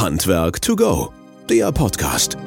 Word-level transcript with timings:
Handwerk 0.00 0.62
to 0.62 0.76
go, 0.76 1.12
der 1.50 1.72
Podcast. 1.72 2.38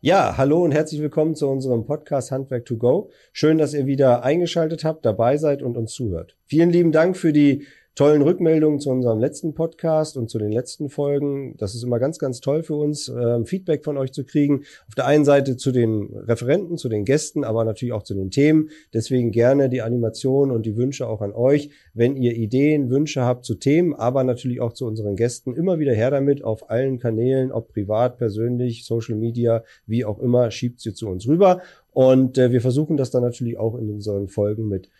Ja, 0.00 0.36
hallo 0.36 0.62
und 0.62 0.70
herzlich 0.70 1.00
willkommen 1.00 1.34
zu 1.34 1.48
unserem 1.48 1.84
Podcast 1.84 2.30
Handwerk 2.30 2.64
to 2.64 2.76
go. 2.76 3.10
Schön, 3.32 3.58
dass 3.58 3.74
ihr 3.74 3.86
wieder 3.86 4.22
eingeschaltet 4.22 4.84
habt, 4.84 5.04
dabei 5.04 5.36
seid 5.36 5.62
und 5.64 5.76
uns 5.76 5.92
zuhört. 5.92 6.36
Vielen 6.44 6.70
lieben 6.70 6.92
Dank 6.92 7.16
für 7.16 7.32
die 7.32 7.66
tollen 7.96 8.20
Rückmeldungen 8.20 8.78
zu 8.78 8.90
unserem 8.90 9.18
letzten 9.18 9.54
Podcast 9.54 10.18
und 10.18 10.28
zu 10.28 10.38
den 10.38 10.52
letzten 10.52 10.90
Folgen. 10.90 11.56
Das 11.56 11.74
ist 11.74 11.82
immer 11.82 11.98
ganz, 11.98 12.18
ganz 12.18 12.42
toll 12.42 12.62
für 12.62 12.74
uns, 12.74 13.08
äh, 13.08 13.42
Feedback 13.46 13.84
von 13.84 13.96
euch 13.96 14.12
zu 14.12 14.24
kriegen. 14.24 14.64
Auf 14.86 14.94
der 14.94 15.06
einen 15.06 15.24
Seite 15.24 15.56
zu 15.56 15.72
den 15.72 16.14
Referenten, 16.14 16.76
zu 16.76 16.90
den 16.90 17.06
Gästen, 17.06 17.42
aber 17.42 17.64
natürlich 17.64 17.94
auch 17.94 18.02
zu 18.02 18.12
den 18.12 18.30
Themen. 18.30 18.68
Deswegen 18.92 19.32
gerne 19.32 19.70
die 19.70 19.80
Animation 19.80 20.50
und 20.50 20.66
die 20.66 20.76
Wünsche 20.76 21.08
auch 21.08 21.22
an 21.22 21.32
euch. 21.32 21.70
Wenn 21.94 22.16
ihr 22.16 22.36
Ideen, 22.36 22.90
Wünsche 22.90 23.22
habt 23.22 23.46
zu 23.46 23.54
Themen, 23.54 23.94
aber 23.94 24.24
natürlich 24.24 24.60
auch 24.60 24.74
zu 24.74 24.86
unseren 24.86 25.16
Gästen, 25.16 25.54
immer 25.54 25.78
wieder 25.78 25.94
her 25.94 26.10
damit 26.10 26.44
auf 26.44 26.68
allen 26.68 26.98
Kanälen, 26.98 27.50
ob 27.50 27.72
privat, 27.72 28.18
persönlich, 28.18 28.84
Social 28.84 29.16
Media, 29.16 29.64
wie 29.86 30.04
auch 30.04 30.18
immer, 30.18 30.50
schiebt 30.50 30.80
sie 30.80 30.92
zu 30.92 31.08
uns 31.08 31.26
rüber. 31.26 31.62
Und 31.92 32.36
äh, 32.36 32.52
wir 32.52 32.60
versuchen 32.60 32.98
das 32.98 33.10
dann 33.10 33.22
natürlich 33.22 33.56
auch 33.56 33.74
in 33.74 33.88
unseren 33.88 34.28
Folgen 34.28 34.68
mit 34.68 34.90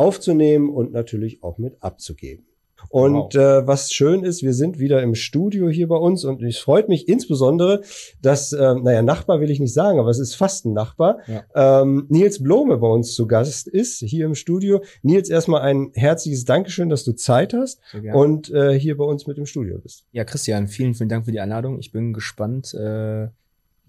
aufzunehmen 0.00 0.70
und 0.70 0.92
natürlich 0.92 1.42
auch 1.42 1.58
mit 1.58 1.76
abzugeben. 1.82 2.46
Und 2.88 3.34
wow. 3.34 3.34
äh, 3.34 3.66
was 3.66 3.92
schön 3.92 4.24
ist, 4.24 4.42
wir 4.42 4.54
sind 4.54 4.78
wieder 4.78 5.02
im 5.02 5.14
Studio 5.14 5.68
hier 5.68 5.88
bei 5.88 5.96
uns 5.96 6.24
und 6.24 6.42
es 6.42 6.56
freut 6.56 6.88
mich 6.88 7.06
insbesondere, 7.06 7.82
dass, 8.22 8.54
äh, 8.54 8.74
naja, 8.76 9.02
Nachbar 9.02 9.40
will 9.40 9.50
ich 9.50 9.60
nicht 9.60 9.74
sagen, 9.74 9.98
aber 9.98 10.08
es 10.08 10.18
ist 10.18 10.34
fast 10.34 10.64
ein 10.64 10.72
Nachbar, 10.72 11.18
ja. 11.26 11.82
ähm, 11.82 12.06
Nils 12.08 12.42
Blome 12.42 12.78
bei 12.78 12.88
uns 12.88 13.14
zu 13.14 13.26
Gast 13.26 13.68
ist, 13.68 13.98
hier 13.98 14.24
im 14.24 14.34
Studio. 14.34 14.82
Nils, 15.02 15.28
erstmal 15.28 15.60
ein 15.60 15.90
herzliches 15.92 16.46
Dankeschön, 16.46 16.88
dass 16.88 17.04
du 17.04 17.12
Zeit 17.12 17.52
hast 17.52 17.80
und 18.14 18.50
äh, 18.50 18.78
hier 18.78 18.96
bei 18.96 19.04
uns 19.04 19.26
mit 19.26 19.36
im 19.36 19.44
Studio 19.44 19.78
bist. 19.78 20.06
Ja, 20.12 20.24
Christian, 20.24 20.66
vielen, 20.66 20.94
vielen 20.94 21.10
Dank 21.10 21.26
für 21.26 21.32
die 21.32 21.40
Einladung. 21.40 21.78
Ich 21.78 21.92
bin 21.92 22.14
gespannt, 22.14 22.72
äh, 22.72 23.28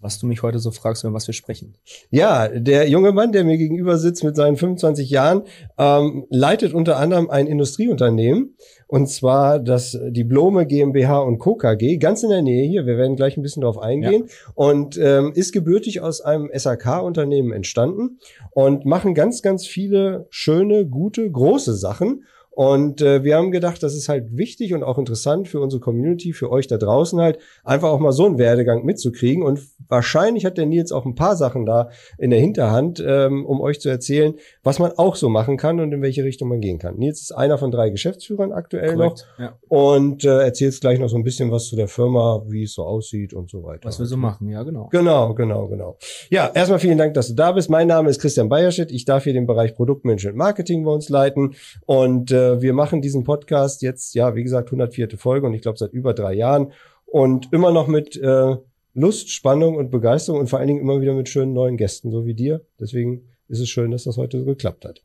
was 0.02 0.20
du 0.20 0.26
mich 0.26 0.44
heute 0.44 0.60
so 0.60 0.72
fragst, 0.72 1.04
über 1.04 1.14
was 1.14 1.28
wir 1.28 1.34
sprechen. 1.34 1.76
Ja, 2.10 2.48
der 2.48 2.90
junge 2.90 3.12
Mann, 3.12 3.32
der 3.32 3.44
mir 3.44 3.58
gegenüber 3.58 3.98
sitzt 3.98 4.24
mit 4.24 4.36
seinen 4.36 4.58
25 4.58 5.10
Jahren, 5.10 5.44
ähm, 5.78 6.26
leitet 6.30 6.74
unter 6.74 6.98
anderem 6.98 7.30
ein 7.30 7.48
Industrieunternehmen 7.48 8.56
und 8.88 9.08
zwar 9.08 9.60
das 9.60 9.98
die 10.10 10.26
Blome 10.26 10.66
GmbH 10.66 11.20
und 11.20 11.40
Co. 11.40 11.56
KG, 11.56 11.98
ganz 11.98 12.24
in 12.24 12.30
der 12.30 12.42
Nähe 12.42 12.68
hier. 12.68 12.86
Wir 12.86 12.98
werden 12.98 13.16
gleich 13.16 13.38
ein 13.38 13.42
bisschen 13.42 13.62
darauf 13.62 13.78
eingehen 13.78 14.26
ja. 14.28 14.52
und 14.56 14.98
ähm, 14.98 15.32
ist 15.34 15.54
gebürtig 15.54 16.02
aus 16.02 16.20
einem 16.20 16.50
SAK-Unternehmen 16.54 17.54
entstanden 17.54 18.20
und 18.52 18.86
machen 18.86 19.14
ganz, 19.14 19.42
ganz 19.42 19.66
viele 19.66 20.28
schöne, 20.30 20.86
gute, 20.86 21.32
große 21.32 21.74
Sachen. 21.76 22.26
Und 22.62 23.02
äh, 23.02 23.24
wir 23.24 23.38
haben 23.38 23.50
gedacht, 23.50 23.82
das 23.82 23.96
ist 23.96 24.08
halt 24.08 24.38
wichtig 24.38 24.76
und 24.76 24.84
auch 24.84 25.00
interessant 25.00 25.48
für 25.48 25.60
unsere 25.60 25.80
Community, 25.80 26.32
für 26.32 26.52
euch 26.52 26.68
da 26.68 26.78
draußen 26.78 27.20
halt, 27.20 27.40
einfach 27.64 27.90
auch 27.90 28.00
mal 28.00 28.12
so 28.12 28.28
einen 28.28 28.38
Werdegang 28.38 28.86
mitzukriegen. 28.86 29.42
Und 29.42 29.62
wahrscheinlich 29.88 30.46
hat 30.46 30.60
der 30.60 30.68
Nils 30.68 30.92
auch 30.92 31.08
ein 31.08 31.16
paar 31.16 31.36
Sachen 31.36 31.66
da 31.66 31.90
in 32.20 32.30
der 32.30 32.40
Hinterhand, 32.40 33.04
ähm, 33.04 33.48
um 33.48 33.62
euch 33.62 33.82
zu 33.82 33.90
erzählen, 33.90 34.36
was 34.62 34.78
man 34.78 34.92
auch 34.92 35.16
so 35.16 35.28
machen 35.28 35.58
kann 35.58 35.80
und 35.80 35.92
in 35.92 36.04
welche 36.04 36.24
Richtung 36.24 36.50
man 36.50 36.62
gehen 36.62 36.78
kann. 36.78 36.98
Nils 36.98 37.22
ist 37.22 37.32
einer 37.32 37.58
von 37.58 37.72
drei 37.72 37.90
Geschäftsführern 37.90 38.52
aktuell 38.52 38.94
Korrekt, 38.94 39.28
noch 39.40 39.44
ja. 39.44 39.58
und 39.68 40.24
äh, 40.24 40.44
erzählt 40.44 40.80
gleich 40.82 41.00
noch 41.00 41.10
so 41.10 41.18
ein 41.18 41.24
bisschen 41.24 41.50
was 41.50 41.66
zu 41.66 41.76
der 41.76 41.88
Firma, 41.88 42.44
wie 42.48 42.66
es 42.66 42.74
so 42.74 42.84
aussieht 42.84 43.34
und 43.34 43.50
so 43.50 43.64
weiter. 43.64 43.86
Was 43.86 43.98
wir 43.98 44.06
so 44.06 44.18
machen, 44.18 44.48
ja 44.50 44.62
genau. 44.62 44.88
Genau, 44.92 45.34
genau, 45.34 45.68
genau. 45.68 45.98
Ja, 46.30 46.52
erstmal 46.54 46.78
vielen 46.78 47.00
Dank, 47.00 47.16
dass 47.16 47.28
du 47.28 47.34
da 47.34 47.54
bist. 47.54 47.72
Mein 47.72 47.88
Name 47.88 48.12
ist 48.12 48.22
Christian 48.22 48.50
Bayerschmidt. 48.50 48.92
Ich 48.92 49.06
darf 49.06 49.24
hier 49.24 49.34
den 49.34 49.48
Bereich 49.48 49.74
Produktmanagement 49.74 50.38
Marketing 50.38 50.84
bei 50.84 50.92
uns 50.92 51.10
leiten 51.10 51.56
und 51.88 52.32
äh, 52.32 52.51
wir 52.60 52.74
machen 52.74 53.02
diesen 53.02 53.24
Podcast 53.24 53.82
jetzt, 53.82 54.16
ja, 54.16 54.36
wie 54.36 54.44
gesagt, 54.44 54.70
104. 54.70 55.10
Folge 55.18 55.46
und 55.46 55.54
ich 55.54 55.62
glaube 55.62 55.78
seit 55.78 55.94
über 55.94 56.14
drei 56.14 56.34
Jahren 56.34 56.72
und 57.06 57.54
immer 57.54 57.72
noch 57.72 57.88
mit 57.88 58.18
äh, 58.18 58.56
Lust, 58.94 59.30
Spannung 59.30 59.76
und 59.76 59.92
Begeisterung 59.92 60.42
und 60.42 60.50
vor 60.50 60.60
allen 60.60 60.68
Dingen 60.68 60.82
immer 60.82 61.00
wieder 61.00 61.14
mit 61.14 61.30
schönen 61.30 61.54
neuen 61.54 61.78
Gästen, 61.78 62.12
so 62.12 62.26
wie 62.26 62.34
dir. 62.34 62.62
Deswegen 62.80 63.28
ist 63.48 63.60
es 63.60 63.70
schön, 63.70 63.92
dass 63.92 64.06
das 64.06 64.18
heute 64.18 64.40
so 64.40 64.46
geklappt 64.46 64.86
hat. 64.86 65.02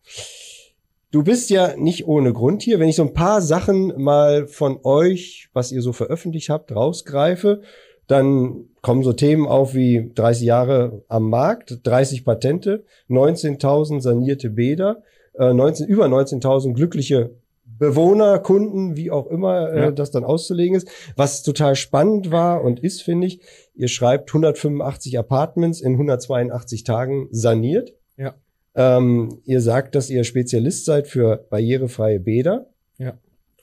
Du 1.12 1.22
bist 1.22 1.50
ja 1.50 1.76
nicht 1.76 2.06
ohne 2.06 2.32
Grund 2.32 2.62
hier. 2.62 2.80
Wenn 2.80 2.88
ich 2.88 2.96
so 2.96 3.02
ein 3.02 3.14
paar 3.14 3.40
Sachen 3.40 3.92
mal 3.96 4.48
von 4.48 4.80
euch, 4.82 5.48
was 5.52 5.70
ihr 5.70 5.82
so 5.82 5.92
veröffentlicht 5.92 6.48
habt, 6.48 6.74
rausgreife, 6.74 7.62
dann 8.06 8.66
kommen 8.82 9.02
so 9.02 9.12
Themen 9.12 9.46
auf 9.46 9.74
wie 9.74 10.10
30 10.14 10.44
Jahre 10.44 11.04
am 11.08 11.28
Markt, 11.28 11.80
30 11.84 12.24
Patente, 12.24 12.84
19.000 13.08 14.00
sanierte 14.00 14.50
Bäder, 14.50 15.02
äh, 15.38 15.52
19, 15.52 15.86
über 15.86 16.06
19.000 16.06 16.74
glückliche 16.74 17.30
Bewohner, 17.78 18.38
Kunden, 18.38 18.97
wie 18.97 19.10
auch 19.10 19.26
immer 19.26 19.70
äh, 19.72 19.80
ja. 19.80 19.91
das 19.91 20.10
dann 20.10 20.24
auszulegen 20.24 20.76
ist. 20.76 20.88
Was 21.16 21.42
total 21.42 21.76
spannend 21.76 22.30
war 22.30 22.62
und 22.62 22.80
ist, 22.80 23.02
finde 23.02 23.26
ich, 23.26 23.41
ihr 23.74 23.88
schreibt 23.88 24.30
185 24.30 25.19
Apartments 25.19 25.80
in 25.80 25.92
182 25.92 26.84
Tagen 26.84 27.28
saniert. 27.30 27.94
Ja. 28.16 28.34
Ähm, 28.74 29.41
ihr 29.44 29.60
sagt, 29.60 29.94
dass 29.94 30.10
ihr 30.10 30.24
Spezialist 30.24 30.84
seid 30.84 31.06
für 31.06 31.47
barrierefreie 31.50 32.20
Bäder. 32.20 32.66
Ja. 32.98 33.18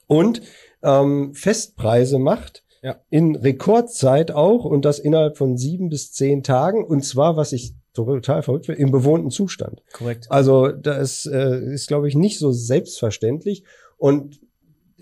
Und 0.08 0.42
ähm, 0.84 1.34
Festpreise 1.34 2.20
macht. 2.20 2.64
Ja. 2.84 2.98
In 3.10 3.36
Rekordzeit 3.38 4.32
auch 4.32 4.66
und 4.66 4.84
das 4.84 5.00
innerhalb 5.00 5.38
von 5.38 5.58
sieben 5.58 5.90
bis 5.90 6.12
zehn 6.12 6.44
Tagen. 6.44 6.84
Und 6.84 7.06
zwar, 7.06 7.38
was 7.38 7.54
ich 7.54 7.74
total 7.94 8.44
verrückt 8.44 8.66
finde, 8.66 8.82
im 8.82 8.92
bewohnten 8.92 9.30
Zustand. 9.30 9.82
Korrekt. 9.94 10.28
Also 10.30 10.70
das 10.70 11.26
äh, 11.26 11.74
ist, 11.74 11.88
glaube 11.88 12.08
ich, 12.08 12.16
nicht 12.16 12.40
so 12.40 12.52
selbstverständlich. 12.52 13.64
Und 13.98 14.40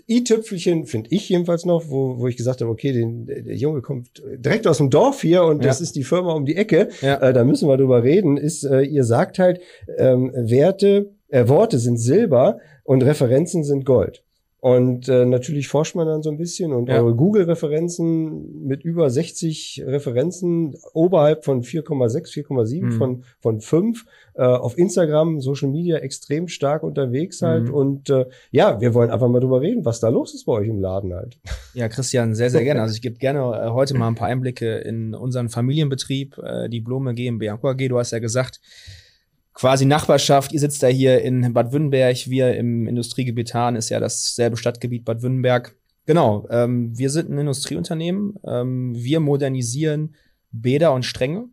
i-Tüpfelchen 0.08 0.86
finde 0.86 1.10
ich 1.10 1.28
jedenfalls 1.28 1.64
noch, 1.64 1.88
wo, 1.88 2.18
wo 2.18 2.28
ich 2.28 2.36
gesagt 2.36 2.60
habe, 2.60 2.70
okay, 2.70 2.92
den, 2.92 3.26
der 3.26 3.56
Junge 3.56 3.82
kommt 3.82 4.22
direkt 4.36 4.66
aus 4.66 4.78
dem 4.78 4.90
Dorf 4.90 5.22
hier 5.22 5.44
und 5.44 5.62
ja. 5.62 5.68
das 5.68 5.80
ist 5.80 5.96
die 5.96 6.04
Firma 6.04 6.32
um 6.32 6.44
die 6.44 6.56
Ecke. 6.56 6.88
Ja. 7.00 7.16
Äh, 7.20 7.32
da 7.32 7.44
müssen 7.44 7.68
wir 7.68 7.76
drüber 7.76 8.02
reden. 8.02 8.36
Ist, 8.36 8.64
äh, 8.64 8.82
ihr 8.82 9.04
sagt 9.04 9.38
halt, 9.38 9.60
ähm, 9.96 10.32
Werte, 10.34 11.12
äh, 11.28 11.48
Worte 11.48 11.78
sind 11.78 11.98
Silber 11.98 12.58
und 12.84 13.02
Referenzen 13.02 13.64
sind 13.64 13.84
Gold. 13.84 14.22
Und 14.62 15.08
äh, 15.08 15.24
natürlich 15.24 15.66
forscht 15.66 15.96
man 15.96 16.06
dann 16.06 16.22
so 16.22 16.30
ein 16.30 16.38
bisschen 16.38 16.72
und 16.72 16.88
ja. 16.88 16.98
eure 16.98 17.16
Google-Referenzen 17.16 18.64
mit 18.64 18.84
über 18.84 19.10
60 19.10 19.82
Referenzen 19.84 20.76
oberhalb 20.92 21.44
von 21.44 21.64
4,6, 21.64 22.46
4,7 22.46 22.80
mhm. 22.80 22.92
von, 22.92 23.24
von 23.40 23.60
5. 23.60 24.04
Äh, 24.34 24.44
auf 24.44 24.78
Instagram, 24.78 25.40
Social 25.40 25.68
Media 25.68 25.96
extrem 25.96 26.46
stark 26.46 26.84
unterwegs 26.84 27.42
halt. 27.42 27.64
Mhm. 27.64 27.74
Und 27.74 28.10
äh, 28.10 28.26
ja, 28.52 28.80
wir 28.80 28.94
wollen 28.94 29.10
einfach 29.10 29.26
mal 29.26 29.40
drüber 29.40 29.60
reden, 29.60 29.84
was 29.84 29.98
da 29.98 30.10
los 30.10 30.32
ist 30.32 30.44
bei 30.44 30.52
euch 30.52 30.68
im 30.68 30.78
Laden 30.78 31.12
halt. 31.12 31.40
Ja, 31.74 31.88
Christian, 31.88 32.36
sehr, 32.36 32.50
sehr 32.50 32.62
gerne. 32.62 32.80
Also 32.82 32.94
ich 32.94 33.02
gebe 33.02 33.16
gerne 33.16 33.40
äh, 33.40 33.70
heute 33.70 33.94
mal 33.94 34.06
ein 34.06 34.14
paar 34.14 34.28
Einblicke 34.28 34.78
in 34.78 35.16
unseren 35.16 35.48
Familienbetrieb, 35.48 36.38
äh, 36.38 36.68
die 36.68 36.80
Blume 36.80 37.14
GmbH 37.14 37.58
AG. 37.60 37.88
Du 37.88 37.98
hast 37.98 38.12
ja 38.12 38.20
gesagt, 38.20 38.60
quasi 39.54 39.84
Nachbarschaft. 39.84 40.52
Ihr 40.52 40.60
sitzt 40.60 40.82
da 40.82 40.86
hier 40.86 41.22
in 41.22 41.52
Bad 41.52 41.72
Württemberg. 41.72 42.28
Wir 42.28 42.54
im 42.56 42.86
Industriegebiet 42.86 43.54
Hahn 43.54 43.76
ist 43.76 43.88
ja 43.90 44.00
dasselbe 44.00 44.56
Stadtgebiet 44.56 45.04
Bad 45.04 45.22
Württemberg. 45.22 45.76
Genau, 46.06 46.46
ähm, 46.50 46.96
wir 46.96 47.10
sind 47.10 47.30
ein 47.30 47.38
Industrieunternehmen. 47.38 48.34
Ähm, 48.44 48.92
wir 48.94 49.20
modernisieren 49.20 50.14
Bäder 50.50 50.92
und 50.92 51.04
Stränge. 51.04 51.48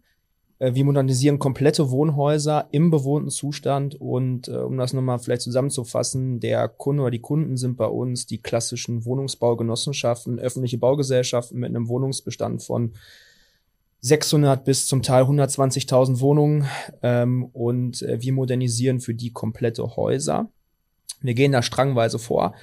Äh, 0.60 0.74
wir 0.74 0.86
modernisieren 0.86 1.40
komplette 1.40 1.92
Wohnhäuser 1.92 2.68
im 2.72 2.90
bewohnten 2.90 3.30
Zustand. 3.30 3.96
Und 3.96 4.48
äh, 4.48 4.58
um 4.58 4.78
das 4.78 4.94
nochmal 4.94 5.20
vielleicht 5.20 5.42
zusammenzufassen, 5.42 6.40
der 6.40 6.68
Kunde 6.68 7.04
oder 7.04 7.12
die 7.12 7.22
Kunden 7.22 7.58
sind 7.58 7.78
bei 7.78 7.86
uns 7.86 8.26
die 8.26 8.42
klassischen 8.42 9.06
Wohnungsbaugenossenschaften, 9.06 10.40
öffentliche 10.40 10.78
Baugesellschaften 10.78 11.60
mit 11.60 11.70
einem 11.70 11.88
Wohnungsbestand 11.88 12.64
von 12.64 12.94
600 14.02 14.64
bis 14.64 14.88
zum 14.88 15.02
Teil 15.02 15.24
120.000 15.24 16.20
Wohnungen 16.20 16.68
ähm, 17.04 17.46
und 17.46 18.02
äh, 18.02 18.22
wir 18.22 18.34
modernisieren 18.34 19.00
für 19.02 19.14
die 19.14 19.32
komplette 19.32 19.96
Häuser. 19.96 20.50
Wir 21.22 21.34
gehen 21.34 21.52
da 21.52 21.62
strangweise 21.62 22.18
vor 22.18 22.56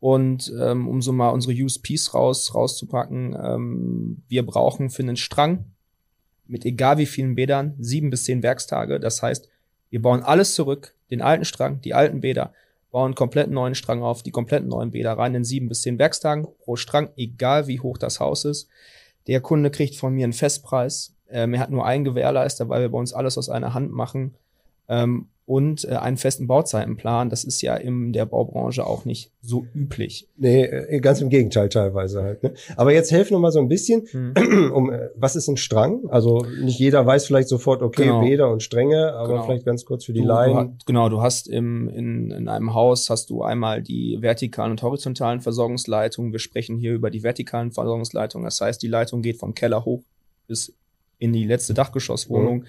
und 0.00 0.52
ähm, 0.60 0.86
um 0.86 1.00
so 1.00 1.12
mal 1.12 1.30
unsere 1.30 1.54
USPs 1.54 2.12
raus 2.12 2.54
rauszupacken, 2.54 3.34
ähm, 3.42 4.22
wir 4.28 4.44
brauchen 4.44 4.90
für 4.90 5.02
einen 5.02 5.16
Strang 5.16 5.64
mit 6.46 6.66
egal 6.66 6.98
wie 6.98 7.06
vielen 7.06 7.34
Bädern 7.34 7.74
sieben 7.78 8.10
bis 8.10 8.24
zehn 8.24 8.42
Werkstage. 8.42 9.00
Das 9.00 9.22
heißt, 9.22 9.48
wir 9.88 10.02
bauen 10.02 10.22
alles 10.22 10.54
zurück, 10.54 10.94
den 11.10 11.22
alten 11.22 11.46
Strang, 11.46 11.80
die 11.80 11.94
alten 11.94 12.20
Bäder, 12.20 12.52
bauen 12.90 13.06
einen 13.06 13.14
komplett 13.14 13.50
neuen 13.50 13.74
Strang 13.74 14.02
auf, 14.02 14.22
die 14.22 14.30
kompletten 14.30 14.68
neuen 14.68 14.90
Bäder 14.90 15.14
rein 15.14 15.34
in 15.34 15.44
sieben 15.44 15.68
bis 15.68 15.80
zehn 15.80 15.98
Werkstagen 15.98 16.46
pro 16.58 16.76
Strang, 16.76 17.08
egal 17.16 17.66
wie 17.66 17.80
hoch 17.80 17.96
das 17.96 18.20
Haus 18.20 18.44
ist. 18.44 18.68
Der 19.26 19.40
Kunde 19.40 19.70
kriegt 19.70 19.96
von 19.96 20.14
mir 20.14 20.24
einen 20.24 20.32
Festpreis. 20.32 21.14
Ähm, 21.28 21.54
er 21.54 21.60
hat 21.60 21.70
nur 21.70 21.86
einen 21.86 22.04
Gewährleister, 22.04 22.68
weil 22.68 22.82
wir 22.82 22.90
bei 22.90 22.98
uns 22.98 23.12
alles 23.12 23.38
aus 23.38 23.48
einer 23.48 23.74
Hand 23.74 23.92
machen. 23.92 24.34
Ähm, 24.88 25.28
und 25.46 25.84
äh, 25.84 25.96
einen 25.96 26.16
festen 26.16 26.46
Bauzeitenplan. 26.46 27.28
Das 27.28 27.44
ist 27.44 27.60
ja 27.60 27.76
in 27.76 28.14
der 28.14 28.24
Baubranche 28.24 28.86
auch 28.86 29.04
nicht 29.04 29.30
so 29.42 29.66
üblich. 29.74 30.26
Nee, 30.36 30.64
äh, 30.64 31.00
ganz 31.00 31.20
im 31.20 31.28
Gegenteil 31.28 31.68
teilweise 31.68 32.22
halt. 32.22 32.42
Ne? 32.42 32.54
Aber 32.76 32.94
jetzt 32.94 33.12
helf 33.12 33.30
noch 33.30 33.40
mal 33.40 33.52
so 33.52 33.58
ein 33.58 33.68
bisschen. 33.68 34.06
Hm. 34.10 34.34
Um, 34.74 34.90
äh, 34.90 35.10
was 35.14 35.36
ist 35.36 35.48
ein 35.48 35.56
Strang? 35.56 36.08
Also 36.08 36.46
nicht 36.60 36.78
jeder 36.78 37.04
weiß 37.04 37.26
vielleicht 37.26 37.48
sofort, 37.48 37.82
okay, 37.82 38.04
genau. 38.04 38.20
Bäder 38.22 38.50
und 38.50 38.62
Stränge, 38.62 39.12
aber 39.12 39.34
genau. 39.34 39.42
vielleicht 39.44 39.66
ganz 39.66 39.84
kurz 39.84 40.04
für 40.04 40.12
die 40.12 40.22
du, 40.22 40.26
Laien. 40.26 40.78
Du, 40.78 40.84
genau, 40.86 41.08
du 41.08 41.20
hast 41.20 41.48
im, 41.48 41.88
in, 41.88 42.30
in 42.30 42.48
einem 42.48 42.72
Haus 42.72 43.10
hast 43.10 43.30
du 43.30 43.42
einmal 43.42 43.82
die 43.82 44.18
vertikalen 44.20 44.70
und 44.70 44.82
horizontalen 44.82 45.40
Versorgungsleitungen. 45.42 46.32
Wir 46.32 46.38
sprechen 46.38 46.76
hier 46.76 46.94
über 46.94 47.10
die 47.10 47.22
vertikalen 47.22 47.72
Versorgungsleitungen. 47.72 48.44
Das 48.44 48.60
heißt, 48.60 48.80
die 48.82 48.88
Leitung 48.88 49.22
geht 49.22 49.36
vom 49.36 49.54
Keller 49.54 49.84
hoch 49.84 50.02
bis 50.46 50.74
in 51.18 51.32
die 51.32 51.44
letzte 51.44 51.74
Dachgeschosswohnung 51.74 52.58
mhm. 52.58 52.66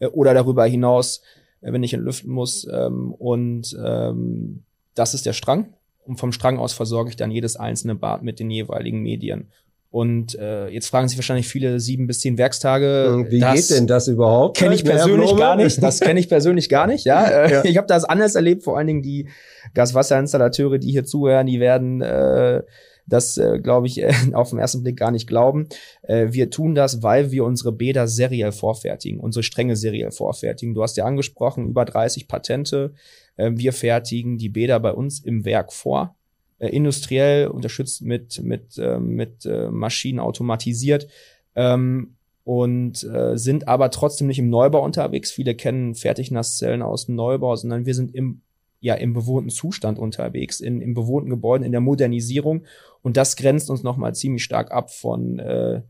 äh, 0.00 0.06
oder 0.06 0.34
darüber 0.34 0.66
hinaus 0.66 1.22
wenn 1.60 1.82
ich 1.82 1.94
entlüften 1.94 2.32
muss. 2.32 2.66
Ähm, 2.72 3.12
und 3.12 3.76
ähm, 3.84 4.62
das 4.94 5.14
ist 5.14 5.26
der 5.26 5.32
Strang. 5.32 5.74
Und 6.04 6.16
vom 6.16 6.32
Strang 6.32 6.58
aus 6.58 6.72
versorge 6.72 7.10
ich 7.10 7.16
dann 7.16 7.30
jedes 7.30 7.56
einzelne 7.56 7.94
Bad 7.94 8.22
mit 8.22 8.40
den 8.40 8.50
jeweiligen 8.50 9.02
Medien. 9.02 9.48
Und 9.90 10.38
äh, 10.38 10.68
jetzt 10.68 10.88
fragen 10.88 11.08
sich 11.08 11.18
wahrscheinlich 11.18 11.48
viele 11.48 11.80
sieben 11.80 12.06
bis 12.06 12.20
zehn 12.20 12.38
Werkstage. 12.38 13.26
Wie 13.28 13.40
geht 13.40 13.70
denn 13.70 13.88
das 13.88 14.06
überhaupt? 14.06 14.56
Kenne 14.56 14.76
ich 14.76 14.84
persönlich 14.84 15.36
gar 15.36 15.56
nicht. 15.56 15.82
Das 15.82 15.98
kenne 15.98 16.20
ich 16.20 16.28
persönlich 16.28 16.68
gar 16.68 16.86
nicht. 16.86 17.04
Ja, 17.04 17.24
äh, 17.28 17.52
ja. 17.52 17.64
ich 17.64 17.76
habe 17.76 17.88
das 17.88 18.04
anders 18.04 18.36
erlebt. 18.36 18.62
Vor 18.62 18.78
allen 18.78 18.86
Dingen 18.86 19.02
die 19.02 19.28
Gaswasserinstallateure, 19.74 20.78
die 20.78 20.92
hier 20.92 21.04
zuhören, 21.04 21.48
die 21.48 21.58
werden 21.58 22.02
äh, 22.02 22.62
das, 23.12 23.36
äh, 23.36 23.58
glaube 23.62 23.86
ich, 23.86 24.02
äh, 24.02 24.12
auf 24.32 24.50
den 24.50 24.58
ersten 24.58 24.82
Blick 24.82 24.96
gar 24.96 25.10
nicht 25.10 25.26
glauben. 25.26 25.68
Äh, 26.02 26.28
wir 26.30 26.50
tun 26.50 26.74
das, 26.74 27.02
weil 27.02 27.30
wir 27.30 27.44
unsere 27.44 27.72
Bäder 27.72 28.08
seriell 28.08 28.52
vorfertigen, 28.52 29.20
unsere 29.20 29.42
Stränge 29.42 29.76
seriell 29.76 30.10
vorfertigen. 30.10 30.74
Du 30.74 30.82
hast 30.82 30.96
ja 30.96 31.04
angesprochen, 31.04 31.68
über 31.68 31.84
30 31.84 32.28
Patente. 32.28 32.94
Äh, 33.36 33.52
wir 33.54 33.72
fertigen 33.72 34.38
die 34.38 34.48
Bäder 34.48 34.80
bei 34.80 34.92
uns 34.92 35.20
im 35.20 35.44
Werk 35.44 35.72
vor 35.72 36.16
äh, 36.60 36.68
industriell 36.68 37.48
unterstützt 37.48 38.02
mit 38.02 38.42
mit 38.42 38.78
äh, 38.78 38.98
mit 38.98 39.44
äh, 39.46 39.70
Maschinen 39.70 40.20
automatisiert 40.20 41.08
ähm, 41.56 42.16
und 42.44 43.02
äh, 43.04 43.36
sind 43.36 43.66
aber 43.66 43.90
trotzdem 43.90 44.28
nicht 44.28 44.38
im 44.38 44.50
Neubau 44.50 44.84
unterwegs. 44.84 45.30
Viele 45.30 45.54
kennen 45.54 45.94
Fertignasszellen 45.94 46.82
aus 46.82 47.06
dem 47.06 47.16
Neubau, 47.16 47.56
sondern 47.56 47.86
wir 47.86 47.94
sind 47.94 48.14
im 48.14 48.42
ja 48.80 48.94
im 48.94 49.12
bewohnten 49.12 49.50
Zustand 49.50 49.98
unterwegs, 49.98 50.60
in, 50.60 50.80
in 50.80 50.94
bewohnten 50.94 51.30
Gebäuden, 51.30 51.64
in 51.64 51.72
der 51.72 51.80
Modernisierung. 51.80 52.64
Und 53.02 53.16
das 53.16 53.36
grenzt 53.36 53.70
uns 53.70 53.82
nochmal 53.82 54.14
ziemlich 54.14 54.42
stark 54.42 54.72
ab 54.72 54.90
von 54.90 55.38
äh, 55.38 55.82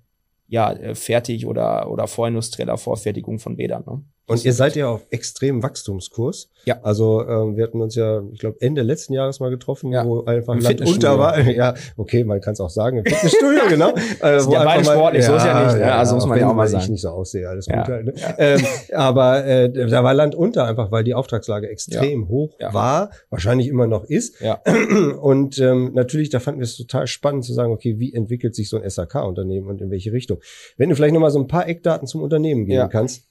ja, 0.49 0.73
äh, 0.73 0.95
fertig 0.95 1.47
oder, 1.47 1.91
oder 1.91 2.09
vorindustrieller 2.09 2.77
Vorfertigung 2.77 3.39
von 3.39 3.57
Bädern. 3.57 3.85
Ne? 3.87 4.03
Und 4.31 4.45
ihr 4.45 4.53
seid 4.53 4.77
ja 4.77 4.89
auf 4.89 5.07
extremem 5.11 5.63
Wachstumskurs. 5.63 6.51
Ja. 6.65 6.79
Also 6.83 7.27
ähm, 7.27 7.57
wir 7.57 7.65
hatten 7.65 7.81
uns 7.81 7.95
ja, 7.95 8.23
ich 8.33 8.39
glaube, 8.39 8.59
Ende 8.61 8.83
letzten 8.83 9.13
Jahres 9.13 9.41
mal 9.41 9.51
getroffen, 9.51 9.93
ja. 9.93 10.05
wo 10.05 10.25
einfach 10.25 10.55
Im 10.55 10.61
Land 10.61 10.81
unter 10.83 11.19
war. 11.19 11.41
Ja, 11.51 11.75
okay, 11.97 12.23
man 12.23 12.41
kann 12.41 12.53
es 12.53 12.61
auch 12.61 12.71
sagen, 12.71 12.99
im 12.99 13.05
Fitnessstudio, 13.05 13.63
genau. 13.69 13.95
Äh, 14.21 14.45
wo 14.45 14.53
ja 14.53 14.65
beide 14.65 14.85
sportlich, 14.85 15.25
ja, 15.25 15.31
so 15.31 15.37
ist 15.37 15.45
ja 15.45 15.65
nicht. 15.65 15.81
Ja, 15.81 15.99
also 15.99 16.15
muss 16.15 16.27
man 16.27 16.39
ja 16.39 16.49
auch 16.49 16.55
mal 16.55 16.69
sagen. 16.69 16.85
ich 16.85 16.91
nicht 16.91 17.01
so 17.01 17.09
aussehe, 17.09 17.49
alles 17.49 17.67
gut 17.67 17.89
halt. 17.89 18.07
Ne? 18.07 18.15
Ähm, 18.39 18.61
aber 18.93 19.45
äh, 19.45 19.71
da 19.89 20.05
war 20.05 20.15
Land 20.15 20.35
unter 20.35 20.65
einfach, 20.65 20.91
weil 20.91 21.05
die 21.05 21.15
Auftragslage 21.15 21.69
extrem 21.69 22.29
hoch 22.29 22.57
war, 22.71 23.11
wahrscheinlich 23.29 23.69
immer 23.69 23.87
noch 23.87 24.05
ist. 24.05 24.41
Ja. 24.41 24.63
Und 25.21 25.59
ähm, 25.59 25.91
natürlich, 25.95 26.31
da 26.31 26.41
fanden 26.41 26.61
wir 26.61 26.65
es 26.65 26.77
total 26.77 27.07
spannend 27.07 27.45
zu 27.45 27.53
sagen, 27.53 27.73
okay, 27.73 27.99
wie 27.99 28.15
entwickelt 28.15 28.55
sich 28.55 28.69
so 28.69 28.79
ein 28.81 28.89
SAK-Unternehmen 28.89 29.69
und 29.69 29.81
in 29.81 29.91
welche 29.91 30.13
Richtung. 30.13 30.39
Wenn 30.77 30.89
du 30.89 30.97
vielleicht 30.97 31.15
noch 31.15 31.21
mal 31.21 31.31
so 31.31 31.39
ein 31.39 31.49
paar 31.49 31.69
Eckdaten 31.69 32.07
zum 32.07 32.23
Unternehmen 32.23 32.67
geben 32.67 32.89
kannst. 32.89 33.30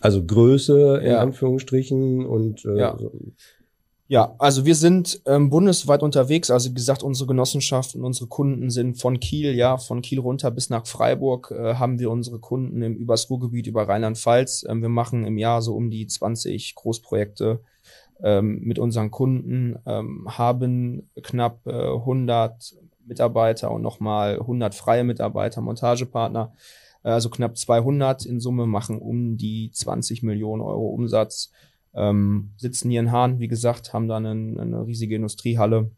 Also 0.00 0.24
Größe 0.24 0.98
in 0.98 1.10
ja. 1.10 1.20
Anführungsstrichen 1.20 2.26
und 2.26 2.64
äh, 2.64 2.78
ja. 2.78 2.98
Ja, 4.10 4.34
also 4.38 4.64
wir 4.64 4.74
sind 4.74 5.20
ähm, 5.26 5.50
bundesweit 5.50 6.02
unterwegs. 6.02 6.50
Also 6.50 6.70
wie 6.70 6.74
gesagt, 6.74 7.02
unsere 7.02 7.26
Genossenschaften, 7.26 8.02
unsere 8.02 8.26
Kunden 8.26 8.70
sind 8.70 8.98
von 8.98 9.20
Kiel, 9.20 9.54
ja, 9.54 9.76
von 9.76 10.00
Kiel 10.00 10.18
runter 10.18 10.50
bis 10.50 10.70
nach 10.70 10.86
Freiburg 10.86 11.50
äh, 11.50 11.74
haben 11.74 11.98
wir 11.98 12.10
unsere 12.10 12.38
Kunden 12.38 12.80
im 12.80 12.94
übers 12.94 13.28
Ruhrgebiet 13.28 13.66
über 13.66 13.86
Rheinland-Pfalz. 13.86 14.64
Ähm, 14.66 14.80
wir 14.80 14.88
machen 14.88 15.26
im 15.26 15.36
Jahr 15.36 15.60
so 15.60 15.74
um 15.74 15.90
die 15.90 16.06
20 16.06 16.74
Großprojekte 16.74 17.60
ähm, 18.22 18.60
mit 18.62 18.78
unseren 18.78 19.10
Kunden, 19.10 19.76
ähm, 19.84 20.26
haben 20.26 21.10
knapp 21.22 21.66
äh, 21.66 21.72
100 21.72 22.76
Mitarbeiter 23.06 23.70
und 23.70 23.82
nochmal 23.82 24.38
100 24.40 24.74
freie 24.74 25.04
Mitarbeiter, 25.04 25.60
Montagepartner. 25.60 26.54
Äh, 27.08 27.12
also 27.12 27.30
knapp 27.30 27.56
200 27.56 28.26
in 28.26 28.40
Summe, 28.40 28.66
machen 28.66 28.98
um 28.98 29.36
die 29.36 29.70
20 29.72 30.22
Millionen 30.22 30.62
Euro 30.62 30.88
Umsatz, 30.88 31.50
ähm, 31.94 32.50
sitzen 32.58 32.90
hier 32.90 33.00
in 33.00 33.12
Hahn, 33.12 33.40
wie 33.40 33.48
gesagt, 33.48 33.92
haben 33.94 34.08
dann 34.08 34.26
eine, 34.26 34.60
eine 34.60 34.86
riesige 34.86 35.16
Industriehalle. 35.16 35.90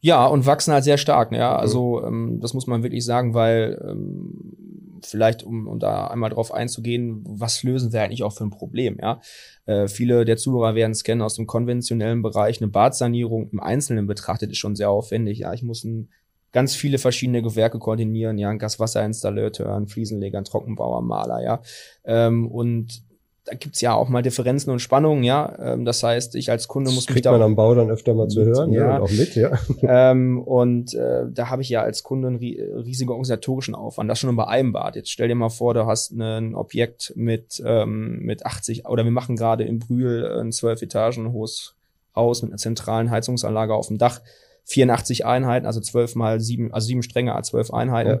Ja, 0.00 0.26
und 0.26 0.46
wachsen 0.46 0.72
halt 0.72 0.84
sehr 0.84 0.98
stark. 0.98 1.32
Ja, 1.32 1.56
also 1.56 2.04
ähm, 2.04 2.38
das 2.40 2.54
muss 2.54 2.66
man 2.66 2.82
wirklich 2.82 3.04
sagen, 3.04 3.34
weil 3.34 3.80
ähm, 3.84 5.00
vielleicht, 5.02 5.42
um, 5.42 5.66
um 5.66 5.78
da 5.78 6.08
einmal 6.08 6.30
drauf 6.30 6.52
einzugehen, 6.52 7.22
was 7.24 7.62
lösen 7.62 7.92
wir 7.92 8.02
eigentlich 8.02 8.22
auch 8.22 8.32
für 8.32 8.44
ein 8.44 8.50
Problem? 8.50 8.98
Ja, 9.00 9.20
äh, 9.66 9.88
viele 9.88 10.24
der 10.24 10.36
Zuhörer 10.36 10.74
werden 10.74 10.92
es 10.92 11.04
kennen 11.04 11.22
aus 11.22 11.34
dem 11.34 11.46
konventionellen 11.46 12.22
Bereich. 12.22 12.60
Eine 12.60 12.70
Badsanierung 12.70 13.50
im 13.50 13.60
Einzelnen 13.60 14.06
betrachtet 14.06 14.50
ist 14.50 14.58
schon 14.58 14.76
sehr 14.76 14.90
aufwendig. 14.90 15.40
Ja, 15.40 15.52
ich 15.52 15.62
muss 15.62 15.82
ein 15.84 16.10
ganz 16.52 16.74
viele 16.74 16.98
verschiedene 16.98 17.42
Gewerke 17.42 17.78
koordinieren, 17.78 18.38
ja, 18.38 18.50
ein 18.50 18.58
Gaswasserinstallateur, 18.58 19.74
ein 19.74 19.86
Fliesenleger, 19.86 20.38
ein 20.38 20.44
Trockenbauer, 20.44 21.02
Maler, 21.02 21.42
ja. 21.42 21.60
Ähm, 22.04 22.50
und 22.50 23.02
da 23.48 23.54
gibt's 23.54 23.80
ja 23.80 23.94
auch 23.94 24.08
mal 24.08 24.22
Differenzen 24.22 24.70
und 24.70 24.80
Spannungen, 24.80 25.24
ja. 25.24 25.56
Ähm, 25.58 25.84
das 25.84 26.02
heißt, 26.02 26.34
ich 26.34 26.50
als 26.50 26.68
Kunde 26.68 26.90
muss 26.90 27.06
das 27.06 27.14
mich 27.14 27.22
da. 27.22 27.32
man 27.32 27.42
am 27.42 27.56
Bau 27.56 27.74
dann 27.74 27.90
öfter 27.90 28.14
mal 28.14 28.28
zu 28.28 28.44
hören, 28.44 28.72
ja, 28.72 28.88
ja 28.88 28.96
und 28.96 29.02
auch 29.02 29.10
mit, 29.10 29.34
ja. 29.34 29.58
Ähm, 29.82 30.40
und 30.42 30.94
äh, 30.94 31.24
da 31.30 31.48
habe 31.48 31.62
ich 31.62 31.68
ja 31.68 31.82
als 31.82 32.02
Kunde 32.02 32.28
einen 32.28 32.36
riesigen 32.38 33.10
organisatorischen 33.10 33.74
Aufwand. 33.74 34.10
Das 34.10 34.18
schon 34.18 34.34
bei 34.36 34.46
einem 34.46 34.72
Bad. 34.72 34.96
Jetzt 34.96 35.10
stell 35.10 35.28
dir 35.28 35.34
mal 35.34 35.48
vor, 35.48 35.74
du 35.74 35.86
hast 35.86 36.12
ein 36.12 36.54
Objekt 36.54 37.12
mit, 37.16 37.62
ähm, 37.64 38.18
mit 38.20 38.44
80, 38.44 38.86
oder 38.86 39.04
wir 39.04 39.10
machen 39.10 39.36
gerade 39.36 39.64
in 39.64 39.78
Brühl 39.78 40.40
ein 40.40 40.52
zwölf 40.52 40.82
Etagen 40.82 41.32
hohes 41.32 41.74
Haus 42.14 42.42
mit 42.42 42.50
einer 42.50 42.58
zentralen 42.58 43.10
Heizungsanlage 43.10 43.74
auf 43.74 43.88
dem 43.88 43.98
Dach 43.98 44.20
84 44.68 45.26
Einheiten, 45.26 45.66
also 45.66 45.80
12 45.80 46.14
mal 46.14 46.40
7, 46.40 46.72
also 46.72 46.86
7 46.86 47.02
Stränge 47.02 47.34
als 47.34 47.48
12 47.48 47.72
Einheiten, 47.72 48.20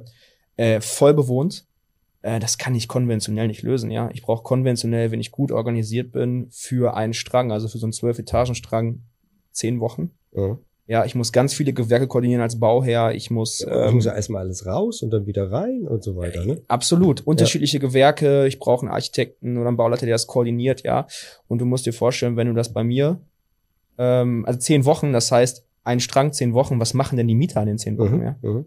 ja. 0.58 0.64
äh, 0.64 0.80
voll 0.80 1.14
bewohnt. 1.14 1.66
Äh, 2.22 2.40
das 2.40 2.58
kann 2.58 2.74
ich 2.74 2.88
konventionell 2.88 3.48
nicht 3.48 3.62
lösen, 3.62 3.90
ja. 3.90 4.10
Ich 4.12 4.22
brauche 4.22 4.42
konventionell, 4.42 5.10
wenn 5.10 5.20
ich 5.20 5.30
gut 5.30 5.52
organisiert 5.52 6.12
bin, 6.12 6.48
für 6.50 6.96
einen 6.96 7.14
Strang, 7.14 7.52
also 7.52 7.68
für 7.68 7.78
so 7.78 7.86
einen 7.86 7.92
12-Etagen-Strang, 7.92 9.02
10 9.52 9.80
Wochen. 9.80 10.10
Ja. 10.34 10.58
Ja, 10.86 11.04
ich 11.04 11.14
muss 11.14 11.32
ganz 11.32 11.52
viele 11.52 11.74
Gewerke 11.74 12.06
koordinieren 12.06 12.40
als 12.40 12.58
Bauherr. 12.58 13.14
Ich 13.14 13.30
muss. 13.30 13.60
Ja, 13.60 13.88
ähm, 13.88 13.96
muss 13.96 14.06
ja 14.06 14.14
erstmal 14.14 14.40
alles 14.40 14.64
raus 14.64 15.02
und 15.02 15.10
dann 15.10 15.26
wieder 15.26 15.52
rein 15.52 15.86
und 15.86 16.02
so 16.02 16.16
weiter, 16.16 16.46
ne? 16.46 16.62
Absolut. 16.66 17.26
Unterschiedliche 17.26 17.76
ja. 17.76 17.80
Gewerke. 17.82 18.46
Ich 18.46 18.58
brauche 18.58 18.86
einen 18.86 18.94
Architekten 18.94 19.58
oder 19.58 19.68
einen 19.68 19.76
Bauleiter, 19.76 20.06
der 20.06 20.14
das 20.14 20.26
koordiniert, 20.26 20.84
ja. 20.84 21.06
Und 21.46 21.58
du 21.58 21.66
musst 21.66 21.84
dir 21.84 21.92
vorstellen, 21.92 22.38
wenn 22.38 22.46
du 22.46 22.54
das 22.54 22.72
bei 22.72 22.84
mir, 22.84 23.20
ähm, 23.98 24.46
also 24.46 24.58
zehn 24.58 24.86
Wochen, 24.86 25.12
das 25.12 25.30
heißt, 25.30 25.67
ein 25.88 26.00
Strang, 26.00 26.32
zehn 26.32 26.52
Wochen, 26.52 26.78
was 26.78 26.94
machen 26.94 27.16
denn 27.16 27.26
die 27.26 27.34
Mieter 27.34 27.60
in 27.62 27.66
den 27.66 27.78
zehn 27.78 27.98
Wochen? 27.98 28.18
Mhm, 28.18 28.22
ja? 28.22 28.36
Mhm. 28.42 28.66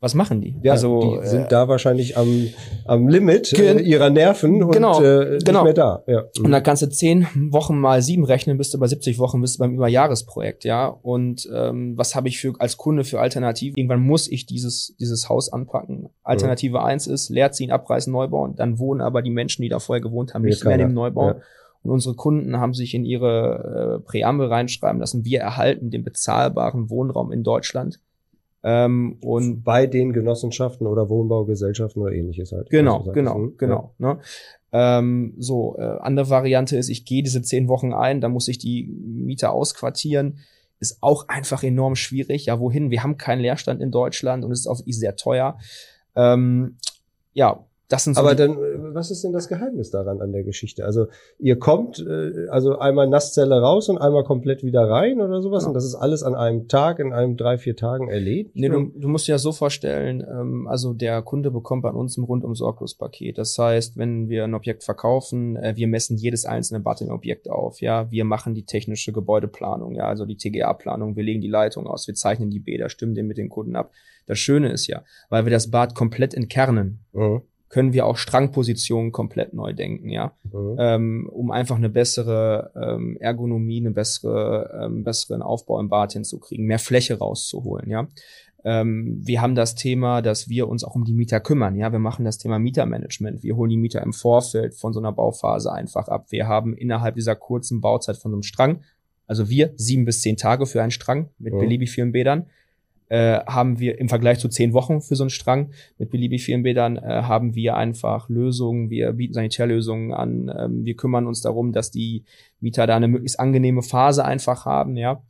Was 0.00 0.14
machen 0.14 0.40
die? 0.40 0.54
Ja, 0.62 0.72
also 0.72 1.18
die 1.20 1.26
sind 1.26 1.46
äh, 1.46 1.48
da 1.48 1.66
wahrscheinlich 1.66 2.16
am, 2.16 2.48
am 2.84 3.08
Limit 3.08 3.52
äh, 3.58 3.80
ihrer 3.80 4.10
Nerven 4.10 4.62
und 4.62 4.70
genau, 4.70 5.02
äh, 5.02 5.34
nicht 5.34 5.46
genau. 5.46 5.64
mehr 5.64 5.72
da. 5.72 6.04
Ja. 6.06 6.22
Mhm. 6.22 6.44
Und 6.44 6.50
dann 6.52 6.62
kannst 6.62 6.82
du 6.82 6.88
zehn 6.88 7.26
Wochen 7.50 7.78
mal 7.78 8.00
sieben 8.00 8.24
rechnen, 8.24 8.58
bist 8.58 8.72
du 8.74 8.78
bei 8.78 8.86
70 8.86 9.18
Wochen, 9.18 9.40
bist 9.40 9.56
du 9.56 9.58
beim 9.58 9.74
Überjahresprojekt, 9.74 10.64
ja. 10.64 10.86
Und 10.86 11.48
ähm, 11.52 11.98
was 11.98 12.14
habe 12.14 12.28
ich 12.28 12.40
für 12.40 12.52
als 12.60 12.76
Kunde 12.76 13.02
für 13.02 13.18
Alternative? 13.18 13.76
Irgendwann 13.76 14.00
muss 14.00 14.28
ich 14.28 14.46
dieses 14.46 14.94
dieses 15.00 15.28
Haus 15.28 15.52
anpacken. 15.52 16.10
Alternative 16.22 16.78
mhm. 16.78 16.84
eins 16.84 17.08
ist 17.08 17.28
leerziehen, 17.28 17.72
abreißen, 17.72 18.12
neu 18.12 18.28
bauen. 18.28 18.54
Dann 18.54 18.78
wohnen 18.78 19.00
aber 19.00 19.22
die 19.22 19.30
Menschen, 19.30 19.62
die 19.62 19.68
da 19.68 19.80
vorher 19.80 20.02
gewohnt 20.02 20.32
haben, 20.34 20.42
nicht 20.42 20.64
mehr 20.64 20.74
in 20.74 20.80
dem 20.80 20.94
Neubau. 20.94 21.28
Ja. 21.28 21.36
Und 21.82 21.90
unsere 21.92 22.14
Kunden 22.14 22.58
haben 22.58 22.74
sich 22.74 22.94
in 22.94 23.04
ihre 23.04 24.00
äh, 24.00 24.04
Präambel 24.04 24.48
reinschreiben 24.48 25.00
lassen, 25.00 25.24
wir 25.24 25.40
erhalten 25.40 25.90
den 25.90 26.04
bezahlbaren 26.04 26.90
Wohnraum 26.90 27.32
in 27.32 27.44
Deutschland. 27.44 28.00
Ähm, 28.64 29.18
und 29.20 29.62
bei 29.62 29.86
den 29.86 30.12
Genossenschaften 30.12 30.86
oder 30.86 31.08
Wohnbaugesellschaften 31.08 32.02
oder 32.02 32.12
ähnliches 32.12 32.52
halt. 32.52 32.70
Genau, 32.70 32.98
also 32.98 33.12
genau, 33.12 33.34
hm, 33.36 33.54
genau. 33.56 33.94
Ja. 33.98 34.14
Ne? 34.14 34.20
Ähm, 34.72 35.34
so, 35.38 35.76
äh, 35.78 35.98
andere 36.00 36.28
Variante 36.28 36.76
ist, 36.76 36.88
ich 36.88 37.04
gehe 37.04 37.22
diese 37.22 37.40
zehn 37.40 37.68
Wochen 37.68 37.92
ein, 37.92 38.20
dann 38.20 38.32
muss 38.32 38.48
ich 38.48 38.58
die 38.58 38.84
Mieter 38.84 39.52
ausquartieren. 39.52 40.40
Ist 40.80 40.98
auch 41.00 41.28
einfach 41.28 41.62
enorm 41.62 41.96
schwierig. 41.96 42.46
Ja, 42.46 42.60
wohin? 42.60 42.90
Wir 42.90 43.02
haben 43.02 43.16
keinen 43.16 43.40
Leerstand 43.40 43.80
in 43.80 43.90
Deutschland 43.90 44.44
und 44.44 44.52
es 44.52 44.60
ist 44.60 44.66
auch 44.66 44.80
sehr 44.86 45.16
teuer. 45.16 45.58
Ähm, 46.14 46.76
ja, 47.32 47.64
Das 47.88 48.04
sind 48.04 48.14
so 48.14 48.20
Aber 48.20 48.34
dann, 48.34 48.52
äh, 48.52 48.94
was 48.94 49.10
ist 49.10 49.24
denn 49.24 49.32
das 49.32 49.48
Geheimnis 49.48 49.90
daran 49.90 50.20
an 50.20 50.30
der 50.32 50.44
Geschichte? 50.44 50.84
Also 50.84 51.06
ihr 51.38 51.58
kommt 51.58 51.98
äh, 51.98 52.46
also 52.50 52.78
einmal 52.78 53.08
Nasszelle 53.08 53.60
raus 53.60 53.88
und 53.88 53.96
einmal 53.96 54.24
komplett 54.24 54.62
wieder 54.62 54.82
rein 54.88 55.20
oder 55.22 55.40
sowas 55.40 55.62
Genau. 55.62 55.70
und 55.70 55.74
das 55.74 55.84
ist 55.84 55.94
alles 55.94 56.22
an 56.22 56.34
einem 56.34 56.68
Tag, 56.68 56.98
in 56.98 57.14
einem 57.14 57.36
drei, 57.38 57.56
vier 57.56 57.76
Tagen 57.76 58.08
erledigt? 58.08 58.50
Nee, 58.54 58.68
du, 58.68 58.92
du 58.94 59.08
musst 59.08 59.26
dir 59.26 59.32
das 59.32 59.42
so 59.42 59.52
vorstellen, 59.52 60.22
ähm, 60.28 60.66
also 60.68 60.92
der 60.92 61.22
Kunde 61.22 61.50
bekommt 61.50 61.82
bei 61.82 61.90
uns 61.90 62.18
ein 62.18 62.24
rundum 62.24 62.54
sorglos 62.54 62.94
Paket. 62.94 63.38
Das 63.38 63.56
heißt, 63.58 63.96
wenn 63.96 64.28
wir 64.28 64.44
ein 64.44 64.54
Objekt 64.54 64.84
verkaufen, 64.84 65.56
äh, 65.56 65.72
wir 65.76 65.88
messen 65.88 66.18
jedes 66.18 66.44
einzelne 66.44 66.80
Bad 66.80 67.00
im 67.00 67.10
Objekt 67.10 67.48
auf, 67.48 67.80
ja, 67.80 68.10
wir 68.10 68.24
machen 68.26 68.54
die 68.54 68.64
technische 68.66 69.12
Gebäudeplanung, 69.12 69.94
ja, 69.94 70.04
also 70.06 70.26
die 70.26 70.36
TGA-Planung, 70.36 71.16
wir 71.16 71.22
legen 71.24 71.40
die 71.40 71.48
Leitung 71.48 71.86
aus, 71.86 72.06
wir 72.06 72.14
zeichnen 72.14 72.50
die 72.50 72.60
Bäder, 72.60 72.90
stimmen 72.90 73.14
den 73.14 73.26
mit 73.26 73.38
den 73.38 73.48
Kunden 73.48 73.76
ab. 73.76 73.92
Das 74.26 74.38
Schöne 74.38 74.70
ist 74.70 74.86
ja, 74.88 75.04
weil 75.30 75.46
wir 75.46 75.50
das 75.50 75.70
Bad 75.70 75.94
komplett 75.94 76.34
entkernen, 76.34 77.00
Mhm. 77.14 77.40
Können 77.68 77.92
wir 77.92 78.06
auch 78.06 78.16
Strangpositionen 78.16 79.12
komplett 79.12 79.52
neu 79.52 79.72
denken, 79.74 80.08
ja 80.08 80.32
Mhm. 80.52 80.76
ähm, 80.78 81.28
um 81.32 81.50
einfach 81.50 81.76
eine 81.76 81.90
bessere 81.90 82.70
ähm, 82.74 83.16
Ergonomie, 83.20 83.80
eine 83.80 83.90
bessere, 83.90 84.80
ähm, 84.84 85.04
besseren 85.04 85.42
Aufbau 85.42 85.78
im 85.80 85.88
Bad 85.88 86.12
hinzukriegen, 86.14 86.66
mehr 86.66 86.78
Fläche 86.78 87.18
rauszuholen, 87.18 87.90
ja. 87.90 88.08
Ähm, 88.64 89.20
wir 89.24 89.40
haben 89.40 89.54
das 89.54 89.76
Thema, 89.76 90.20
dass 90.20 90.48
wir 90.48 90.68
uns 90.68 90.82
auch 90.82 90.96
um 90.96 91.04
die 91.04 91.14
Mieter 91.14 91.38
kümmern, 91.40 91.76
ja. 91.76 91.92
Wir 91.92 92.00
machen 92.00 92.24
das 92.24 92.38
Thema 92.38 92.58
Mietermanagement. 92.58 93.42
Wir 93.44 93.54
holen 93.56 93.70
die 93.70 93.76
Mieter 93.76 94.02
im 94.02 94.12
Vorfeld 94.12 94.74
von 94.74 94.92
so 94.92 94.98
einer 94.98 95.12
Bauphase 95.12 95.72
einfach 95.72 96.08
ab. 96.08 96.26
Wir 96.30 96.48
haben 96.48 96.74
innerhalb 96.76 97.14
dieser 97.14 97.36
kurzen 97.36 97.80
Bauzeit 97.80 98.16
von 98.16 98.32
so 98.32 98.36
einem 98.36 98.42
Strang, 98.42 98.80
also 99.28 99.48
wir 99.48 99.72
sieben 99.76 100.04
bis 100.04 100.22
zehn 100.22 100.36
Tage 100.36 100.66
für 100.66 100.82
einen 100.82 100.90
Strang 100.90 101.28
mit 101.38 101.54
Mhm. 101.54 101.58
beliebig 101.58 101.90
vielen 101.90 102.10
Bädern, 102.12 102.46
äh, 103.08 103.40
haben 103.46 103.78
wir 103.78 103.98
im 103.98 104.08
Vergleich 104.08 104.38
zu 104.38 104.48
zehn 104.48 104.72
Wochen 104.72 105.00
für 105.00 105.16
so 105.16 105.24
einen 105.24 105.30
Strang 105.30 105.70
mit 105.98 106.10
beliebig 106.10 106.44
vielen 106.44 106.62
Bädern 106.62 106.96
äh, 106.96 107.22
haben 107.22 107.54
wir 107.54 107.76
einfach 107.76 108.28
Lösungen, 108.28 108.90
wir 108.90 109.12
bieten 109.12 109.34
Sanitärlösungen 109.34 110.12
an, 110.12 110.52
ähm, 110.56 110.84
wir 110.84 110.94
kümmern 110.94 111.26
uns 111.26 111.40
darum, 111.40 111.72
dass 111.72 111.90
die 111.90 112.24
Mieter 112.60 112.86
da 112.86 112.96
eine 112.96 113.08
möglichst 113.08 113.40
angenehme 113.40 113.82
Phase 113.82 114.24
einfach 114.24 114.66
haben, 114.66 114.96
ja. 114.96 115.22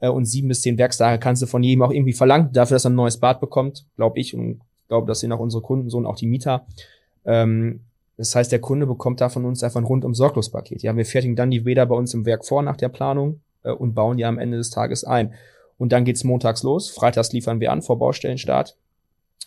Äh, 0.00 0.08
und 0.08 0.24
sieben 0.24 0.48
bis 0.48 0.62
zehn 0.62 0.78
Werkstage 0.78 1.18
kannst 1.18 1.42
du 1.42 1.46
von 1.46 1.62
jedem 1.62 1.82
auch 1.82 1.90
irgendwie 1.90 2.12
verlangen, 2.12 2.50
dafür, 2.52 2.76
dass 2.76 2.84
er 2.84 2.90
ein 2.90 2.96
neues 2.96 3.18
Bad 3.18 3.40
bekommt, 3.40 3.86
glaube 3.96 4.18
ich, 4.18 4.34
und 4.34 4.60
glaube, 4.88 5.06
das 5.06 5.20
sind 5.20 5.32
auch 5.32 5.38
unsere 5.38 5.62
Kunden 5.62 5.88
so 5.90 5.98
und 5.98 6.06
auch 6.06 6.16
die 6.16 6.26
Mieter. 6.26 6.66
Ähm, 7.24 7.80
das 8.16 8.34
heißt, 8.34 8.50
der 8.50 8.60
Kunde 8.60 8.86
bekommt 8.86 9.20
da 9.20 9.28
von 9.28 9.44
uns 9.44 9.62
einfach 9.62 9.80
ein 9.80 9.84
rundum 9.84 10.14
sorglos 10.14 10.50
Paket. 10.50 10.82
Ja, 10.82 10.96
wir 10.96 11.06
fertigen 11.06 11.36
dann 11.36 11.50
die 11.50 11.60
Bäder 11.60 11.86
bei 11.86 11.94
uns 11.94 12.14
im 12.14 12.26
Werk 12.26 12.44
vor 12.44 12.62
nach 12.62 12.76
der 12.76 12.88
Planung 12.88 13.40
äh, 13.62 13.70
und 13.70 13.94
bauen 13.94 14.16
die 14.16 14.24
am 14.24 14.38
Ende 14.38 14.56
des 14.56 14.70
Tages 14.70 15.04
ein. 15.04 15.34
Und 15.78 15.92
dann 15.92 16.04
geht's 16.04 16.24
montags 16.24 16.62
los. 16.62 16.90
Freitags 16.90 17.32
liefern 17.32 17.60
wir 17.60 17.72
an 17.72 17.82
vor 17.82 17.98
Baustellenstart. 17.98 18.76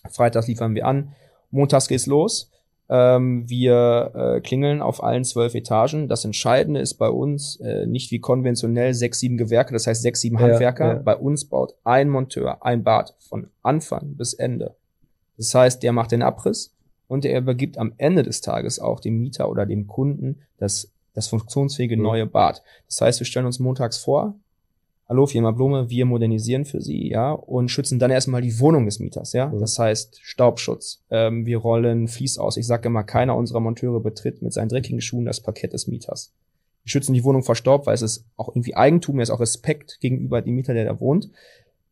Freitags 0.09 0.47
liefern 0.47 0.73
wir 0.75 0.85
an. 0.87 1.13
Montags 1.51 1.87
geht's 1.87 2.07
los. 2.07 2.49
Ähm, 2.89 3.47
wir 3.49 4.11
äh, 4.15 4.41
klingeln 4.41 4.81
auf 4.81 5.03
allen 5.03 5.23
zwölf 5.23 5.55
Etagen. 5.55 6.07
Das 6.07 6.25
Entscheidende 6.25 6.79
ist 6.79 6.95
bei 6.95 7.09
uns 7.09 7.57
äh, 7.61 7.85
nicht 7.85 8.11
wie 8.11 8.19
konventionell 8.19 8.93
sechs, 8.93 9.19
sieben 9.19 9.37
Gewerke, 9.37 9.71
das 9.73 9.87
heißt 9.87 10.01
sechs, 10.01 10.21
sieben 10.21 10.39
Handwerker. 10.39 10.87
ja. 10.87 10.93
Bei 10.95 11.15
uns 11.15 11.45
baut 11.45 11.73
ein 11.85 12.09
Monteur 12.09 12.65
ein 12.65 12.83
Bad 12.83 13.13
von 13.19 13.47
Anfang 13.61 14.15
bis 14.17 14.33
Ende. 14.33 14.75
Das 15.37 15.53
heißt, 15.55 15.83
der 15.83 15.93
macht 15.93 16.11
den 16.11 16.21
Abriss 16.21 16.73
und 17.07 17.23
er 17.25 17.39
übergibt 17.39 17.77
am 17.77 17.93
Ende 17.97 18.23
des 18.23 18.41
Tages 18.41 18.79
auch 18.79 18.99
dem 18.99 19.19
Mieter 19.19 19.49
oder 19.49 19.65
dem 19.65 19.87
Kunden 19.87 20.41
das, 20.57 20.91
das 21.13 21.27
funktionsfähige 21.27 21.95
Mhm. 21.95 22.03
neue 22.03 22.25
Bad. 22.25 22.61
Das 22.87 22.99
heißt, 23.01 23.19
wir 23.19 23.25
stellen 23.25 23.45
uns 23.45 23.59
montags 23.59 23.97
vor, 23.99 24.35
Hallo, 25.11 25.25
Firma 25.25 25.51
Blume, 25.51 25.89
wir 25.89 26.05
modernisieren 26.05 26.63
für 26.63 26.79
Sie, 26.79 27.09
ja, 27.09 27.33
und 27.33 27.67
schützen 27.67 27.99
dann 27.99 28.11
erstmal 28.11 28.41
die 28.41 28.61
Wohnung 28.61 28.85
des 28.85 29.01
Mieters, 29.01 29.33
ja. 29.33 29.47
Mhm. 29.47 29.59
Das 29.59 29.77
heißt 29.77 30.21
Staubschutz. 30.23 31.03
Ähm, 31.09 31.45
wir 31.45 31.57
rollen 31.57 32.07
Fließ 32.07 32.37
aus. 32.37 32.55
Ich 32.55 32.65
sage 32.65 32.87
immer, 32.87 33.03
keiner 33.03 33.35
unserer 33.35 33.59
Monteure 33.59 33.99
betritt 33.99 34.41
mit 34.41 34.53
seinen 34.53 34.69
dreckigen 34.69 35.01
Schuhen 35.01 35.25
das 35.25 35.41
Parkett 35.41 35.73
des 35.73 35.87
Mieters. 35.87 36.31
Wir 36.83 36.91
schützen 36.91 37.13
die 37.13 37.25
Wohnung 37.25 37.43
vor 37.43 37.55
Staub, 37.55 37.87
weil 37.87 37.93
es 37.93 38.01
ist 38.01 38.25
auch 38.37 38.47
irgendwie 38.55 38.77
Eigentum, 38.77 39.19
es 39.19 39.27
ist 39.27 39.35
auch 39.35 39.41
Respekt 39.41 39.97
gegenüber 39.99 40.41
dem 40.41 40.55
Mieter, 40.55 40.73
der 40.73 40.85
da 40.85 40.97
wohnt. 41.01 41.29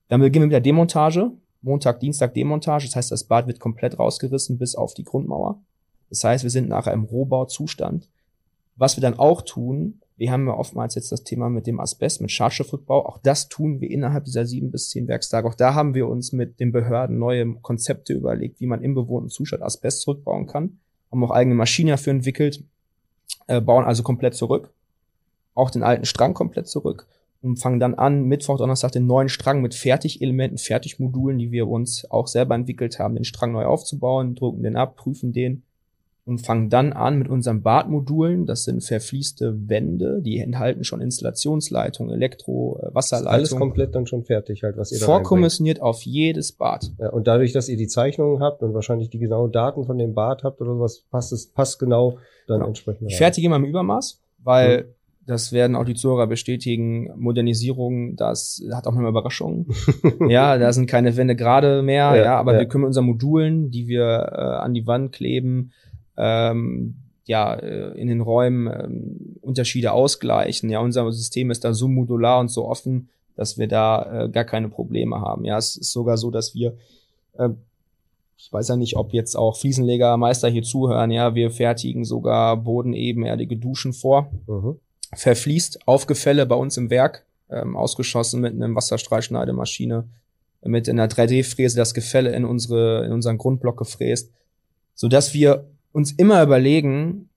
Dann 0.07 0.21
beginnen 0.21 0.43
wir 0.43 0.47
mit 0.47 0.53
der 0.53 0.61
Demontage. 0.61 1.29
Montag, 1.61 1.99
Dienstag 1.99 2.33
Demontage. 2.35 2.85
Das 2.85 2.95
heißt, 2.95 3.11
das 3.11 3.25
Bad 3.25 3.47
wird 3.47 3.59
komplett 3.59 3.99
rausgerissen 3.99 4.57
bis 4.57 4.75
auf 4.75 4.93
die 4.93 5.03
Grundmauer. 5.03 5.61
Das 6.09 6.23
heißt, 6.23 6.43
wir 6.43 6.51
sind 6.51 6.69
nachher 6.69 6.93
im 6.93 7.03
Rohbauzustand. 7.03 8.07
Was 8.77 8.95
wir 8.95 9.01
dann 9.01 9.19
auch 9.19 9.41
tun, 9.41 9.99
wir 10.19 10.31
haben 10.31 10.47
ja 10.47 10.53
oftmals 10.53 10.95
jetzt 10.95 11.13
das 11.13 11.23
Thema 11.23 11.49
mit 11.49 11.65
dem 11.65 11.79
Asbest, 11.79 12.19
mit 12.19 12.29
Schadstoffrückbau. 12.29 13.05
Auch 13.05 13.19
das 13.19 13.47
tun 13.47 13.79
wir 13.79 13.89
innerhalb 13.89 14.25
dieser 14.25 14.45
sieben 14.45 14.69
bis 14.69 14.89
zehn 14.89 15.07
Werkstage. 15.07 15.47
Auch 15.47 15.55
da 15.55 15.73
haben 15.73 15.93
wir 15.93 16.07
uns 16.07 16.33
mit 16.33 16.59
den 16.59 16.73
Behörden 16.73 17.17
neue 17.17 17.55
Konzepte 17.61 18.13
überlegt, 18.13 18.59
wie 18.59 18.67
man 18.67 18.83
im 18.83 18.93
bewohnten 18.93 19.29
Zustand 19.29 19.63
Asbest 19.63 20.01
zurückbauen 20.01 20.45
kann. 20.45 20.79
Haben 21.09 21.23
auch 21.23 21.31
eigene 21.31 21.55
Maschinen 21.55 21.91
dafür 21.91 22.11
entwickelt, 22.11 22.63
äh, 23.47 23.61
bauen 23.61 23.85
also 23.85 24.03
komplett 24.03 24.35
zurück. 24.35 24.73
Auch 25.55 25.71
den 25.71 25.83
alten 25.83 26.05
Strang 26.05 26.33
komplett 26.33 26.67
zurück 26.67 27.07
und 27.41 27.57
fangen 27.57 27.79
dann 27.79 27.95
an, 27.95 28.23
Mittwoch, 28.23 28.57
Donnerstag 28.57 28.91
den 28.91 29.07
neuen 29.07 29.29
Strang 29.29 29.61
mit 29.61 29.73
Fertigelementen, 29.73 30.57
Fertigmodulen, 30.57 31.39
die 31.39 31.51
wir 31.51 31.67
uns 31.67 32.09
auch 32.11 32.27
selber 32.27 32.55
entwickelt 32.55 32.99
haben, 32.99 33.15
den 33.15 33.23
Strang 33.23 33.53
neu 33.53 33.65
aufzubauen, 33.65 34.35
drucken 34.35 34.63
den 34.63 34.75
ab, 34.75 34.97
prüfen 34.97 35.31
den 35.31 35.63
und 36.29 36.39
fangen 36.45 36.69
dann 36.69 36.93
an 36.93 37.17
mit 37.19 37.27
unseren 37.27 37.61
Badmodulen. 37.61 38.45
Das 38.45 38.63
sind 38.63 38.83
verfließte 38.83 39.67
Wände, 39.67 40.21
die 40.21 40.39
enthalten 40.39 40.83
schon 40.83 41.01
Installationsleitung, 41.01 42.09
Elektro, 42.11 42.75
äh, 42.77 42.77
Ist 42.77 42.83
alles 42.85 42.95
Wasserleitung. 42.95 43.59
komplett 43.59 43.95
dann 43.95 44.07
schon 44.07 44.23
fertig 44.23 44.63
halt, 44.63 44.77
was 44.77 44.91
ihr 44.91 44.99
da. 44.99 45.05
Vorkommissioniert 45.05 45.81
auf 45.81 46.03
jedes 46.03 46.51
Bad. 46.53 46.91
Ja, 46.99 47.09
und 47.09 47.27
dadurch, 47.27 47.51
dass 47.51 47.67
ihr 47.67 47.77
die 47.77 47.87
Zeichnungen 47.87 48.41
habt 48.41 48.61
und 48.63 48.73
wahrscheinlich 48.73 49.09
die 49.09 49.19
genauen 49.19 49.51
Daten 49.51 49.85
von 49.85 49.97
dem 49.97 50.13
Bad 50.13 50.43
habt 50.43 50.61
oder 50.61 50.73
sowas, 50.75 51.03
passt 51.11 51.33
es 51.33 51.47
passt 51.47 51.79
genau 51.79 52.17
dann 52.47 52.57
Genau. 52.59 52.67
entsprechend 52.67 53.11
Ich 53.11 53.17
fertige 53.17 53.47
immer 53.47 53.57
im 53.57 53.65
Übermaß, 53.65 54.21
weil 54.43 54.77
Mhm. 54.81 54.85
das 55.27 55.51
werden 55.53 55.75
auch 55.75 55.85
die 55.85 55.93
Zuhörer 55.93 56.25
bestätigen. 56.27 57.09
Modernisierung, 57.15 58.15
das 58.15 58.63
hat 58.71 58.87
auch 58.87 58.95
immer 58.95 59.09
Überraschungen. 59.09 59.67
ja, 60.29 60.57
da 60.57 60.73
sind 60.73 60.87
keine 60.87 61.15
Wände 61.17 61.35
gerade 61.35 61.81
mehr, 61.83 62.15
Ja, 62.15 62.23
ja, 62.23 62.35
aber 62.39 62.53
ja. 62.53 62.59
wir 62.59 62.65
können 62.67 62.81
mit 62.83 62.87
unseren 62.87 63.05
Modulen, 63.05 63.69
die 63.71 63.87
wir 63.87 64.03
äh, 64.31 64.41
an 64.63 64.73
die 64.73 64.87
Wand 64.87 65.11
kleben, 65.13 65.71
ähm, 66.19 66.95
ja, 67.25 67.55
äh, 67.55 67.97
in 67.97 68.07
den 68.07 68.21
Räumen 68.21 68.67
ähm, 68.67 69.37
Unterschiede 69.41 69.91
ausgleichen. 69.91 70.69
Ja, 70.69 70.79
unser 70.79 71.11
System 71.11 71.51
ist 71.51 71.63
da 71.63 71.73
so 71.73 71.87
modular 71.87 72.39
und 72.39 72.49
so 72.49 72.67
offen, 72.67 73.09
dass 73.35 73.57
wir 73.57 73.67
da 73.67 74.25
äh, 74.25 74.29
gar 74.29 74.43
keine 74.43 74.69
Probleme 74.69 75.21
haben. 75.21 75.45
Ja, 75.45 75.57
es 75.57 75.75
ist 75.77 75.91
sogar 75.91 76.17
so, 76.17 76.29
dass 76.29 76.53
wir 76.53 76.75
äh, 77.37 77.49
ich 78.39 78.53
weiß 78.53 78.69
ja 78.69 78.77
nicht, 78.77 78.95
ob 78.95 79.13
jetzt 79.13 79.35
auch 79.35 79.57
Fliesenlegermeister 79.57 80.47
hier 80.47 80.63
zuhören. 80.63 81.11
Ja, 81.11 81.35
wir 81.35 81.51
fertigen 81.51 82.05
sogar 82.05 82.55
bodenebenerdige 82.55 83.57
Duschen 83.57 83.91
vor. 83.91 84.31
Mhm. 84.47 84.79
Verfließt, 85.13 85.87
Aufgefälle 85.87 86.45
bei 86.45 86.55
uns 86.55 86.77
im 86.77 86.89
Werk, 86.89 87.25
ähm, 87.49 87.75
ausgeschossen 87.75 88.39
mit 88.39 88.53
einem 88.53 88.75
Wasserstrahlschneidemaschine, 88.75 90.07
mit 90.63 90.87
einer 90.87 91.07
3D-Fräse 91.07 91.75
das 91.75 91.93
Gefälle 91.93 92.33
in 92.33 92.45
unsere, 92.45 93.05
in 93.05 93.11
unseren 93.11 93.37
Grundblock 93.37 93.77
gefräst, 93.77 94.31
so 94.95 95.09
dass 95.09 95.33
wir 95.33 95.65
uns 95.91 96.11
immer 96.11 96.41
überlegen, 96.41 97.29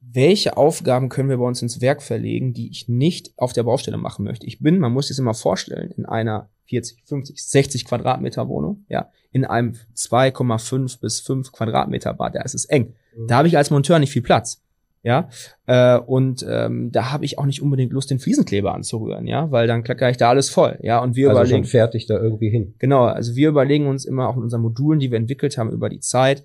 welche 0.00 0.56
Aufgaben 0.56 1.08
können 1.08 1.28
wir 1.28 1.36
bei 1.36 1.44
uns 1.44 1.62
ins 1.62 1.80
Werk 1.80 2.02
verlegen, 2.02 2.52
die 2.52 2.70
ich 2.70 2.88
nicht 2.88 3.32
auf 3.36 3.52
der 3.52 3.64
Baustelle 3.64 3.98
machen 3.98 4.24
möchte. 4.24 4.46
Ich 4.46 4.60
bin, 4.60 4.78
man 4.78 4.92
muss 4.92 5.08
sich 5.08 5.16
das 5.16 5.20
immer 5.20 5.34
vorstellen, 5.34 5.90
in 5.90 6.06
einer 6.06 6.48
40, 6.66 7.02
50, 7.04 7.42
60 7.42 7.84
Quadratmeter 7.84 8.48
Wohnung, 8.48 8.84
ja, 8.88 9.10
in 9.32 9.44
einem 9.44 9.74
2,5 9.94 11.00
bis 11.00 11.20
5 11.20 11.52
Quadratmeter 11.52 12.14
Bad, 12.14 12.34
da 12.34 12.42
ist 12.42 12.54
es 12.54 12.64
eng. 12.64 12.94
Mhm. 13.16 13.26
Da 13.26 13.36
habe 13.38 13.48
ich 13.48 13.56
als 13.56 13.70
Monteur 13.70 13.98
nicht 13.98 14.12
viel 14.12 14.22
Platz. 14.22 14.62
Ja, 15.02 15.30
äh, 15.66 15.96
und 15.96 16.44
ähm, 16.46 16.92
da 16.92 17.10
habe 17.10 17.24
ich 17.24 17.38
auch 17.38 17.46
nicht 17.46 17.62
unbedingt 17.62 17.90
Lust, 17.90 18.10
den 18.10 18.18
Fliesenkleber 18.18 18.74
anzurühren, 18.74 19.26
ja, 19.26 19.50
weil 19.50 19.66
dann 19.66 19.82
klackere 19.82 20.10
ich 20.10 20.18
da 20.18 20.28
alles 20.28 20.50
voll, 20.50 20.78
ja, 20.82 20.98
und 20.98 21.16
wir 21.16 21.30
also 21.30 21.40
überlegen, 21.40 21.64
schon 21.64 21.70
fertig 21.70 22.04
da 22.04 22.18
irgendwie 22.18 22.50
hin. 22.50 22.74
Genau, 22.78 23.04
also 23.04 23.34
wir 23.34 23.48
überlegen 23.48 23.86
uns 23.86 24.04
immer 24.04 24.28
auch 24.28 24.36
in 24.36 24.42
unseren 24.42 24.60
Modulen, 24.60 25.00
die 25.00 25.10
wir 25.10 25.16
entwickelt 25.16 25.56
haben 25.56 25.70
über 25.70 25.88
die 25.88 26.00
Zeit, 26.00 26.44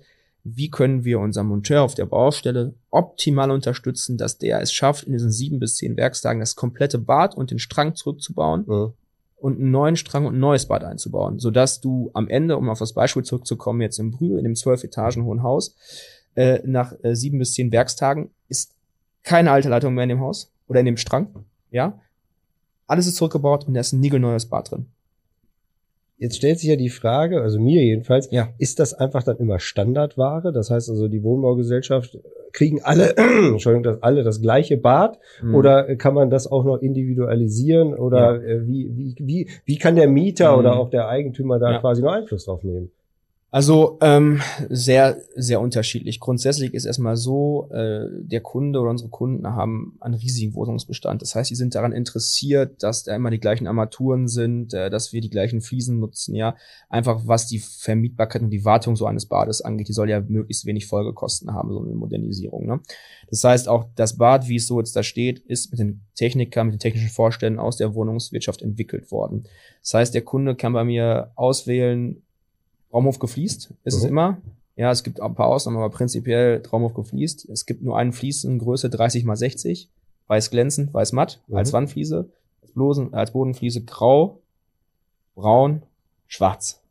wie 0.54 0.70
können 0.70 1.04
wir 1.04 1.18
unseren 1.18 1.46
Monteur 1.48 1.82
auf 1.82 1.94
der 1.94 2.06
Baustelle 2.06 2.74
optimal 2.90 3.50
unterstützen, 3.50 4.16
dass 4.16 4.38
der 4.38 4.60
es 4.60 4.72
schafft, 4.72 5.04
in 5.04 5.12
diesen 5.12 5.32
sieben 5.32 5.58
bis 5.58 5.76
zehn 5.76 5.96
Werkstagen 5.96 6.40
das 6.40 6.54
komplette 6.54 6.98
Bad 6.98 7.34
und 7.36 7.50
den 7.50 7.58
Strang 7.58 7.94
zurückzubauen 7.96 8.64
Mhm. 8.66 8.92
und 9.36 9.58
einen 9.58 9.70
neuen 9.70 9.96
Strang 9.96 10.26
und 10.26 10.36
ein 10.36 10.40
neues 10.40 10.66
Bad 10.66 10.84
einzubauen, 10.84 11.38
sodass 11.38 11.80
du 11.80 12.10
am 12.14 12.28
Ende, 12.28 12.56
um 12.56 12.68
auf 12.70 12.78
das 12.78 12.92
Beispiel 12.92 13.24
zurückzukommen, 13.24 13.80
jetzt 13.80 13.98
im 13.98 14.12
Brühl, 14.12 14.38
in 14.38 14.44
dem 14.44 14.54
zwölf 14.54 14.84
Etagen 14.84 15.24
hohen 15.24 15.42
Haus, 15.42 15.74
äh, 16.36 16.60
nach 16.64 16.92
äh, 17.02 17.14
sieben 17.16 17.38
bis 17.38 17.54
zehn 17.54 17.72
Werkstagen 17.72 18.30
ist 18.48 18.74
keine 19.24 19.50
alte 19.50 19.68
Leitung 19.68 19.94
mehr 19.94 20.04
in 20.04 20.10
dem 20.10 20.20
Haus 20.20 20.52
oder 20.68 20.80
in 20.80 20.86
dem 20.86 20.96
Strang, 20.96 21.44
ja. 21.70 22.00
Alles 22.86 23.08
ist 23.08 23.16
zurückgebaut 23.16 23.66
und 23.66 23.74
da 23.74 23.80
ist 23.80 23.92
ein 23.92 24.00
niegelneues 24.00 24.46
Bad 24.46 24.70
drin. 24.70 24.86
Jetzt 26.18 26.36
stellt 26.36 26.58
sich 26.58 26.68
ja 26.70 26.76
die 26.76 26.88
Frage, 26.88 27.42
also 27.42 27.60
mir 27.60 27.82
jedenfalls, 27.84 28.30
Ja. 28.30 28.48
ist 28.58 28.78
das 28.80 28.94
einfach 28.94 29.22
dann 29.22 29.36
immer 29.36 29.58
Standardware? 29.58 30.50
Das 30.52 30.70
heißt 30.70 30.88
also, 30.88 31.08
die 31.08 31.22
Wohnbaugesellschaft 31.22 32.18
kriegen 32.52 32.80
alle, 32.82 33.14
Entschuldigung, 33.52 33.82
das, 33.82 34.02
alle 34.02 34.22
das 34.22 34.40
gleiche 34.40 34.78
Bad 34.78 35.18
Mhm. 35.42 35.54
oder 35.54 35.96
kann 35.96 36.14
man 36.14 36.30
das 36.30 36.50
auch 36.50 36.64
noch 36.64 36.78
individualisieren 36.78 37.94
oder 37.94 38.42
äh, 38.42 38.66
wie, 38.66 38.90
wie, 38.96 39.14
wie, 39.20 39.48
wie 39.66 39.76
kann 39.78 39.96
der 39.96 40.08
Mieter 40.08 40.52
Mhm. 40.54 40.58
oder 40.60 40.76
auch 40.76 40.88
der 40.88 41.08
Eigentümer 41.08 41.58
da 41.58 41.72
Ja. 41.72 41.78
quasi 41.80 42.00
noch 42.02 42.12
Einfluss 42.12 42.46
drauf 42.46 42.62
nehmen? 42.64 42.90
Also 43.52 43.98
ähm, 44.02 44.42
sehr, 44.68 45.18
sehr 45.36 45.60
unterschiedlich. 45.60 46.18
Grundsätzlich 46.18 46.74
ist 46.74 46.84
erstmal 46.84 47.16
so, 47.16 47.68
äh, 47.70 48.06
der 48.20 48.40
Kunde 48.40 48.80
oder 48.80 48.90
unsere 48.90 49.08
Kunden 49.08 49.46
haben 49.46 49.96
einen 50.00 50.14
riesigen 50.14 50.54
Wohnungsbestand. 50.54 51.22
Das 51.22 51.36
heißt, 51.36 51.48
sie 51.48 51.54
sind 51.54 51.76
daran 51.76 51.92
interessiert, 51.92 52.82
dass 52.82 53.04
da 53.04 53.14
immer 53.14 53.30
die 53.30 53.38
gleichen 53.38 53.68
Armaturen 53.68 54.26
sind, 54.26 54.74
äh, 54.74 54.90
dass 54.90 55.12
wir 55.12 55.20
die 55.20 55.30
gleichen 55.30 55.60
Fliesen 55.60 56.00
nutzen, 56.00 56.34
ja. 56.34 56.56
Einfach 56.88 57.22
was 57.24 57.46
die 57.46 57.60
Vermietbarkeit 57.60 58.42
und 58.42 58.50
die 58.50 58.64
Wartung 58.64 58.96
so 58.96 59.06
eines 59.06 59.26
Bades 59.26 59.60
angeht, 59.60 59.88
die 59.88 59.92
soll 59.92 60.10
ja 60.10 60.20
möglichst 60.20 60.66
wenig 60.66 60.86
Folgekosten 60.86 61.54
haben, 61.54 61.70
so 61.72 61.80
eine 61.80 61.94
Modernisierung. 61.94 62.66
Ne? 62.66 62.80
Das 63.30 63.44
heißt, 63.44 63.68
auch 63.68 63.86
das 63.94 64.18
Bad, 64.18 64.48
wie 64.48 64.56
es 64.56 64.66
so 64.66 64.80
jetzt 64.80 64.96
da 64.96 65.04
steht, 65.04 65.38
ist 65.38 65.70
mit 65.70 65.78
den 65.78 66.02
Technikern, 66.16 66.66
mit 66.66 66.74
den 66.74 66.80
technischen 66.80 67.10
Vorständen 67.10 67.60
aus 67.60 67.76
der 67.76 67.94
Wohnungswirtschaft 67.94 68.60
entwickelt 68.60 69.12
worden. 69.12 69.44
Das 69.82 69.94
heißt, 69.94 70.14
der 70.14 70.22
Kunde 70.22 70.56
kann 70.56 70.72
bei 70.72 70.84
mir 70.84 71.30
auswählen, 71.36 72.22
Traumhof 72.90 73.18
gefliest 73.18 73.74
ist 73.84 73.94
mhm. 73.94 73.98
es 73.98 74.04
immer. 74.04 74.38
Ja, 74.76 74.90
es 74.90 75.02
gibt 75.02 75.20
ein 75.20 75.34
paar 75.34 75.46
Ausnahmen, 75.46 75.78
aber 75.78 75.90
prinzipiell 75.90 76.60
Traumhof 76.62 76.92
gefliest. 76.92 77.48
Es 77.48 77.64
gibt 77.64 77.82
nur 77.82 77.96
einen 77.96 78.12
Fliesen, 78.12 78.58
Größe 78.58 78.90
30 78.90 79.24
mal 79.24 79.36
60, 79.36 79.88
weiß 80.26 80.50
glänzend, 80.50 80.92
weiß 80.92 81.12
matt, 81.12 81.40
mhm. 81.46 81.56
als 81.56 81.72
Wandfliese, 81.72 82.28
als, 82.62 82.72
Blosen, 82.72 83.14
als 83.14 83.32
Bodenfliese 83.32 83.84
grau, 83.84 84.40
braun, 85.34 85.82
schwarz. 86.26 86.82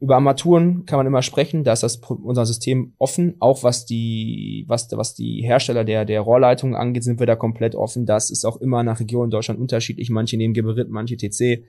Über 0.00 0.16
Armaturen 0.16 0.86
kann 0.86 0.98
man 0.98 1.06
immer 1.06 1.22
sprechen, 1.22 1.64
da 1.64 1.72
ist 1.72 1.82
das 1.82 1.96
unser 1.96 2.44
System 2.44 2.92
offen, 2.98 3.36
auch 3.38 3.62
was 3.62 3.86
die, 3.86 4.64
was, 4.66 4.90
was 4.92 5.14
die 5.14 5.42
Hersteller 5.42 5.84
der, 5.84 6.04
der 6.04 6.20
Rohrleitungen 6.20 6.74
angeht, 6.74 7.04
sind 7.04 7.20
wir 7.20 7.26
da 7.26 7.36
komplett 7.36 7.74
offen. 7.74 8.04
Das 8.04 8.30
ist 8.30 8.44
auch 8.44 8.58
immer 8.58 8.82
nach 8.82 9.00
Region 9.00 9.26
in 9.26 9.30
Deutschland 9.30 9.60
unterschiedlich. 9.60 10.10
Manche 10.10 10.36
nehmen 10.36 10.52
Geberit, 10.52 10.90
manche 10.90 11.16
TC. 11.16 11.64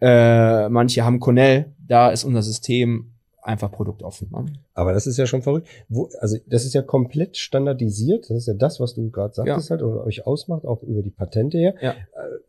Äh, 0.00 0.68
manche 0.70 1.04
haben 1.04 1.20
Cornell, 1.20 1.74
da 1.90 2.10
ist 2.10 2.22
unser 2.24 2.42
System 2.42 3.10
einfach 3.42 3.72
produktoffen. 3.72 4.28
Ne? 4.30 4.46
Aber 4.74 4.92
das 4.92 5.06
ist 5.06 5.16
ja 5.16 5.26
schon 5.26 5.42
verrückt. 5.42 5.66
Wo, 5.88 6.08
also 6.20 6.36
das 6.46 6.64
ist 6.64 6.74
ja 6.74 6.82
komplett 6.82 7.36
standardisiert. 7.36 8.30
Das 8.30 8.36
ist 8.36 8.46
ja 8.46 8.54
das, 8.54 8.78
was 8.78 8.94
du 8.94 9.10
gerade 9.10 9.34
sagtest 9.34 9.70
ja. 9.70 9.76
halt 9.76 9.82
und 9.82 9.98
euch 9.98 10.26
ausmacht, 10.26 10.64
auch 10.66 10.82
über 10.82 11.02
die 11.02 11.10
Patente 11.10 11.58
her. 11.58 11.74
Ja. 11.80 11.90
Äh, 11.90 11.94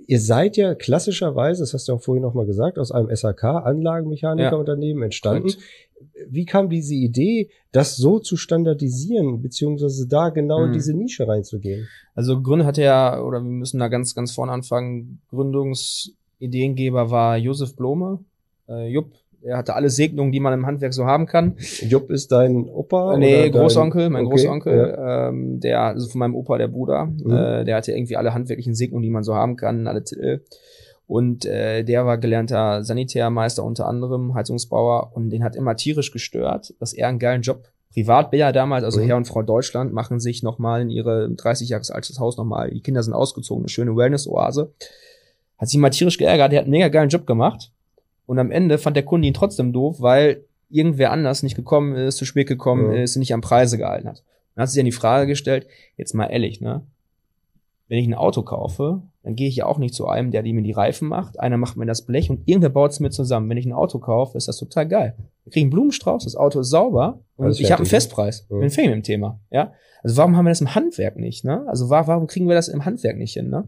ihr 0.05 0.19
seid 0.19 0.57
ja 0.57 0.75
klassischerweise, 0.75 1.63
das 1.63 1.73
hast 1.73 1.87
du 1.87 1.93
auch 1.93 2.01
vorhin 2.01 2.21
nochmal 2.21 2.45
gesagt, 2.45 2.77
aus 2.77 2.91
einem 2.91 3.13
SAK 3.15 3.43
Anlagenmechanikerunternehmen 3.43 5.01
ja. 5.01 5.05
entstanden. 5.05 5.49
Korrekt. 5.49 5.59
Wie 6.29 6.45
kam 6.45 6.69
diese 6.69 6.95
Idee, 6.95 7.49
das 7.71 7.95
so 7.95 8.19
zu 8.19 8.35
standardisieren, 8.35 9.41
beziehungsweise 9.41 10.07
da 10.07 10.29
genau 10.29 10.65
in 10.65 10.73
diese 10.73 10.93
Nische 10.93 11.27
reinzugehen? 11.27 11.87
Also 12.15 12.41
Gründe 12.41 12.65
hatte 12.65 12.81
ja, 12.81 13.21
oder 13.21 13.39
wir 13.39 13.51
müssen 13.51 13.79
da 13.79 13.87
ganz, 13.87 14.13
ganz 14.13 14.31
vorne 14.31 14.51
anfangen, 14.51 15.21
Gründungs 15.29 16.13
Ideengeber 16.39 17.11
war 17.11 17.37
Josef 17.37 17.75
Blome. 17.75 18.19
Äh, 18.67 18.87
Jupp, 18.87 19.13
er 19.43 19.57
hatte 19.57 19.75
alle 19.75 19.89
Segnungen, 19.89 20.31
die 20.31 20.39
man 20.39 20.53
im 20.53 20.65
Handwerk 20.65 20.93
so 20.93 21.05
haben 21.05 21.25
kann. 21.25 21.55
Jupp 21.81 22.09
ist 22.09 22.31
dein 22.31 22.67
Opa? 22.67 23.17
Nee, 23.17 23.49
Großonkel, 23.49 24.09
mein 24.09 24.25
okay, 24.25 24.35
Großonkel, 24.35 24.95
ja. 24.97 25.29
ähm, 25.29 25.59
der, 25.59 25.81
also 25.81 26.09
von 26.09 26.19
meinem 26.19 26.35
Opa, 26.35 26.57
der 26.57 26.67
Bruder, 26.67 27.05
mhm. 27.05 27.31
äh, 27.31 27.63
der 27.65 27.77
hatte 27.77 27.91
irgendwie 27.91 28.17
alle 28.17 28.33
handwerklichen 28.33 28.75
Segnungen, 28.75 29.03
die 29.03 29.09
man 29.09 29.23
so 29.23 29.35
haben 29.35 29.55
kann, 29.55 29.87
alle 29.87 30.03
Titel. 30.03 30.43
Und 31.07 31.45
äh, 31.45 31.83
der 31.83 32.05
war 32.05 32.17
gelernter 32.17 32.83
Sanitärmeister 32.83 33.63
unter 33.63 33.87
anderem, 33.87 34.33
Heizungsbauer, 34.33 35.11
und 35.13 35.29
den 35.29 35.43
hat 35.43 35.55
immer 35.55 35.75
tierisch 35.75 36.11
gestört, 36.11 36.73
dass 36.79 36.93
er 36.93 37.07
einen 37.07 37.19
geilen 37.19 37.41
Job 37.41 37.67
privat 37.93 38.33
ja 38.33 38.53
damals, 38.53 38.85
also 38.85 39.01
mhm. 39.01 39.05
Herr 39.07 39.17
und 39.17 39.27
Frau 39.27 39.41
Deutschland, 39.41 39.91
machen 39.91 40.21
sich 40.21 40.43
nochmal 40.43 40.81
in 40.81 40.89
ihre 40.89 41.29
30 41.29 41.67
Jahres 41.67 41.91
altes 41.91 42.19
Haus 42.19 42.37
nochmal, 42.37 42.71
die 42.71 42.81
Kinder 42.81 43.03
sind 43.03 43.13
ausgezogen, 43.13 43.63
eine 43.63 43.69
schöne 43.69 43.95
Wellness-Oase 43.97 44.71
hat 45.61 45.69
sich 45.69 45.79
mal 45.79 45.91
tierisch 45.91 46.17
geärgert, 46.17 46.51
der 46.51 46.59
hat 46.59 46.65
einen 46.65 46.71
mega 46.71 46.89
geilen 46.89 47.09
Job 47.09 47.27
gemacht. 47.27 47.71
Und 48.31 48.39
am 48.39 48.49
Ende 48.49 48.77
fand 48.77 48.95
der 48.95 49.03
Kunde 49.03 49.27
ihn 49.27 49.33
trotzdem 49.33 49.73
doof, 49.73 49.97
weil 49.99 50.45
irgendwer 50.69 51.11
anders 51.11 51.43
nicht 51.43 51.57
gekommen 51.57 51.97
ist, 51.97 52.15
zu 52.15 52.23
spät 52.23 52.47
gekommen 52.47 52.93
ja. 52.93 53.03
ist, 53.03 53.17
nicht 53.17 53.33
am 53.33 53.41
Preise 53.41 53.77
gehalten 53.77 54.07
hat. 54.07 54.23
Dann 54.55 54.61
hat 54.61 54.69
sich 54.69 54.79
dann 54.79 54.85
die 54.85 54.93
Frage 54.93 55.27
gestellt, 55.27 55.67
jetzt 55.97 56.13
mal 56.13 56.27
ehrlich, 56.27 56.61
ne? 56.61 56.81
Wenn 57.89 57.97
ich 57.97 58.07
ein 58.07 58.13
Auto 58.13 58.43
kaufe, 58.43 59.01
dann 59.23 59.35
gehe 59.35 59.49
ich 59.49 59.57
ja 59.57 59.65
auch 59.65 59.79
nicht 59.79 59.93
zu 59.93 60.07
einem, 60.07 60.31
der 60.31 60.43
mir 60.43 60.61
die 60.61 60.71
Reifen 60.71 61.09
macht. 61.09 61.41
Einer 61.41 61.57
macht 61.57 61.75
mir 61.75 61.85
das 61.85 62.03
Blech 62.03 62.29
und 62.29 62.47
irgendwer 62.47 62.69
baut 62.69 62.91
es 62.91 63.01
mir 63.01 63.09
zusammen. 63.09 63.49
Wenn 63.49 63.57
ich 63.57 63.65
ein 63.65 63.73
Auto 63.73 63.99
kaufe, 63.99 64.37
ist 64.37 64.47
das 64.47 64.55
total 64.55 64.87
geil. 64.87 65.13
Wir 65.43 65.51
kriegen 65.51 65.65
einen 65.65 65.71
Blumenstrauß, 65.71 66.23
das 66.23 66.37
Auto 66.37 66.61
ist 66.61 66.69
sauber 66.69 67.19
und 67.35 67.59
ich 67.59 67.69
habe 67.69 67.81
einen 67.81 67.89
Festpreis. 67.89 68.47
Ja. 68.49 68.59
Bin 68.59 68.69
Fame 68.69 68.93
im 68.93 69.03
Thema, 69.03 69.41
ja. 69.49 69.73
Also 70.03 70.15
warum 70.15 70.37
haben 70.37 70.45
wir 70.45 70.51
das 70.51 70.61
im 70.61 70.73
Handwerk 70.73 71.17
nicht, 71.17 71.43
ne? 71.43 71.65
Also 71.67 71.89
warum 71.89 72.27
kriegen 72.27 72.47
wir 72.47 72.55
das 72.55 72.69
im 72.69 72.85
Handwerk 72.85 73.17
nicht 73.17 73.33
hin, 73.33 73.49
ne? 73.49 73.67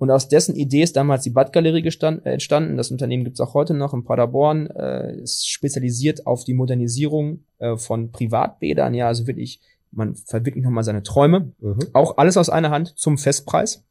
Und 0.00 0.10
aus 0.10 0.28
dessen 0.28 0.56
Idee 0.56 0.82
ist 0.82 0.96
damals 0.96 1.24
die 1.24 1.30
Badgalerie 1.30 1.86
äh, 1.86 2.30
entstanden. 2.32 2.78
Das 2.78 2.90
Unternehmen 2.90 3.22
gibt 3.22 3.34
es 3.34 3.40
auch 3.40 3.52
heute 3.52 3.74
noch 3.74 3.92
in 3.92 4.02
Paderborn. 4.02 4.68
Äh, 4.70 5.20
ist 5.20 5.46
spezialisiert 5.46 6.26
auf 6.26 6.44
die 6.44 6.54
Modernisierung 6.54 7.44
äh, 7.58 7.76
von 7.76 8.10
Privatbädern. 8.10 8.94
Ja, 8.94 9.08
also 9.08 9.26
wirklich, 9.26 9.60
man 9.92 10.14
verwirklicht 10.14 10.64
nochmal 10.64 10.84
seine 10.84 11.02
Träume. 11.02 11.52
Mhm. 11.60 11.80
Auch 11.92 12.16
alles 12.16 12.38
aus 12.38 12.48
einer 12.48 12.70
Hand 12.70 12.94
zum 12.96 13.18
Festpreis. 13.18 13.84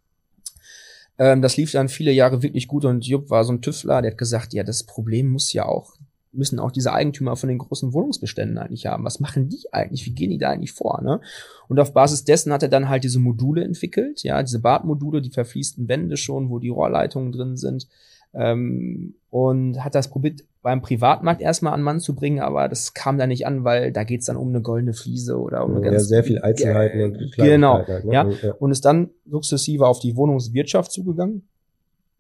Ähm, 1.20 1.44
das 1.44 1.58
lief 1.58 1.74
dann 1.74 1.90
viele 1.90 2.12
Jahre 2.12 2.42
wirklich 2.42 2.68
gut 2.68 2.86
und 2.86 3.06
Jupp 3.06 3.30
war 3.30 3.44
so 3.44 3.54
ein 3.54 3.62
Tüffler, 3.62 4.02
der 4.02 4.12
hat 4.12 4.18
gesagt, 4.18 4.54
ja, 4.54 4.64
das 4.64 4.82
Problem 4.82 5.30
muss 5.30 5.54
ja 5.54 5.68
auch 5.68 5.94
müssen 6.32 6.60
auch 6.60 6.72
diese 6.72 6.94
Eigentümer 6.94 7.36
von 7.36 7.50
den 7.50 7.58
großen 7.58 7.94
Wohnungsbeständen 7.94 8.58
eigentlich 8.58 8.86
haben. 8.86 9.04
Was 9.04 9.20
machen 9.20 9.50
die 9.50 9.64
eigentlich? 9.72 10.06
Wie 10.06 10.14
gehen 10.14 10.30
die 10.30 10.38
da 10.38 10.50
eigentlich 10.50 10.74
vor? 10.74 11.02
Ne? 11.02 11.22
Und 11.68 11.80
auf 11.80 11.94
Basis 11.94 12.24
dessen 12.24 12.54
hat 12.54 12.64
er 12.64 12.70
dann 12.70 12.90
halt 12.90 13.04
diese 13.04 13.20
Module 13.20 13.64
entwickelt, 13.64 14.24
ja, 14.24 14.42
diese 14.44 14.60
Badmodule, 14.60 15.22
die 15.22 15.32
verfließten 15.32 15.88
Wände 15.88 16.18
schon, 16.18 16.50
wo 16.50 16.60
die 16.60 16.70
Rohrleitungen 16.70 17.32
drin 17.32 17.58
sind. 17.58 17.88
Ähm, 18.34 19.16
und 19.32 19.84
hat 19.84 19.96
das 19.96 20.10
probiert, 20.10 20.44
beim 20.62 20.82
Privatmarkt 20.82 21.42
erstmal 21.42 21.74
an 21.74 21.82
Mann 21.82 22.00
zu 22.00 22.14
bringen, 22.14 22.42
aber 22.42 22.68
das 22.68 22.94
kam 22.94 23.18
da 23.18 23.26
nicht 23.26 23.48
an, 23.48 23.64
weil 23.64 23.92
da 23.92 24.04
geht's 24.04 24.26
dann 24.26 24.38
um 24.38 24.50
eine 24.50 24.62
goldene 24.62 24.94
Fliese 24.94 25.40
oder 25.40 25.64
um 25.66 25.76
eine 25.76 25.86
ja, 25.86 25.92
ganz 25.92 26.08
sehr 26.08 26.24
viel 26.24 26.40
Einzelheiten 26.42 27.02
und 27.02 27.32
Genau, 27.38 27.80
ne? 27.80 28.04
ja. 28.12 28.30
ja. 28.30 28.54
Und 28.60 28.72
ist 28.72 28.86
dann 28.86 29.10
sukzessive 29.26 29.88
auf 29.88 30.00
die 30.00 30.16
Wohnungswirtschaft 30.16 30.92
zugegangen. 30.92 31.48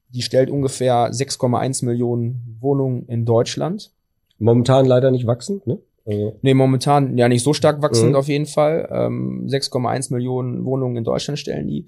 Die 0.09 0.21
stellt 0.21 0.49
ungefähr 0.49 1.11
6,1 1.11 1.85
Millionen 1.85 2.57
Wohnungen 2.59 3.05
in 3.07 3.25
Deutschland. 3.25 3.91
Momentan 4.39 4.85
leider 4.85 5.11
nicht 5.11 5.27
wachsend, 5.27 5.67
ne? 5.67 5.79
Also. 6.05 6.37
Nee, 6.41 6.53
momentan 6.53 7.17
ja 7.17 7.27
nicht 7.27 7.43
so 7.43 7.53
stark 7.53 7.81
wachsend 7.81 8.11
mhm. 8.11 8.15
auf 8.15 8.27
jeden 8.27 8.47
Fall. 8.47 8.89
Ähm, 8.91 9.45
6,1 9.47 10.11
Millionen 10.11 10.65
Wohnungen 10.65 10.97
in 10.97 11.03
Deutschland 11.03 11.37
stellen 11.37 11.67
die. 11.67 11.85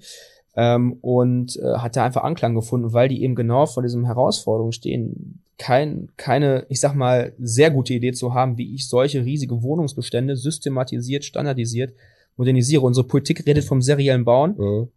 Ähm, 0.54 0.98
und 1.00 1.56
äh, 1.56 1.78
hat 1.78 1.96
da 1.96 2.04
einfach 2.04 2.22
Anklang 2.22 2.54
gefunden, 2.54 2.92
weil 2.92 3.08
die 3.08 3.22
eben 3.22 3.34
genau 3.34 3.66
vor 3.66 3.82
diesem 3.82 4.04
Herausforderung 4.04 4.70
stehen, 4.70 5.42
kein, 5.58 6.08
keine, 6.16 6.66
ich 6.68 6.78
sag 6.78 6.94
mal, 6.94 7.32
sehr 7.38 7.70
gute 7.70 7.94
Idee 7.94 8.12
zu 8.12 8.34
haben, 8.34 8.58
wie 8.58 8.74
ich 8.74 8.88
solche 8.88 9.24
riesige 9.24 9.62
Wohnungsbestände 9.62 10.36
systematisiert, 10.36 11.24
standardisiert 11.24 11.92
modernisiere. 12.36 12.82
Unsere 12.82 13.06
Politik 13.06 13.46
redet 13.46 13.64
vom 13.64 13.82
seriellen 13.82 14.24
Bauen. 14.24 14.56
Mhm 14.56 14.88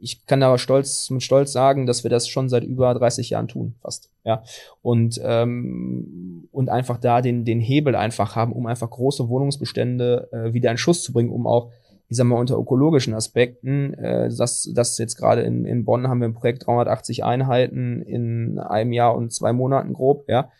ich 0.00 0.26
kann 0.26 0.42
aber 0.42 0.58
stolz 0.58 1.10
mit 1.10 1.22
Stolz 1.22 1.52
sagen, 1.52 1.86
dass 1.86 2.02
wir 2.04 2.10
das 2.10 2.28
schon 2.28 2.48
seit 2.48 2.64
über 2.64 2.94
30 2.94 3.30
Jahren 3.30 3.48
tun, 3.48 3.74
fast. 3.80 4.10
Ja. 4.24 4.42
Und, 4.82 5.20
ähm, 5.24 6.48
und 6.52 6.68
einfach 6.68 6.98
da 6.98 7.20
den, 7.20 7.44
den 7.44 7.60
Hebel 7.60 7.94
einfach 7.94 8.36
haben, 8.36 8.52
um 8.52 8.66
einfach 8.66 8.90
große 8.90 9.28
Wohnungsbestände 9.28 10.28
äh, 10.32 10.52
wieder 10.52 10.70
in 10.70 10.78
Schuss 10.78 11.02
zu 11.02 11.12
bringen, 11.12 11.30
um 11.30 11.46
auch, 11.46 11.70
ich 12.08 12.16
sag 12.16 12.24
mal, 12.24 12.38
unter 12.38 12.56
ökologischen 12.56 13.14
Aspekten, 13.14 13.94
äh, 13.94 14.28
das, 14.34 14.70
das 14.74 14.98
jetzt 14.98 15.16
gerade 15.16 15.42
in, 15.42 15.64
in 15.64 15.84
Bonn 15.84 16.08
haben 16.08 16.20
wir 16.20 16.28
ein 16.28 16.34
Projekt 16.34 16.66
380 16.66 17.24
Einheiten 17.24 18.02
in 18.02 18.58
einem 18.58 18.92
Jahr 18.92 19.16
und 19.16 19.32
zwei 19.32 19.52
Monaten 19.52 19.92
grob, 19.92 20.28
ja, 20.28 20.50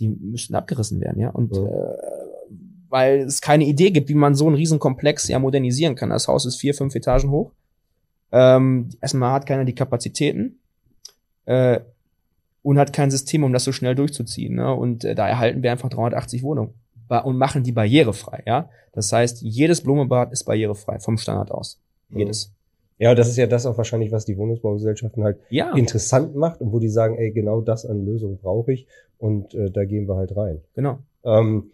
die 0.00 0.08
müssten 0.08 0.54
abgerissen 0.54 1.00
werden, 1.00 1.20
ja. 1.20 1.30
Und 1.30 1.56
ja. 1.56 1.62
Äh, 1.62 1.96
weil 2.88 3.22
es 3.22 3.40
keine 3.40 3.64
Idee 3.64 3.90
gibt, 3.90 4.08
wie 4.08 4.14
man 4.14 4.36
so 4.36 4.46
einen 4.46 4.54
Riesenkomplex 4.54 5.26
ja 5.26 5.40
modernisieren 5.40 5.96
kann. 5.96 6.10
Das 6.10 6.28
Haus 6.28 6.46
ist 6.46 6.56
vier, 6.56 6.74
fünf 6.74 6.94
Etagen 6.94 7.30
hoch 7.30 7.50
ähm, 8.34 8.88
erstmal 9.00 9.32
hat 9.32 9.46
keiner 9.46 9.64
die 9.64 9.76
Kapazitäten 9.76 10.58
äh, 11.46 11.78
und 12.62 12.78
hat 12.78 12.92
kein 12.92 13.12
System, 13.12 13.44
um 13.44 13.52
das 13.52 13.62
so 13.62 13.70
schnell 13.70 13.94
durchzuziehen. 13.94 14.56
Ne? 14.56 14.74
Und 14.74 15.04
äh, 15.04 15.14
da 15.14 15.28
erhalten 15.28 15.62
wir 15.62 15.70
einfach 15.70 15.88
380 15.88 16.42
Wohnungen 16.42 16.74
und 17.08 17.36
machen 17.36 17.62
die 17.62 17.70
barrierefrei. 17.70 18.42
Ja, 18.44 18.70
das 18.92 19.12
heißt, 19.12 19.42
jedes 19.42 19.82
Blumenbad 19.82 20.32
ist 20.32 20.44
barrierefrei 20.44 20.98
vom 20.98 21.16
Standard 21.16 21.52
aus. 21.52 21.78
Mhm. 22.08 22.18
Jedes. 22.18 22.52
Ja, 22.98 23.14
das 23.14 23.28
ist 23.28 23.36
ja 23.36 23.46
das 23.46 23.66
auch 23.66 23.76
wahrscheinlich, 23.76 24.10
was 24.10 24.24
die 24.24 24.36
Wohnungsbaugesellschaften 24.36 25.22
halt 25.22 25.38
ja. 25.48 25.72
interessant 25.74 26.34
macht 26.34 26.60
und 26.60 26.72
wo 26.72 26.80
die 26.80 26.88
sagen, 26.88 27.16
ey, 27.16 27.30
genau 27.30 27.60
das 27.60 27.86
an 27.86 28.04
Lösung 28.04 28.38
brauche 28.38 28.72
ich 28.72 28.88
und 29.18 29.54
äh, 29.54 29.70
da 29.70 29.84
gehen 29.84 30.08
wir 30.08 30.16
halt 30.16 30.36
rein. 30.36 30.60
Genau. 30.74 30.98
Ähm, 31.22 31.70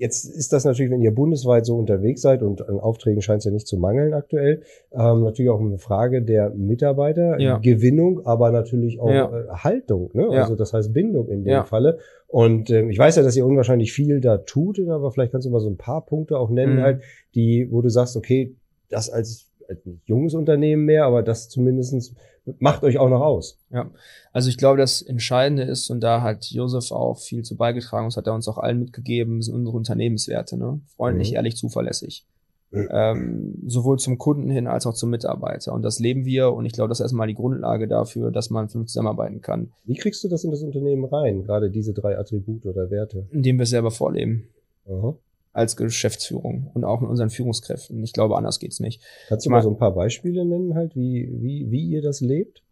Jetzt 0.00 0.24
ist 0.24 0.54
das 0.54 0.64
natürlich, 0.64 0.90
wenn 0.90 1.02
ihr 1.02 1.14
bundesweit 1.14 1.66
so 1.66 1.76
unterwegs 1.76 2.22
seid 2.22 2.42
und 2.42 2.66
an 2.66 2.80
Aufträgen 2.80 3.20
scheint 3.20 3.40
es 3.40 3.44
ja 3.44 3.50
nicht 3.50 3.66
zu 3.66 3.76
mangeln 3.76 4.14
aktuell, 4.14 4.62
ähm, 4.92 5.24
natürlich 5.24 5.50
auch 5.50 5.60
eine 5.60 5.76
Frage 5.76 6.22
der 6.22 6.48
Mitarbeitergewinnung, 6.54 8.20
ja. 8.20 8.26
aber 8.26 8.50
natürlich 8.50 8.98
auch 8.98 9.10
ja. 9.10 9.26
äh, 9.26 9.48
Haltung, 9.50 10.08
ne? 10.14 10.30
Also 10.30 10.56
das 10.56 10.72
heißt 10.72 10.94
Bindung 10.94 11.28
in 11.28 11.44
dem 11.44 11.66
Falle. 11.66 11.98
Und 12.28 12.70
ähm, 12.70 12.88
ich 12.88 12.98
weiß 12.98 13.16
ja, 13.16 13.22
dass 13.22 13.36
ihr 13.36 13.44
unwahrscheinlich 13.44 13.92
viel 13.92 14.22
da 14.22 14.38
tut, 14.38 14.80
aber 14.88 15.12
vielleicht 15.12 15.32
kannst 15.32 15.46
du 15.46 15.50
mal 15.50 15.60
so 15.60 15.68
ein 15.68 15.76
paar 15.76 16.06
Punkte 16.06 16.38
auch 16.38 16.48
nennen, 16.48 16.76
mhm. 16.76 16.80
halt, 16.80 17.02
die, 17.34 17.68
wo 17.70 17.82
du 17.82 17.90
sagst, 17.90 18.16
okay, 18.16 18.56
das 18.88 19.10
als 19.10 19.50
ein 19.68 20.00
junges 20.06 20.34
Unternehmen 20.34 20.86
mehr, 20.86 21.04
aber 21.04 21.22
das 21.22 21.50
zumindestens 21.50 22.14
macht 22.58 22.82
euch 22.82 22.98
auch 22.98 23.08
noch 23.08 23.20
aus. 23.20 23.58
Ja, 23.70 23.90
also 24.32 24.48
ich 24.48 24.58
glaube, 24.58 24.78
das 24.78 25.02
Entscheidende 25.02 25.62
ist, 25.62 25.90
und 25.90 26.00
da 26.00 26.22
hat 26.22 26.46
Josef 26.46 26.90
auch 26.92 27.18
viel 27.18 27.42
zu 27.42 27.56
beigetragen, 27.56 28.06
das 28.06 28.16
hat 28.16 28.26
er 28.26 28.34
uns 28.34 28.48
auch 28.48 28.58
allen 28.58 28.80
mitgegeben, 28.80 29.42
sind 29.42 29.54
unsere 29.54 29.76
Unternehmenswerte, 29.76 30.56
ne? 30.56 30.80
Freundlich, 30.96 31.30
Mhm. 31.30 31.36
ehrlich, 31.36 31.56
zuverlässig. 31.56 32.24
Mhm. 32.72 32.88
Ähm, 32.92 33.54
sowohl 33.66 33.98
zum 33.98 34.16
Kunden 34.18 34.48
hin 34.48 34.68
als 34.68 34.86
auch 34.86 34.94
zum 34.94 35.10
Mitarbeiter. 35.10 35.72
Und 35.72 35.82
das 35.82 35.98
leben 35.98 36.24
wir 36.24 36.52
und 36.52 36.66
ich 36.66 36.72
glaube, 36.72 36.88
das 36.88 37.00
ist 37.00 37.04
erstmal 37.04 37.26
die 37.26 37.34
Grundlage 37.34 37.88
dafür, 37.88 38.30
dass 38.30 38.50
man 38.50 38.68
vernünftig 38.68 38.92
zusammenarbeiten 38.92 39.40
kann, 39.40 39.72
Wie 39.84 39.96
kriegst 39.96 40.22
du 40.22 40.28
das 40.28 40.44
in 40.44 40.52
das 40.52 40.62
Unternehmen 40.62 41.04
rein? 41.04 41.42
Gerade 41.42 41.70
diese 41.70 41.92
drei 41.92 42.16
Attribute 42.16 42.66
oder 42.66 42.90
Werte? 42.90 43.26
indem 43.32 43.58
wir 43.58 43.64
es 43.64 43.70
selber 43.70 43.90
vorleben. 43.90 44.48
Aha. 44.88 45.14
Als 45.52 45.76
Geschäftsführung 45.76 46.70
und 46.74 46.84
auch 46.84 47.00
mit 47.00 47.10
unseren 47.10 47.30
Führungskräften. 47.30 48.02
Ich 48.04 48.12
glaube, 48.12 48.36
anders 48.36 48.60
geht's 48.60 48.78
nicht. 48.78 49.02
Kannst 49.28 49.46
du 49.46 49.50
mal 49.50 49.62
so 49.62 49.70
ein 49.70 49.78
paar 49.78 49.94
Beispiele 49.94 50.44
nennen, 50.44 50.74
halt, 50.74 50.94
wie, 50.94 51.28
wie, 51.32 51.70
wie 51.70 51.88
ihr 51.88 52.02
das 52.02 52.20
lebt? 52.20 52.62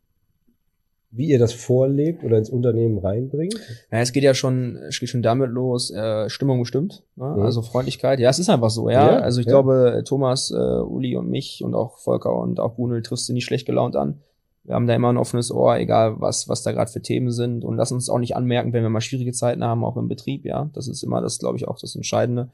Wie 1.11 1.29
ihr 1.29 1.39
das 1.39 1.55
vorlebt 1.55 2.23
oder 2.23 2.37
ins 2.37 2.51
Unternehmen 2.51 2.99
reinbringt? 2.99 3.55
Ja, 3.91 3.99
es 3.99 4.13
geht 4.13 4.23
ja 4.23 4.35
schon, 4.35 4.77
es 4.89 5.01
geht 5.01 5.09
schon 5.09 5.23
damit 5.23 5.51
los, 5.51 5.91
äh, 5.91 6.29
Stimmung 6.29 6.61
bestimmt, 6.61 7.03
ne? 7.17 7.25
Mhm. 7.25 7.43
also 7.43 7.63
Freundlichkeit. 7.63 8.21
Ja, 8.21 8.29
es 8.29 8.39
ist 8.39 8.51
einfach 8.51 8.69
so, 8.71 8.91
ja. 8.91 9.13
Ja, 9.13 9.19
also 9.21 9.41
ich 9.41 9.47
ja. 9.47 9.53
glaube, 9.53 10.05
Thomas, 10.07 10.51
äh, 10.51 10.55
Uli 10.55 11.17
und 11.17 11.31
mich 11.31 11.65
und 11.65 11.75
auch 11.75 11.99
Volker 11.99 12.35
und 12.35 12.61
auch 12.61 12.75
Brunel 12.75 13.03
triffst 13.03 13.29
du 13.29 13.33
nicht 13.33 13.47
schlecht 13.47 13.67
gelaunt 13.67 13.97
an. 13.97 14.21
Wir 14.69 14.75
haben 14.75 14.87
da 14.87 14.95
immer 14.95 15.11
ein 15.11 15.17
offenes 15.17 15.51
Ohr, 15.51 15.79
egal 15.79 16.21
was, 16.21 16.47
was 16.47 16.63
da 16.63 16.73
gerade 16.73 16.93
für 16.93 17.01
Themen 17.01 17.33
sind 17.33 17.65
und 17.65 17.77
lass 17.77 17.91
uns 17.91 18.11
auch 18.11 18.19
nicht 18.19 18.37
anmerken, 18.37 18.75
wenn 18.75 18.83
wir 18.83 18.91
mal 18.91 19.01
schwierige 19.01 19.33
Zeiten 19.33 19.65
haben, 19.65 19.83
auch 19.83 19.97
im 19.97 20.09
Betrieb, 20.09 20.45
ja. 20.45 20.69
Das 20.75 20.89
ist 20.89 21.03
immer 21.03 21.23
das, 21.23 21.39
glaube 21.39 21.57
ich, 21.57 21.67
auch 21.67 21.79
das 21.79 21.97
Entscheidende. 21.97 22.51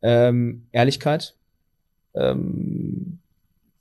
Ähm, 0.00 0.66
Ehrlichkeit. 0.70 1.34
Ähm, 2.14 3.18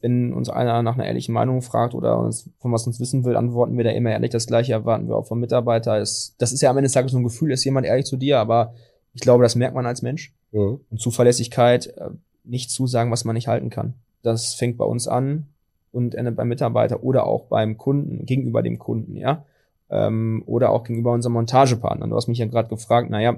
wenn 0.01 0.33
uns 0.33 0.49
einer 0.49 0.81
nach 0.81 0.95
einer 0.95 1.05
ehrlichen 1.05 1.33
Meinung 1.33 1.61
fragt 1.61 1.93
oder 1.93 2.17
uns 2.17 2.49
von 2.57 2.71
was 2.71 2.87
uns 2.87 2.99
wissen 2.99 3.25
will, 3.25 3.35
antworten 3.35 3.77
wir 3.77 3.83
da 3.83 3.91
immer 3.91 4.09
ehrlich. 4.09 4.31
Das 4.31 4.47
gleiche 4.47 4.73
erwarten 4.73 5.07
wir 5.07 5.15
auch 5.15 5.27
vom 5.27 5.39
Mitarbeiter. 5.39 5.99
Es, 5.99 6.33
das 6.39 6.51
ist 6.51 6.61
ja 6.61 6.71
am 6.71 6.77
Ende 6.77 6.87
des 6.87 6.93
Tages 6.93 7.11
so 7.11 7.19
ein 7.19 7.23
Gefühl, 7.23 7.51
ist 7.51 7.63
jemand 7.63 7.85
ehrlich 7.85 8.07
zu 8.07 8.17
dir, 8.17 8.39
aber 8.39 8.73
ich 9.13 9.21
glaube, 9.21 9.43
das 9.43 9.55
merkt 9.55 9.75
man 9.75 9.85
als 9.85 10.01
Mensch. 10.01 10.33
Mhm. 10.51 10.79
Und 10.89 10.99
Zuverlässigkeit, 10.99 11.95
äh, 11.95 12.09
nicht 12.43 12.71
zusagen, 12.71 13.11
was 13.11 13.23
man 13.23 13.35
nicht 13.35 13.47
halten 13.47 13.69
kann. 13.69 13.93
Das 14.23 14.55
fängt 14.55 14.79
bei 14.79 14.85
uns 14.85 15.07
an 15.07 15.45
und 15.91 16.15
endet 16.15 16.35
beim 16.35 16.47
Mitarbeiter 16.47 17.03
oder 17.03 17.25
auch 17.25 17.45
beim 17.45 17.77
Kunden, 17.77 18.25
gegenüber 18.25 18.61
dem 18.61 18.79
Kunden, 18.79 19.15
ja. 19.15 19.45
Ähm, 19.89 20.43
oder 20.45 20.71
auch 20.71 20.83
gegenüber 20.83 21.13
unserem 21.13 21.33
Montagepartner. 21.33 22.07
Du 22.07 22.15
hast 22.15 22.27
mich 22.27 22.39
ja 22.39 22.45
gerade 22.45 22.69
gefragt, 22.69 23.09
naja, 23.09 23.37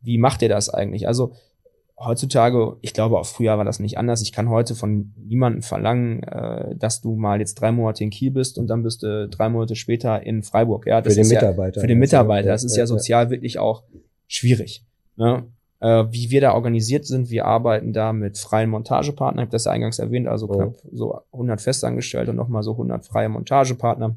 wie 0.00 0.18
macht 0.18 0.42
ihr 0.42 0.48
das 0.48 0.68
eigentlich? 0.68 1.08
Also 1.08 1.32
heutzutage, 1.98 2.76
ich 2.80 2.92
glaube 2.92 3.18
auch 3.18 3.26
früher 3.26 3.58
war 3.58 3.64
das 3.64 3.80
nicht 3.80 3.98
anders. 3.98 4.22
Ich 4.22 4.32
kann 4.32 4.48
heute 4.48 4.74
von 4.74 5.12
niemandem 5.16 5.62
verlangen, 5.62 6.22
äh, 6.22 6.76
dass 6.76 7.00
du 7.00 7.16
mal 7.16 7.40
jetzt 7.40 7.56
drei 7.56 7.72
Monate 7.72 8.04
in 8.04 8.10
Kiel 8.10 8.30
bist 8.30 8.58
und 8.58 8.68
dann 8.68 8.82
bist 8.82 9.02
du 9.02 9.28
drei 9.28 9.48
Monate 9.48 9.74
später 9.74 10.24
in 10.24 10.42
Freiburg. 10.42 10.86
Ja, 10.86 11.00
das 11.00 11.14
Für 11.14 11.18
den 11.18 11.22
ist 11.22 11.32
ja, 11.32 11.40
Mitarbeiter. 11.40 11.80
für 11.80 11.86
den 11.86 11.98
Mitarbeiter. 11.98 12.48
Das 12.48 12.64
ist 12.64 12.76
ja 12.76 12.86
sozial 12.86 13.30
wirklich 13.30 13.58
auch 13.58 13.82
schwierig. 14.28 14.84
Ne? 15.16 15.44
Äh, 15.80 16.06
wie 16.10 16.30
wir 16.30 16.40
da 16.40 16.54
organisiert 16.54 17.06
sind, 17.06 17.30
wir 17.30 17.44
arbeiten 17.46 17.92
da 17.92 18.12
mit 18.12 18.36
freien 18.38 18.70
Montagepartnern. 18.70 19.42
Ich 19.44 19.46
habe 19.46 19.52
das 19.52 19.64
ja 19.66 19.72
eingangs 19.72 19.98
erwähnt, 19.98 20.26
also 20.26 20.48
Oh. 20.48 20.52
knapp 20.56 20.74
so 20.92 21.20
100 21.32 21.60
Festangestellte 21.60 22.30
und 22.32 22.36
nochmal 22.36 22.62
so 22.64 22.72
100 22.72 23.04
freie 23.04 23.28
Montagepartner, 23.28 24.16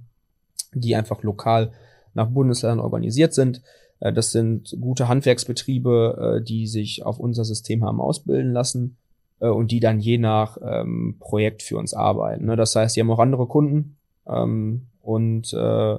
die 0.74 0.95
einfach 0.95 1.21
lokal 1.24 1.71
nach 2.13 2.28
Bundesländern 2.28 2.80
organisiert 2.80 3.34
sind. 3.34 3.62
Äh, 4.00 4.12
Das 4.12 4.32
sind 4.32 4.76
gute 4.82 5.08
Handwerksbetriebe, 5.08 6.39
äh, 6.39 6.43
die 6.43 6.65
sich 6.67 7.06
auf 7.06 7.19
unser 7.19 7.45
System 7.45 7.84
haben 7.86 8.02
ausbilden 8.02 8.54
lassen 8.54 8.97
äh, 9.39 9.47
und 9.47 9.69
die 9.71 9.80
dann 9.80 10.00
je 10.00 10.17
nach 10.17 10.58
ähm, 10.65 11.17
Projekt 11.19 11.62
für 11.62 11.78
uns 11.78 11.93
arbeiten. 11.93 12.45
ne? 12.45 12.56
Das 12.56 12.76
heißt, 12.76 12.95
die 12.95 13.02
haben 13.02 13.12
auch 13.12 13.19
andere 13.19 13.45
Kunden 13.45 13.97
ähm, 14.28 14.88
und 15.04 15.54
äh, 15.54 15.97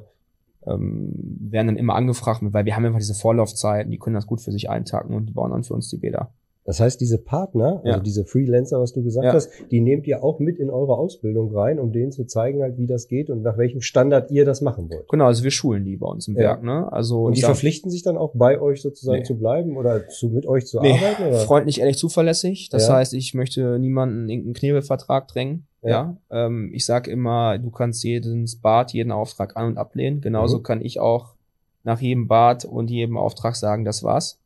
ähm, 0.67 1.13
werden 1.41 1.69
dann 1.69 1.77
immer 1.77 1.95
angefragt, 1.95 2.41
weil 2.43 2.65
wir 2.65 2.77
haben 2.77 2.85
einfach 2.85 2.99
diese 2.99 3.15
Vorlaufzeiten, 3.15 3.91
die 3.91 3.99
können 3.99 4.15
das 4.15 4.27
gut 4.27 4.41
für 4.41 4.53
sich 4.53 4.71
eintacken 4.71 5.15
und 5.15 5.27
die 5.27 5.33
bauen 5.33 5.51
dann 5.51 5.65
für 5.65 5.75
uns 5.75 5.89
die 5.89 5.99
Bäder. 5.99 6.33
Das 6.65 6.79
heißt, 6.79 7.01
diese 7.01 7.19
Partner, 7.19 7.81
also 7.85 7.89
Ja. 7.89 7.99
diese 7.99 8.25
Freelancer, 8.25 8.81
was 8.81 8.93
du 8.93 9.03
gesagt 9.03 9.25
Ja. 9.27 9.33
hast, 9.33 9.51
die 9.73 9.81
nehmt 9.81 10.07
ihr 10.07 10.23
auch 10.23 10.39
mit 10.39 10.59
in 10.59 10.71
eure 10.71 10.97
Ausbildung 10.97 11.53
rein, 11.57 11.81
um 11.81 11.91
denen 11.93 12.13
zu 12.13 12.25
zeigen, 12.25 12.63
halt, 12.63 12.79
wie 12.79 12.87
das 12.87 13.09
geht 13.09 13.31
und 13.31 13.43
nach 13.43 13.59
welchem 13.59 13.81
Standard 13.81 14.31
ihr 14.31 14.45
das 14.45 14.61
machen 14.61 14.89
wollt. 14.89 15.09
Genau, 15.09 15.27
also 15.27 15.43
wir 15.43 15.51
schulen 15.51 15.85
die 15.85 15.97
bei 15.97 16.07
uns 16.07 16.29
im 16.29 16.35
Ja. 16.35 16.41
Werk, 16.43 16.63
ne? 16.63 16.93
Also 16.93 17.25
Und 17.25 17.37
die 17.37 17.41
verpflichten 17.43 17.91
sich 17.91 18.03
dann 18.05 18.17
auch 18.17 18.31
bei 18.35 18.61
euch 18.61 18.81
sozusagen 18.81 19.19
Nee. 19.19 19.25
zu 19.25 19.37
bleiben 19.37 19.77
oder 19.77 20.09
zu, 20.09 20.29
mit 20.29 20.47
euch 20.47 20.67
zu 20.67 20.81
Nee, 20.81 20.93
arbeiten? 20.93 21.25
Oder? 21.29 21.39
freundlich, 21.41 21.81
ehrlich, 21.81 21.99
zuverlässig. 21.99 22.69
Das 22.71 22.89
heißt, 22.89 23.13
ich 23.15 23.35
möchte 23.35 23.79
niemanden 23.81 24.25
in 24.25 24.29
irgendeinen 24.29 24.55
Knebelvertrag 24.55 25.27
drängen. 25.29 25.67
Ja. 25.83 26.17
Ähm, 26.31 26.71
ich 26.73 26.87
sage 26.87 27.11
immer, 27.11 27.59
du 27.59 27.71
kannst 27.71 28.05
jeden 28.05 28.49
Bad, 28.63 28.93
jeden 28.93 29.11
Auftrag 29.11 29.57
an- 29.57 29.67
und 29.67 29.79
ablehnen. 29.79 30.21
Genauso 30.21 30.59
Mhm. 30.59 30.63
kann 30.63 30.81
ich 30.81 31.01
auch 31.01 31.35
nach 31.83 32.01
jedem 32.01 32.29
Bad 32.29 32.65
und 32.65 32.89
jedem 32.89 33.17
Auftrag 33.17 33.57
sagen, 33.57 33.85
das 33.85 34.05
war's. 34.05 34.39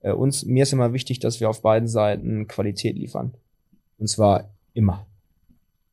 Äh, 0.00 0.12
uns, 0.12 0.44
mir 0.44 0.62
ist 0.62 0.72
immer 0.72 0.92
wichtig, 0.92 1.20
dass 1.20 1.40
wir 1.40 1.48
auf 1.50 1.62
beiden 1.62 1.88
Seiten 1.88 2.46
Qualität 2.48 2.96
liefern. 2.96 3.34
Und 3.98 4.08
zwar 4.08 4.50
immer. 4.74 5.06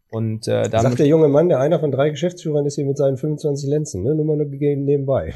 Und 0.10 0.48
äh, 0.48 0.64
Sagt 0.66 0.74
damit, 0.74 1.00
der 1.00 1.08
junge 1.08 1.28
Mann, 1.28 1.50
der 1.50 1.60
einer 1.60 1.80
von 1.80 1.92
drei 1.92 2.10
Geschäftsführern 2.12 2.66
ist 2.68 2.76
hier 2.76 2.86
mit 2.86 2.98
seinen 2.98 3.18
25 3.18 3.68
Lenzen, 3.68 4.04
ne? 4.04 4.14
Nur 4.14 4.26
mal 4.26 4.38
nur 4.38 4.46
nebenbei. 4.46 5.34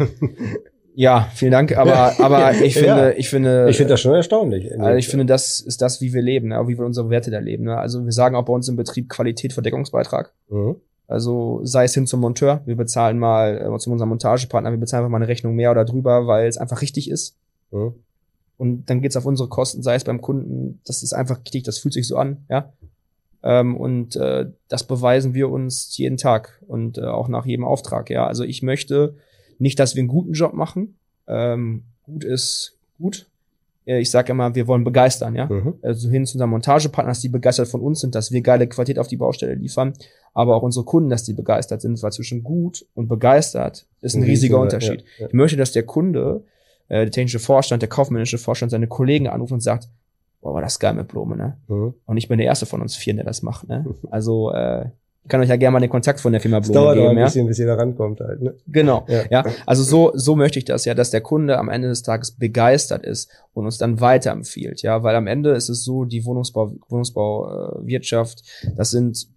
ja, 0.94 1.30
vielen 1.34 1.52
Dank, 1.52 1.76
aber, 1.76 2.20
aber 2.20 2.54
ich 2.62 2.76
Ja. 2.76 2.96
finde, 2.96 3.14
ich 3.14 3.30
finde, 3.30 3.68
Ich 3.70 3.78
finde 3.78 3.94
das 3.94 4.02
schon 4.02 4.14
erstaunlich. 4.14 4.72
Also 4.80 4.98
ich 4.98 5.08
finde, 5.08 5.26
das 5.26 5.62
ist 5.62 5.82
das, 5.82 6.00
wie 6.02 6.14
wir 6.14 6.22
leben, 6.22 6.50
ne? 6.50 6.64
wie 6.68 6.78
wir 6.78 6.86
unsere 6.86 7.10
Werte 7.10 7.32
da 7.32 7.40
leben. 7.40 7.64
Ne? 7.64 7.78
Also 7.78 8.06
wir 8.06 8.12
sagen 8.12 8.36
auch 8.36 8.46
bei 8.46 8.54
uns 8.54 8.68
im 8.68 8.76
Betrieb 8.76 9.10
Qualität 9.10 9.54
für 9.54 9.64
Deckungsbeitrag. 9.64 10.32
Mhm. 10.50 10.76
Also 11.08 11.62
sei 11.64 11.86
es 11.86 11.94
hin 11.94 12.06
zum 12.06 12.20
Monteur, 12.20 12.62
wir 12.66 12.76
bezahlen 12.76 13.18
mal 13.18 13.58
äh, 13.58 13.80
zu 13.80 13.90
unserem 13.90 14.10
Montagepartner, 14.10 14.72
wir 14.72 14.78
bezahlen 14.78 15.04
einfach 15.06 15.12
mal 15.12 15.18
eine 15.18 15.28
Rechnung 15.30 15.56
mehr 15.56 15.72
oder 15.72 15.86
drüber, 15.86 16.28
weil 16.28 16.48
es 16.48 16.58
einfach 16.58 16.82
richtig 16.82 17.10
ist. 17.10 17.36
Mhm. 17.72 17.96
Und 18.58 18.90
dann 18.90 19.02
geht's 19.02 19.16
auf 19.16 19.26
unsere 19.26 19.50
Kosten, 19.50 19.84
sei 19.84 19.96
es 19.96 20.04
beim 20.04 20.20
Kunden, 20.22 20.82
das 20.86 21.04
ist 21.04 21.14
einfach 21.14 21.40
richtig, 21.46 21.64
das 21.64 21.78
fühlt 21.78 21.94
sich 21.94 22.08
so 22.08 22.18
an, 22.18 22.46
ja. 22.50 22.74
Ähm, 23.44 23.78
und 23.78 24.16
äh, 24.16 24.48
das 24.68 24.86
beweisen 24.86 25.34
wir 25.36 25.50
uns 25.50 25.96
jeden 25.98 26.18
Tag 26.18 26.62
und 26.68 26.98
äh, 26.98 27.02
auch 27.06 27.28
nach 27.28 27.46
jedem 27.46 27.66
Auftrag, 27.66 28.10
ja. 28.10 28.26
Also 28.26 28.44
ich 28.44 28.64
möchte 28.64 29.16
nicht, 29.60 29.78
dass 29.80 29.96
wir 29.96 30.02
einen 30.02 30.10
guten 30.10 30.34
Job 30.34 30.54
machen. 30.54 30.98
Ähm, 31.28 31.84
gut 32.04 32.24
ist 32.24 32.78
gut. 33.00 33.28
Äh, 33.86 34.00
Ich 34.00 34.10
sage 34.10 34.32
immer, 34.32 34.56
wir 34.56 34.66
wollen 34.68 34.84
begeistern, 34.84 35.36
ja 35.36 35.46
Mhm. 35.46 35.76
also 35.84 36.10
hin 36.10 36.26
zu 36.26 36.36
unseren 36.36 36.50
Montagepartnern, 36.50 37.12
dass 37.12 37.22
die 37.22 37.30
begeistert 37.30 37.68
von 37.68 37.82
uns 37.82 38.00
sind, 38.02 38.16
dass 38.16 38.32
wir 38.32 38.42
geile 38.42 38.68
Qualität 38.68 38.98
auf 38.98 39.08
die 39.08 39.18
Baustelle 39.18 39.54
liefern, 39.54 39.94
aber 40.34 40.56
auch 40.56 40.64
unsere 40.64 40.86
Kunden, 40.86 41.10
dass 41.12 41.24
die 41.24 41.34
begeistert 41.34 41.82
sind, 41.82 42.02
weil 42.02 42.12
zwischen 42.12 42.44
gut 42.44 42.88
und 42.96 43.08
begeistert 43.08 43.86
ist 44.02 44.16
ein 44.16 44.24
riesiger 44.24 44.60
Unterschied. 44.60 45.02
Ja, 45.02 45.08
ja. 45.20 45.28
Ich 45.28 45.34
möchte, 45.34 45.58
dass 45.58 45.72
der 45.74 45.84
Kunde, 45.84 46.44
äh, 46.90 47.06
der 47.06 47.12
technische 47.12 47.40
Vorstand, 47.40 47.82
der 47.82 47.90
kaufmännische 47.90 48.38
Vorstand 48.38 48.72
seine 48.72 48.88
Kollegen 48.88 49.28
anruft 49.28 49.52
und 49.52 49.62
sagt, 49.62 49.90
boah, 50.42 50.54
war 50.54 50.62
das 50.62 50.80
geil 50.80 50.94
mit 50.94 51.08
Blume, 51.08 51.36
ne? 51.36 51.58
Mhm. 51.68 51.94
Und 52.06 52.18
ich 52.18 52.28
bin 52.28 52.38
der 52.38 52.48
erste 52.48 52.66
von 52.66 52.82
uns 52.82 52.96
vier, 52.96 53.14
der 53.14 53.26
das 53.26 53.42
macht, 53.42 53.68
ne? 53.68 53.86
Also, 54.10 54.52
äh, 54.52 54.86
ich 55.24 55.30
kann 55.30 55.42
euch 55.42 55.50
ja 55.50 55.58
gerne 55.58 55.74
mal 55.74 55.80
den 55.82 55.90
Kontakt 55.90 56.22
von 56.22 56.32
der 56.32 56.40
Firma 56.40 56.62
Blume 56.62 56.74
dauert 56.74 56.96
geben, 56.96 57.10
ein 57.10 57.18
ja? 57.18 57.26
bisschen, 57.26 57.48
bis 57.48 57.60
ihr 57.60 57.68
da 57.68 57.76
rankommt 57.76 58.22
halt. 58.22 58.42
Ne? 58.42 58.56
Genau. 58.68 59.06
Ja. 59.10 59.24
Ja, 59.30 59.46
also 59.66 59.84
so, 59.84 60.14
so 60.16 60.38
möchte 60.38 60.58
ich 60.58 60.64
das 60.64 60.86
ja, 60.86 60.94
dass 60.94 61.12
der 61.12 61.20
Kunde 61.20 61.58
am 61.58 61.68
Ende 61.68 61.90
des 61.90 62.02
Tages 62.02 62.32
begeistert 62.32 63.04
ist 63.06 63.30
und 63.54 63.66
uns 63.66 63.78
dann 63.78 64.00
weiterempfiehlt, 64.00 64.84
ja, 64.84 65.04
weil 65.04 65.18
am 65.18 65.28
Ende 65.28 65.50
ist 65.52 65.68
es 65.68 65.84
so, 65.84 66.06
die 66.06 66.24
Wohnungsbau, 66.24 66.72
Wohnungsbauwirtschaft, 66.88 68.42
Wirtschaft, 68.46 68.78
das 68.78 68.92
sind 68.92 69.28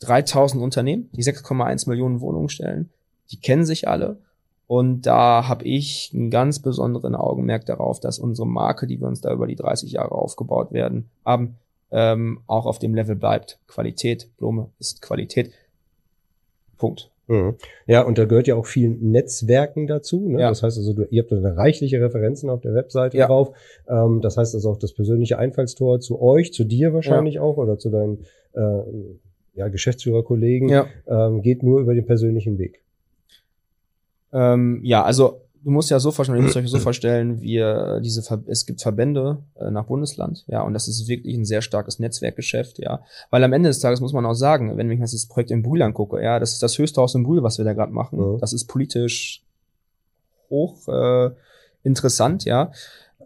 3000 0.00 0.62
Unternehmen, 0.62 1.10
die 1.12 1.22
6,1 1.22 1.86
Millionen 1.86 2.22
Wohnungen 2.22 2.48
stellen, 2.48 2.88
die 3.30 3.38
kennen 3.38 3.66
sich 3.66 3.88
alle 3.88 4.16
und 4.68 5.06
da 5.06 5.48
habe 5.48 5.64
ich 5.64 6.12
einen 6.14 6.30
ganz 6.30 6.60
besonderen 6.60 7.14
Augenmerk 7.14 7.64
darauf, 7.64 8.00
dass 8.00 8.18
unsere 8.18 8.46
Marke, 8.46 8.86
die 8.86 9.00
wir 9.00 9.08
uns 9.08 9.22
da 9.22 9.32
über 9.32 9.46
die 9.46 9.56
30 9.56 9.92
Jahre 9.92 10.12
aufgebaut 10.12 10.72
werden, 10.72 11.08
haben, 11.24 11.56
ähm, 11.90 12.40
auch 12.46 12.66
auf 12.66 12.78
dem 12.78 12.94
Level 12.94 13.16
bleibt. 13.16 13.58
Qualität, 13.66 14.28
Blume 14.36 14.68
ist 14.78 15.00
Qualität. 15.00 15.50
Punkt. 16.76 17.10
Mhm. 17.28 17.56
Ja, 17.86 18.02
und 18.02 18.18
da 18.18 18.26
gehört 18.26 18.46
ja 18.46 18.56
auch 18.56 18.66
viel 18.66 18.90
Netzwerken 18.90 19.86
dazu. 19.86 20.28
Ne? 20.28 20.42
Ja. 20.42 20.48
Das 20.50 20.62
heißt 20.62 20.76
also, 20.76 20.92
du, 20.92 21.04
ihr 21.10 21.22
habt 21.22 21.32
da 21.32 21.36
eine 21.36 21.56
reichliche 21.56 22.00
Referenzen 22.02 22.50
auf 22.50 22.60
der 22.60 22.74
Webseite 22.74 23.16
Ja. 23.16 23.26
drauf. 23.26 23.52
Ähm, 23.88 24.20
das 24.20 24.36
heißt 24.36 24.54
also 24.54 24.70
auch 24.70 24.78
das 24.78 24.92
persönliche 24.92 25.38
Einfallstor 25.38 26.00
zu 26.00 26.20
euch, 26.20 26.52
zu 26.52 26.64
dir 26.64 26.92
wahrscheinlich 26.92 27.38
auch 27.40 27.56
oder 27.56 27.78
zu 27.78 27.88
deinen 27.88 28.24
äh, 28.52 28.82
ja, 29.54 29.68
Geschäftsführerkollegen 29.68 30.68
Ja. 30.68 30.86
ähm, 31.06 31.40
geht 31.40 31.62
nur 31.62 31.80
über 31.80 31.94
den 31.94 32.04
persönlichen 32.04 32.58
Weg. 32.58 32.82
Ähm, 34.32 34.80
ja, 34.84 35.02
also 35.04 35.40
du 35.64 35.70
musst 35.70 35.90
ja 35.90 35.98
so 35.98 36.10
vorstellen, 36.10 36.38
ihr 36.38 36.44
müsst 36.44 36.56
euch 36.56 36.68
so 36.68 36.78
vorstellen, 36.88 37.40
wir 37.40 38.00
diese 38.00 38.22
Ver 38.22 38.40
es 38.46 38.66
gibt 38.66 38.80
Verbände 38.80 39.38
äh, 39.56 39.70
nach 39.70 39.84
Bundesland, 39.86 40.44
ja, 40.46 40.62
und 40.62 40.74
das 40.74 40.88
ist 40.88 41.08
wirklich 41.08 41.36
ein 41.36 41.44
sehr 41.44 41.62
starkes 41.62 41.98
Netzwerkgeschäft, 41.98 42.78
ja, 42.78 43.00
weil 43.30 43.42
am 43.44 43.52
Ende 43.52 43.68
des 43.68 43.80
Tages 43.80 44.00
muss 44.00 44.12
man 44.12 44.24
auch 44.26 44.34
sagen, 44.34 44.76
wenn 44.76 44.90
ich 44.90 44.98
mir 44.98 45.04
das 45.04 45.26
Projekt 45.26 45.50
in 45.50 45.62
Brühl 45.62 45.82
angucke, 45.82 46.22
ja, 46.22 46.38
das 46.38 46.52
ist 46.52 46.62
das 46.62 46.78
höchste 46.78 47.00
Haus 47.00 47.14
in 47.14 47.24
Brühl, 47.24 47.42
was 47.42 47.58
wir 47.58 47.64
da 47.64 47.72
gerade 47.72 47.92
machen, 47.92 48.18
Mhm. 48.18 48.38
das 48.38 48.52
ist 48.52 48.66
politisch 48.66 49.42
hoch 50.50 50.88
äh, 50.88 51.30
interessant, 51.82 52.44
ja. 52.44 52.70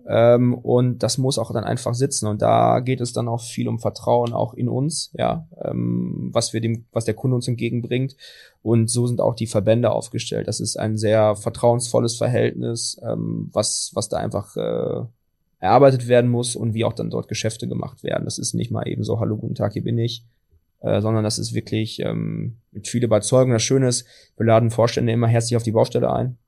Ähm, 0.06 0.54
und 0.54 1.02
das 1.02 1.18
muss 1.18 1.38
auch 1.38 1.52
dann 1.52 1.64
einfach 1.64 1.94
sitzen. 1.94 2.26
Und 2.26 2.42
da 2.42 2.80
geht 2.80 3.00
es 3.00 3.12
dann 3.12 3.28
auch 3.28 3.42
viel 3.42 3.68
um 3.68 3.78
Vertrauen 3.78 4.32
auch 4.32 4.54
in 4.54 4.68
uns, 4.68 5.12
ja, 5.14 5.46
ähm, 5.62 6.30
was 6.32 6.52
wir 6.52 6.60
dem, 6.60 6.86
was 6.92 7.04
der 7.04 7.14
Kunde 7.14 7.36
uns 7.36 7.48
entgegenbringt. 7.48 8.16
Und 8.62 8.90
so 8.90 9.06
sind 9.06 9.20
auch 9.20 9.34
die 9.34 9.46
Verbände 9.46 9.90
aufgestellt. 9.90 10.48
Das 10.48 10.60
ist 10.60 10.78
ein 10.78 10.96
sehr 10.96 11.36
vertrauensvolles 11.36 12.16
Verhältnis, 12.16 13.00
ähm, 13.02 13.50
was, 13.52 13.90
was 13.94 14.08
da 14.08 14.18
einfach 14.18 14.56
äh, 14.56 15.04
erarbeitet 15.60 16.08
werden 16.08 16.30
muss 16.30 16.56
und 16.56 16.74
wie 16.74 16.84
auch 16.84 16.92
dann 16.92 17.10
dort 17.10 17.28
Geschäfte 17.28 17.68
gemacht 17.68 18.02
werden. 18.02 18.24
Das 18.24 18.38
ist 18.38 18.54
nicht 18.54 18.70
mal 18.70 18.88
eben 18.88 19.04
so, 19.04 19.20
hallo, 19.20 19.36
guten 19.36 19.54
Tag, 19.54 19.74
hier 19.74 19.84
bin 19.84 19.98
ich, 19.98 20.24
äh, 20.80 21.00
sondern 21.00 21.22
das 21.22 21.38
ist 21.38 21.54
wirklich 21.54 22.00
ähm, 22.00 22.56
mit 22.72 22.88
viel 22.88 23.04
Überzeugung. 23.04 23.52
Das 23.52 23.62
Schöne 23.62 23.88
ist, 23.88 24.04
wir 24.36 24.46
laden 24.46 24.70
Vorstände 24.70 25.12
immer 25.12 25.28
herzlich 25.28 25.56
auf 25.56 25.62
die 25.62 25.72
Baustelle 25.72 26.12
ein 26.12 26.38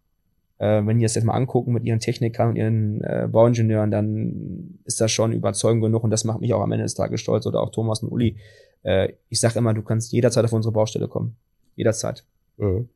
äh, 0.65 0.87
wenn 0.87 0.97
die 0.97 1.03
das 1.03 1.15
jetzt 1.15 1.25
mal 1.25 1.35
angucken 1.35 1.75
mit 1.75 1.85
ihren 1.85 2.01
Technikern 2.01 2.51
und 2.51 2.57
ihren 2.57 3.03
äh, 3.03 3.29
Bauingenieuren, 3.31 3.91
dann 3.91 4.79
ist 4.85 5.01
das 5.01 5.11
schon 5.11 5.33
überzeugend 5.33 5.83
genug 5.83 6.05
und 6.05 6.11
das 6.11 6.25
macht 6.25 6.41
mich 6.41 6.55
auch 6.55 6.63
am 6.63 6.73
Ende 6.73 6.85
des 6.85 6.95
Tages 6.95 7.21
stolz 7.21 7.47
oder 7.47 7.61
auch 7.61 7.71
Thomas 7.71 8.03
und 8.03 8.11
Uli. 8.11 8.37
Äh, 8.83 9.13
ich 9.29 9.41
sage 9.41 9.59
immer, 9.59 9.75
du 9.75 9.83
kannst 9.83 10.13
jederzeit 10.13 10.45
auf 10.45 10.53
unsere 10.55 10.73
Baustelle 10.73 11.07
kommen. 11.07 11.37
Jederzeit. 11.77 12.25
Mhm. 12.57 12.89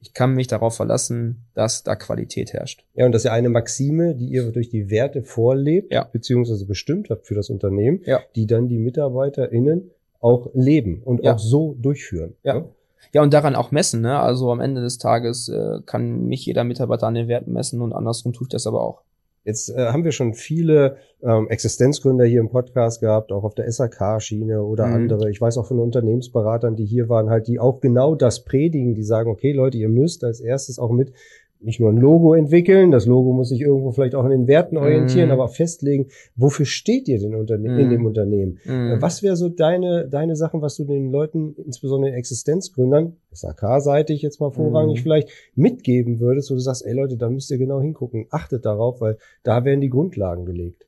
Ich 0.00 0.14
kann 0.14 0.34
mich 0.34 0.46
darauf 0.46 0.74
verlassen, 0.74 1.44
dass 1.52 1.82
da 1.82 1.94
Qualität 1.94 2.54
herrscht. 2.54 2.86
Ja, 2.94 3.04
und 3.04 3.12
das 3.12 3.22
ist 3.22 3.26
ja 3.26 3.32
eine 3.32 3.50
Maxime, 3.50 4.14
die 4.14 4.28
ihr 4.28 4.50
durch 4.50 4.70
die 4.70 4.88
Werte 4.88 5.22
vorlebt, 5.22 5.92
ja. 5.92 6.04
beziehungsweise 6.04 6.64
bestimmt 6.64 7.10
habt 7.10 7.26
für 7.26 7.34
das 7.34 7.50
Unternehmen, 7.50 8.00
ja. 8.06 8.20
die 8.34 8.46
dann 8.46 8.68
die 8.68 8.78
MitarbeiterInnen 8.78 9.90
auch 10.20 10.48
leben 10.54 11.02
und 11.04 11.22
ja. 11.22 11.34
auch 11.34 11.38
so 11.38 11.76
durchführen. 11.78 12.34
Ja. 12.44 12.60
Ne? 12.60 12.68
Ja, 13.12 13.22
und 13.22 13.32
daran 13.32 13.56
auch 13.56 13.70
messen, 13.70 14.02
ne? 14.02 14.20
Also 14.20 14.50
am 14.50 14.60
Ende 14.60 14.80
des 14.80 14.98
Tages 14.98 15.48
äh, 15.48 15.80
kann 15.86 16.26
mich 16.26 16.46
jeder 16.46 16.64
Mitarbeiter 16.64 17.06
an 17.06 17.14
den 17.14 17.28
Werten 17.28 17.52
messen 17.52 17.80
und 17.80 17.92
andersrum 17.92 18.32
tue 18.32 18.46
ich 18.46 18.50
das 18.50 18.66
aber 18.66 18.82
auch. 18.82 19.02
Jetzt 19.44 19.70
äh, 19.70 19.86
haben 19.86 20.04
wir 20.04 20.12
schon 20.12 20.34
viele 20.34 20.96
ähm, 21.22 21.48
Existenzgründer 21.48 22.26
hier 22.26 22.40
im 22.40 22.50
Podcast 22.50 23.00
gehabt, 23.00 23.32
auch 23.32 23.42
auf 23.42 23.54
der 23.54 23.70
SAK-Schiene 23.70 24.62
oder 24.62 24.86
mhm. 24.86 24.94
andere. 24.94 25.30
Ich 25.30 25.40
weiß 25.40 25.56
auch 25.56 25.66
von 25.66 25.78
Unternehmensberatern, 25.78 26.76
die 26.76 26.84
hier 26.84 27.08
waren, 27.08 27.30
halt, 27.30 27.48
die 27.48 27.58
auch 27.58 27.80
genau 27.80 28.14
das 28.14 28.44
predigen, 28.44 28.94
die 28.94 29.02
sagen, 29.02 29.30
okay, 29.30 29.52
Leute, 29.52 29.78
ihr 29.78 29.88
müsst 29.88 30.24
als 30.24 30.40
erstes 30.40 30.78
auch 30.78 30.90
mit 30.90 31.12
nicht 31.62 31.80
nur 31.80 31.90
ein 31.90 31.96
Logo 31.96 32.34
entwickeln, 32.34 32.90
das 32.90 33.06
Logo 33.06 33.32
muss 33.32 33.50
sich 33.50 33.60
irgendwo 33.60 33.92
vielleicht 33.92 34.14
auch 34.14 34.24
an 34.24 34.30
den 34.30 34.46
Werten 34.46 34.76
orientieren, 34.76 35.28
mm. 35.28 35.32
aber 35.32 35.48
festlegen, 35.48 36.08
wofür 36.34 36.64
steht 36.64 37.06
ihr 37.08 37.18
denn 37.18 37.34
Unterne 37.34 37.68
mm. 37.68 37.78
in 37.78 37.90
dem 37.90 38.06
Unternehmen? 38.06 38.58
Mm. 38.64 39.00
Was 39.00 39.22
wäre 39.22 39.36
so 39.36 39.48
deine, 39.48 40.08
deine 40.08 40.36
Sachen, 40.36 40.62
was 40.62 40.76
du 40.76 40.84
den 40.84 41.10
Leuten, 41.10 41.54
insbesondere 41.64 42.12
den 42.12 42.18
Existenzgründern, 42.18 43.16
SAK-seitig 43.32 44.22
jetzt 44.22 44.40
mal 44.40 44.50
vorrangig 44.50 45.00
mm. 45.00 45.02
vielleicht, 45.02 45.28
mitgeben 45.54 46.20
würdest, 46.20 46.50
wo 46.50 46.54
du 46.54 46.60
sagst, 46.60 46.84
ey 46.86 46.94
Leute, 46.94 47.16
da 47.16 47.28
müsst 47.28 47.50
ihr 47.50 47.58
genau 47.58 47.80
hingucken, 47.80 48.26
achtet 48.30 48.64
darauf, 48.64 49.00
weil 49.00 49.18
da 49.42 49.64
werden 49.64 49.80
die 49.80 49.90
Grundlagen 49.90 50.46
gelegt. 50.46 50.86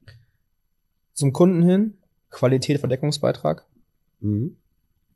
Zum 1.12 1.32
Kunden 1.32 1.62
hin, 1.62 1.94
Qualität 2.30 2.78
Verdeckungsbeitrag. 2.78 3.66
Mhm 4.20 4.56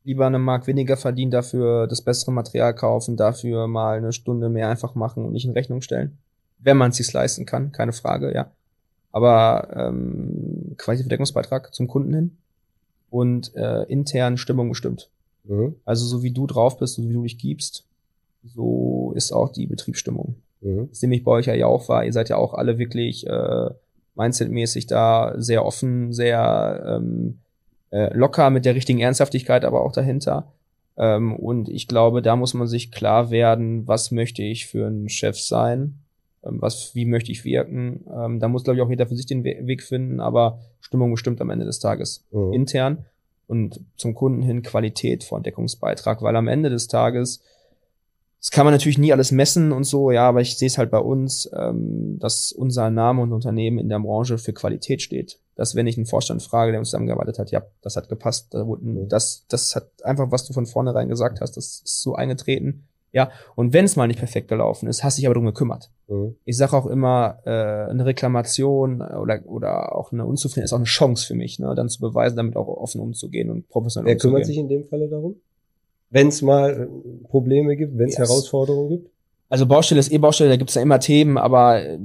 lieber 0.07 0.25
eine 0.25 0.38
Mark 0.38 0.69
weniger 0.69 0.97
verdienen, 0.97 1.33
dafür 1.33 1.88
das 1.88 2.01
bessere 2.01 2.31
Material 2.31 2.75
kaufen, 2.75 3.16
dafür 3.16 3.66
mal 3.66 3.99
eine 3.99 4.12
Stunde 4.12 4.49
mehr 4.49 4.69
einfach 4.69 4.95
machen 4.95 5.25
und 5.25 5.33
nicht 5.33 5.45
in 5.45 5.51
Rechnung 5.51 5.83
stellen. 5.83 6.16
Wenn 6.61 6.77
man 6.77 6.90
es 6.90 6.97
sich 6.97 7.12
leisten 7.12 7.45
kann, 7.45 7.73
keine 7.73 7.92
Frage, 7.92 8.33
ja. 8.33 8.53
Aber 9.11 9.69
ähm, 9.75 10.75
Qualitätsverdeckungsbeitrag 10.79 11.75
zum 11.75 11.88
Kunden 11.88 12.14
hin 12.14 12.37
und 13.11 13.55
äh, 13.57 13.83
intern 13.85 14.37
Stimmung 14.37 14.69
bestimmt. 14.69 15.11
Mhm. 15.42 15.75
Also 15.85 16.07
so 16.07 16.23
wie 16.23 16.31
du 16.31 16.47
drauf 16.47 16.79
bist, 16.79 16.95
so 16.95 17.09
wie 17.09 17.12
du 17.12 17.25
dich 17.25 17.37
gibst, 17.37 17.85
so 18.45 19.12
ist 19.16 19.33
auch 19.33 19.51
die 19.51 19.66
Betriebsstimmung. 19.66 20.37
Mhm. 20.61 20.88
Das 20.88 21.03
nehme 21.03 21.16
ich 21.16 21.25
bei 21.25 21.33
euch 21.33 21.47
ja 21.47 21.66
auch 21.66 21.88
wahr. 21.88 22.05
Ihr 22.05 22.12
seid 22.12 22.29
ja 22.29 22.37
auch 22.37 22.55
alle 22.55 22.79
wirklich 22.79 23.27
äh, 23.27 23.71
mindsetmäßig 24.14 24.87
da 24.87 25.35
sehr 25.37 25.64
offen, 25.64 26.12
sehr 26.12 26.85
ähm, 26.87 27.40
äh, 27.97 28.15
locker 28.15 28.51
mit 28.51 28.65
der 28.65 28.75
richtigen 28.75 29.01
Ernsthaftigkeit 29.01 29.65
aber 29.65 29.83
auch 29.83 29.93
dahinter. 29.93 30.53
Ähm, 30.99 31.35
und 31.35 31.69
ich 31.69 31.89
glaube, 31.89 32.21
da 32.21 32.37
muss 32.37 32.53
man 32.53 32.67
sich 32.67 32.93
klar 32.93 33.31
werden, 33.31 33.87
was 33.87 34.11
möchte 34.11 34.43
ich 34.43 34.67
für 34.67 34.87
ein 34.87 35.09
Chef 35.09 35.39
sein, 35.39 36.01
ähm, 36.45 36.61
was, 36.61 36.95
wie 36.95 37.07
möchte 37.07 37.33
ich 37.33 37.45
wirken. 37.45 38.05
Ähm, 38.13 38.39
da 38.39 38.49
muss, 38.49 38.65
glaube 38.65 38.77
ich, 38.77 38.83
auch 38.83 38.91
jeder 38.91 39.07
für 39.07 39.17
sich 39.17 39.27
den 39.27 39.45
We 39.45 39.57
Weg 39.63 39.83
finden, 39.83 40.21
aber 40.21 40.61
Stimmung 40.81 41.11
bestimmt 41.11 41.41
am 41.41 41.51
Ende 41.51 41.65
des 41.65 41.79
Tages 41.79 42.25
mhm. 42.31 42.53
intern 42.53 43.07
und 43.47 43.81
zum 43.97 44.15
Kunden 44.15 44.43
hin 44.43 44.63
Qualität 44.63 45.25
von 45.25 45.43
Deckungsbeitrag, 45.43 46.21
weil 46.23 46.37
am 46.37 46.49
Ende 46.49 46.69
des 46.69 46.89
Tages 46.89 47.43
das 48.39 48.51
kann 48.51 48.67
man 48.67 48.75
natürlich 48.75 48.99
nie 48.99 49.13
alles 49.13 49.33
messen 49.33 49.73
und 49.73 49.85
so, 49.85 50.11
ja, 50.11 50.29
aber 50.29 50.41
ich 50.41 50.57
sehe 50.59 50.69
es 50.69 50.79
halt 50.79 50.91
bei 50.91 50.99
uns, 50.99 51.51
ähm, 51.57 52.19
dass 52.21 52.53
unser 52.53 52.91
Name 52.91 53.23
und 53.23 53.33
Unternehmen 53.33 53.79
in 53.79 53.89
der 53.89 53.99
Branche 53.99 54.39
für 54.39 54.53
Qualität 54.53 55.03
steht. 55.03 55.41
Dass 55.57 55.75
wenn 55.75 55.87
ich 55.87 55.97
einen 55.97 56.07
Vorstand 56.07 56.42
frage, 56.42 56.71
der 56.71 56.81
uns 56.81 56.90
zusammengearbeitet 56.90 57.38
hat, 57.38 57.51
ja, 57.51 57.64
das 57.83 57.97
hat 57.97 58.09
gepasst, 58.09 58.55
mhm. 58.55 59.09
das, 59.09 59.45
das 59.49 59.75
hat 59.75 59.88
einfach, 60.05 60.31
was 60.31 60.47
du 60.47 60.53
von 60.53 60.66
vornherein 60.66 61.09
gesagt 61.09 61.40
hast, 61.40 61.57
das 61.57 61.83
ist 61.85 62.03
so 62.03 62.14
eingetreten. 62.14 62.87
Ja, 63.12 63.31
und 63.55 63.73
wenn 63.73 63.87
es 63.87 63.97
mal 63.97 64.07
nicht 64.07 64.19
perfekt 64.19 64.49
gelaufen 64.49 64.88
ist, 64.88 65.03
hast 65.03 65.16
dich 65.16 65.27
aber 65.27 65.35
drum 65.35 65.47
gekümmert. 65.47 65.90
Mhm. 66.09 66.37
Ich 66.45 66.57
sage 66.57 66.77
auch 66.77 66.87
immer, 66.87 67.38
äh, 67.47 67.90
eine 67.90 68.05
Reklamation 68.05 69.01
oder, 69.01 69.40
oder 69.47 69.97
auch 69.97 70.12
eine 70.12 70.27
Unzufriedenheit 70.27 70.66
ist 70.66 70.73
auch 70.75 70.79
eine 70.79 70.85
Chance 70.85 71.27
für 71.27 71.35
mich, 71.35 71.59
ne, 71.59 71.75
dann 71.75 71.88
zu 71.88 72.01
beweisen, 72.01 72.37
damit 72.37 72.57
auch 72.57 72.69
offen 72.69 73.01
umzugehen 73.01 73.51
und 73.51 73.69
professionell 73.69 74.09
Wer 74.09 74.14
umzugehen. 74.16 74.35
Wer 74.35 74.40
kümmert 74.40 74.47
sich 74.47 74.59
in 74.59 74.69
dem 74.69 74.85
Falle 74.85 75.09
darum? 75.09 75.37
wenn 76.11 76.29
es 76.29 76.42
mal 76.42 76.88
äh, 76.88 77.27
Probleme 77.29 77.77
gibt, 77.77 77.99
wenn 77.99 78.09
es 78.09 78.19
yes. 78.19 78.29
Herausforderungen 78.29 78.88
gibt? 78.90 79.11
Also 79.49 79.66
Baustelle 79.66 80.01
ist 80.01 80.12
eh 80.12 80.19
Baustelle, 80.19 80.51
da 80.51 80.57
gibt's 80.57 80.75
ja 80.75 80.83
immer 80.83 81.01
Themen, 81.01 81.38
aber 81.38 81.83
äh, 81.83 81.99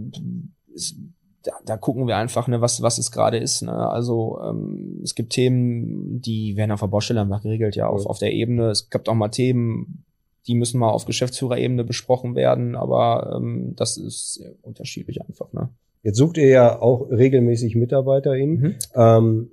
es, 0.75 0.95
da, 1.43 1.53
da 1.65 1.77
gucken 1.77 2.07
wir 2.07 2.17
einfach, 2.17 2.47
ne, 2.47 2.61
was, 2.61 2.81
was 2.81 2.97
es 2.97 3.11
gerade 3.11 3.37
ist. 3.37 3.61
Ne? 3.61 3.71
Also 3.71 4.39
ähm, 4.43 5.01
es 5.03 5.15
gibt 5.15 5.33
Themen, 5.33 6.21
die 6.21 6.55
werden 6.55 6.71
auf 6.71 6.81
der 6.81 6.87
Baustelle 6.87 7.21
einfach 7.21 7.41
geregelt, 7.41 7.75
ja, 7.75 7.87
auf, 7.87 8.05
auf 8.05 8.19
der 8.19 8.33
Ebene. 8.33 8.69
Es 8.69 8.89
gibt 8.89 9.09
auch 9.09 9.15
mal 9.15 9.29
Themen, 9.29 10.03
die 10.47 10.55
müssen 10.55 10.79
mal 10.79 10.89
auf 10.89 11.05
Geschäftsführerebene 11.05 11.83
besprochen 11.83 12.35
werden, 12.35 12.75
aber 12.75 13.35
ähm, 13.37 13.73
das 13.75 13.97
ist 13.97 14.35
sehr 14.35 14.51
unterschiedlich 14.61 15.21
einfach. 15.21 15.51
Ne? 15.53 15.69
Jetzt 16.03 16.17
sucht 16.17 16.37
ihr 16.37 16.47
ja 16.47 16.81
auch 16.81 17.09
regelmäßig 17.09 17.75
MitarbeiterInnen. 17.75 18.59
Mhm. 18.59 18.75
Ähm, 18.95 19.51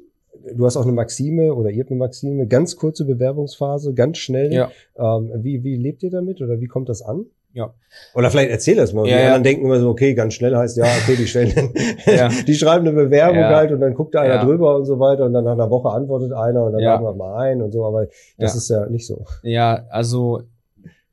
du 0.54 0.66
hast 0.66 0.76
auch 0.76 0.84
eine 0.84 0.92
Maxime 0.92 1.54
oder 1.54 1.70
ihr 1.70 1.82
habt 1.82 1.90
eine 1.90 1.98
Maxime, 1.98 2.46
ganz 2.46 2.76
kurze 2.76 3.04
Bewerbungsphase, 3.04 3.94
ganz 3.94 4.18
schnell. 4.18 4.52
Ja. 4.52 4.70
Ähm, 4.96 5.32
wie, 5.42 5.62
wie 5.64 5.76
lebt 5.76 6.02
ihr 6.02 6.10
damit 6.10 6.40
oder 6.40 6.60
wie 6.60 6.66
kommt 6.66 6.88
das 6.88 7.02
an? 7.02 7.26
Ja. 7.52 7.72
Oder 8.14 8.30
vielleicht 8.30 8.50
erzähl 8.50 8.76
das 8.76 8.92
mal. 8.92 9.06
Ja, 9.08 9.16
die 9.16 9.22
ja. 9.22 9.38
denken 9.38 9.64
immer 9.64 9.80
so, 9.80 9.88
okay, 9.88 10.14
ganz 10.14 10.34
schnell 10.34 10.54
heißt 10.54 10.76
ja, 10.76 10.84
okay, 10.84 11.16
die 11.16 11.26
stellen, 11.26 11.72
ja. 12.06 12.28
die 12.46 12.54
schreiben 12.54 12.86
eine 12.86 12.94
Bewerbung 12.94 13.38
ja. 13.38 13.48
halt 13.54 13.72
und 13.72 13.80
dann 13.80 13.94
guckt 13.94 14.14
da 14.14 14.20
einer 14.20 14.44
drüber 14.44 14.76
und 14.76 14.84
so 14.84 15.00
weiter 15.00 15.24
und 15.24 15.32
dann 15.32 15.44
nach 15.44 15.52
einer 15.52 15.70
Woche 15.70 15.90
antwortet 15.90 16.32
einer 16.32 16.64
und 16.64 16.72
dann 16.72 16.82
laden 16.82 17.04
wir 17.04 17.14
mal 17.14 17.38
ein 17.38 17.62
und 17.62 17.72
so, 17.72 17.84
aber 17.84 18.06
das 18.36 18.54
ist 18.54 18.68
ja 18.68 18.86
nicht 18.86 19.06
so. 19.06 19.24
Ja, 19.42 19.86
also 19.88 20.42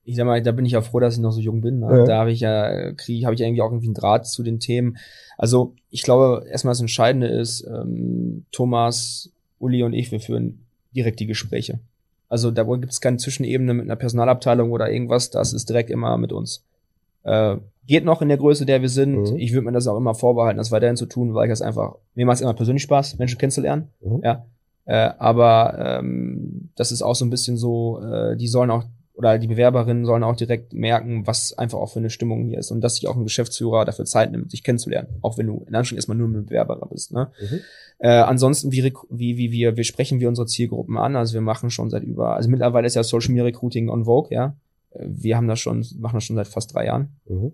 ich 0.03 0.15
sag 0.15 0.25
mal, 0.25 0.41
da 0.41 0.51
bin 0.51 0.65
ich 0.65 0.73
ja 0.73 0.81
froh, 0.81 0.99
dass 0.99 1.15
ich 1.15 1.19
noch 1.19 1.31
so 1.31 1.41
jung 1.41 1.61
bin. 1.61 1.79
Ne? 1.79 2.03
Da 2.05 2.19
habe 2.19 2.31
ich 2.31 2.39
ja, 2.39 2.91
kriege, 2.91 3.25
habe 3.25 3.33
ich 3.33 3.41
irgendwie 3.41 3.61
auch 3.63 3.71
irgendwie 3.71 3.87
einen 3.87 3.95
Draht 3.95 4.27
zu 4.27 4.43
den 4.43 4.59
Themen. 4.59 4.97
Also 5.35 5.73
ich 5.89 6.03
glaube, 6.03 6.45
erstmal 6.47 6.73
das 6.73 6.81
Entscheidende 6.81 7.27
ist, 7.27 7.65
ähm, 7.67 8.45
Thomas, 8.51 9.31
Uli 9.59 9.81
und 9.81 9.93
ich, 9.93 10.11
wir 10.11 10.19
führen 10.19 10.59
direkt 10.95 11.19
die 11.19 11.25
Gespräche. 11.25 11.79
Also 12.27 12.51
da 12.51 12.63
gibt 12.63 12.91
es 12.91 13.01
keine 13.01 13.17
Zwischenebene 13.17 13.73
mit 13.73 13.85
einer 13.85 13.95
Personalabteilung 13.95 14.71
oder 14.71 14.91
irgendwas, 14.91 15.29
das 15.29 15.53
ist 15.53 15.69
direkt 15.69 15.89
immer 15.89 16.17
mit 16.17 16.31
uns. 16.31 16.63
Äh, 17.23 17.57
geht 17.87 18.05
noch 18.05 18.21
in 18.21 18.29
der 18.29 18.37
Größe, 18.37 18.65
der 18.65 18.81
wir 18.81 18.89
sind. 18.89 19.31
Mhm. 19.31 19.37
Ich 19.37 19.53
würde 19.53 19.65
mir 19.65 19.71
das 19.71 19.87
auch 19.87 19.97
immer 19.97 20.15
vorbehalten, 20.15 20.57
das 20.57 20.71
weiterhin 20.71 20.95
zu 20.95 21.05
tun, 21.05 21.33
weil 21.33 21.45
ich 21.45 21.51
das 21.51 21.61
einfach, 21.61 21.95
mir 22.15 22.25
macht 22.25 22.35
es 22.35 22.41
immer 22.41 22.53
persönlich 22.53 22.83
Spaß, 22.83 23.17
Menschen 23.17 23.37
kennenzulernen. 23.37 23.89
Mhm. 24.01 24.21
Ja. 24.23 24.45
Äh, 24.85 25.11
aber 25.17 25.99
ähm, 25.99 26.69
das 26.75 26.91
ist 26.91 27.01
auch 27.01 27.15
so 27.15 27.25
ein 27.25 27.29
bisschen 27.29 27.57
so, 27.57 28.01
äh, 28.01 28.37
die 28.37 28.47
sollen 28.47 28.71
auch 28.71 28.83
oder 29.15 29.37
die 29.37 29.47
Bewerberinnen 29.47 30.05
sollen 30.05 30.23
auch 30.23 30.35
direkt 30.35 30.73
merken, 30.73 31.25
was 31.25 31.57
einfach 31.57 31.79
auch 31.79 31.91
für 31.91 31.99
eine 31.99 32.09
Stimmung 32.09 32.45
hier 32.45 32.59
ist 32.59 32.71
und 32.71 32.81
dass 32.81 32.95
sich 32.95 33.07
auch 33.07 33.15
ein 33.15 33.23
Geschäftsführer 33.23 33.85
dafür 33.85 34.05
Zeit 34.05 34.31
nimmt, 34.31 34.51
sich 34.51 34.63
kennenzulernen, 34.63 35.07
auch 35.21 35.37
wenn 35.37 35.47
du 35.47 35.53
in 35.53 35.75
Anführungszeichen 35.75 35.97
erstmal 35.97 36.17
nur 36.17 36.27
ein 36.27 36.45
Bewerber 36.45 36.87
bist. 36.91 37.13
Ne? 37.13 37.31
Mhm. 37.39 37.59
Äh, 37.99 38.09
ansonsten, 38.09 38.71
wie, 38.71 38.83
wie, 39.09 39.37
wie 39.37 39.51
wir, 39.51 39.77
wir 39.77 39.83
sprechen 39.83 40.19
wir 40.19 40.27
unsere 40.27 40.47
Zielgruppen 40.47 40.97
an, 40.97 41.15
also 41.15 41.33
wir 41.33 41.41
machen 41.41 41.69
schon 41.69 41.89
seit 41.89 42.03
über, 42.03 42.35
also 42.35 42.49
mittlerweile 42.49 42.87
ist 42.87 42.95
ja 42.95 43.03
Social 43.03 43.29
Media 43.29 43.45
Recruiting 43.45 43.89
on 43.89 44.05
Vogue, 44.05 44.29
ja. 44.31 44.55
Wir 44.97 45.35
haben 45.35 45.47
das 45.47 45.59
schon, 45.59 45.85
machen 45.99 46.15
das 46.15 46.23
schon 46.23 46.37
seit 46.37 46.47
fast 46.47 46.73
drei 46.73 46.85
Jahren. 46.85 47.09
Mhm. 47.27 47.53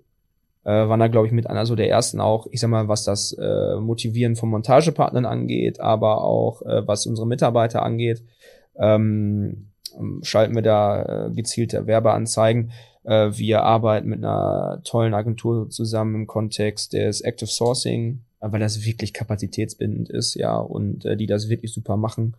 Äh, 0.64 0.70
waren 0.70 1.00
da, 1.00 1.08
glaube 1.08 1.26
ich, 1.26 1.34
mit 1.34 1.48
einer 1.48 1.66
so 1.66 1.76
der 1.76 1.90
ersten 1.90 2.20
auch, 2.20 2.46
ich 2.52 2.60
sag 2.60 2.70
mal, 2.70 2.88
was 2.88 3.04
das 3.04 3.34
äh, 3.34 3.76
Motivieren 3.78 4.36
von 4.36 4.50
Montagepartnern 4.50 5.26
angeht, 5.26 5.80
aber 5.80 6.24
auch 6.24 6.62
äh, 6.62 6.88
was 6.88 7.08
unsere 7.08 7.28
Mitarbeiter 7.28 7.82
angeht. 7.82 8.24
Ähm, 8.76 9.72
schalten 10.22 10.56
wir 10.56 10.62
da 10.62 11.28
äh, 11.28 11.32
gezielte 11.32 11.88
Werbeanzeigen. 11.88 12.72
Äh, 13.04 13.32
wir 13.34 13.64
arbeiten 13.64 14.10
mit 14.10 14.20
einer 14.20 14.82
tollen 14.84 15.14
Agentur 15.14 15.70
zusammen 15.70 16.16
im 16.16 16.28
Kontext 16.28 16.94
des 16.94 17.22
Active 17.22 17.50
Sourcing, 17.50 18.22
äh, 18.40 18.52
weil 18.52 18.60
das 18.60 18.86
wirklich 18.86 19.14
kapazitätsbindend 19.14 20.10
ist, 20.10 20.36
ja, 20.36 20.58
und 20.58 21.06
äh, 21.06 21.18
die 21.18 21.28
das 21.28 21.50
wirklich 21.50 21.74
super 21.74 21.98
machen. 21.98 22.36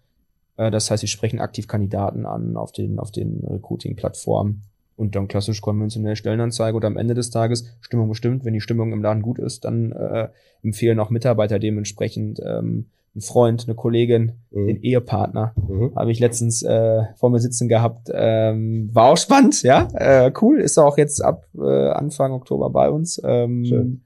Äh, 0.57 0.71
das 0.71 0.91
heißt, 0.91 1.03
wir 1.03 1.09
sprechen 1.09 1.41
aktiv 1.41 1.67
Kandidaten 1.67 2.27
an 2.27 2.57
auf 2.57 2.73
den, 2.73 2.99
auf 2.99 3.11
den 3.11 3.45
Recruiting-Plattformen 3.45 4.63
und 4.97 5.17
dann 5.17 5.29
klassisch 5.29 5.61
konventionell 5.61 6.17
Stellenanzeige 6.17 6.77
und 6.77 6.85
am 6.85 6.97
Ende 6.97 7.15
des 7.15 7.31
Tages 7.31 7.65
Stimmung 7.81 8.09
bestimmt. 8.09 8.45
Wenn 8.45 8.55
die 8.55 8.61
Stimmung 8.61 8.93
im 8.93 9.03
Laden 9.03 9.23
gut 9.23 9.39
ist, 9.39 9.65
dann 9.65 9.93
äh, 9.93 10.29
empfehlen 10.63 11.01
auch 11.01 11.11
Mitarbeiter 11.11 11.59
dementsprechend 11.59 12.41
ähm, 12.45 12.87
ein 13.15 13.21
Freund, 13.21 13.65
eine 13.67 13.75
Kollegin, 13.75 14.33
Mhm. 14.51 14.67
den 14.69 14.83
Ehepartner. 14.83 15.55
Mhm. 15.69 15.93
Habe 15.95 16.11
ich 16.13 16.19
letztens 16.21 16.63
äh, 16.63 17.03
vor 17.17 17.29
mir 17.31 17.41
sitzen 17.41 17.69
gehabt. 17.69 18.09
Ähm, 18.13 18.89
war 18.93 19.11
auch 19.13 19.17
spannend, 19.19 19.63
ja. 19.63 19.89
Äh, 19.95 20.33
cool. 20.41 20.61
Ist 20.61 20.79
auch 20.79 20.97
jetzt 20.97 21.23
ab 21.23 21.45
äh, 21.55 21.89
Anfang 21.91 22.33
Oktober 22.33 22.71
bei 22.71 22.89
uns. 22.91 23.21
Ähm, 23.25 23.65
Schön. 23.67 24.03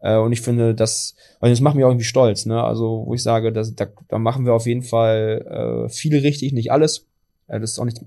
äh, 0.00 0.18
und 0.18 0.32
ich 0.32 0.42
finde, 0.42 0.74
das, 0.74 1.14
also 1.40 1.52
das 1.52 1.60
macht 1.62 1.74
mich 1.76 1.84
auch 1.84 1.90
irgendwie 1.90 2.04
stolz, 2.04 2.44
ne? 2.44 2.62
Also, 2.62 3.04
wo 3.06 3.14
ich 3.14 3.22
sage, 3.22 3.50
dass, 3.52 3.74
da, 3.74 3.86
da 4.08 4.18
machen 4.18 4.44
wir 4.44 4.52
auf 4.54 4.66
jeden 4.66 4.82
Fall 4.82 5.86
äh, 5.86 5.88
viel 5.88 6.16
richtig, 6.18 6.52
nicht 6.52 6.70
alles. 6.70 7.06
Äh, 7.48 7.60
das 7.60 7.72
ist 7.72 7.78
auch 7.78 7.86
nicht, 7.86 8.02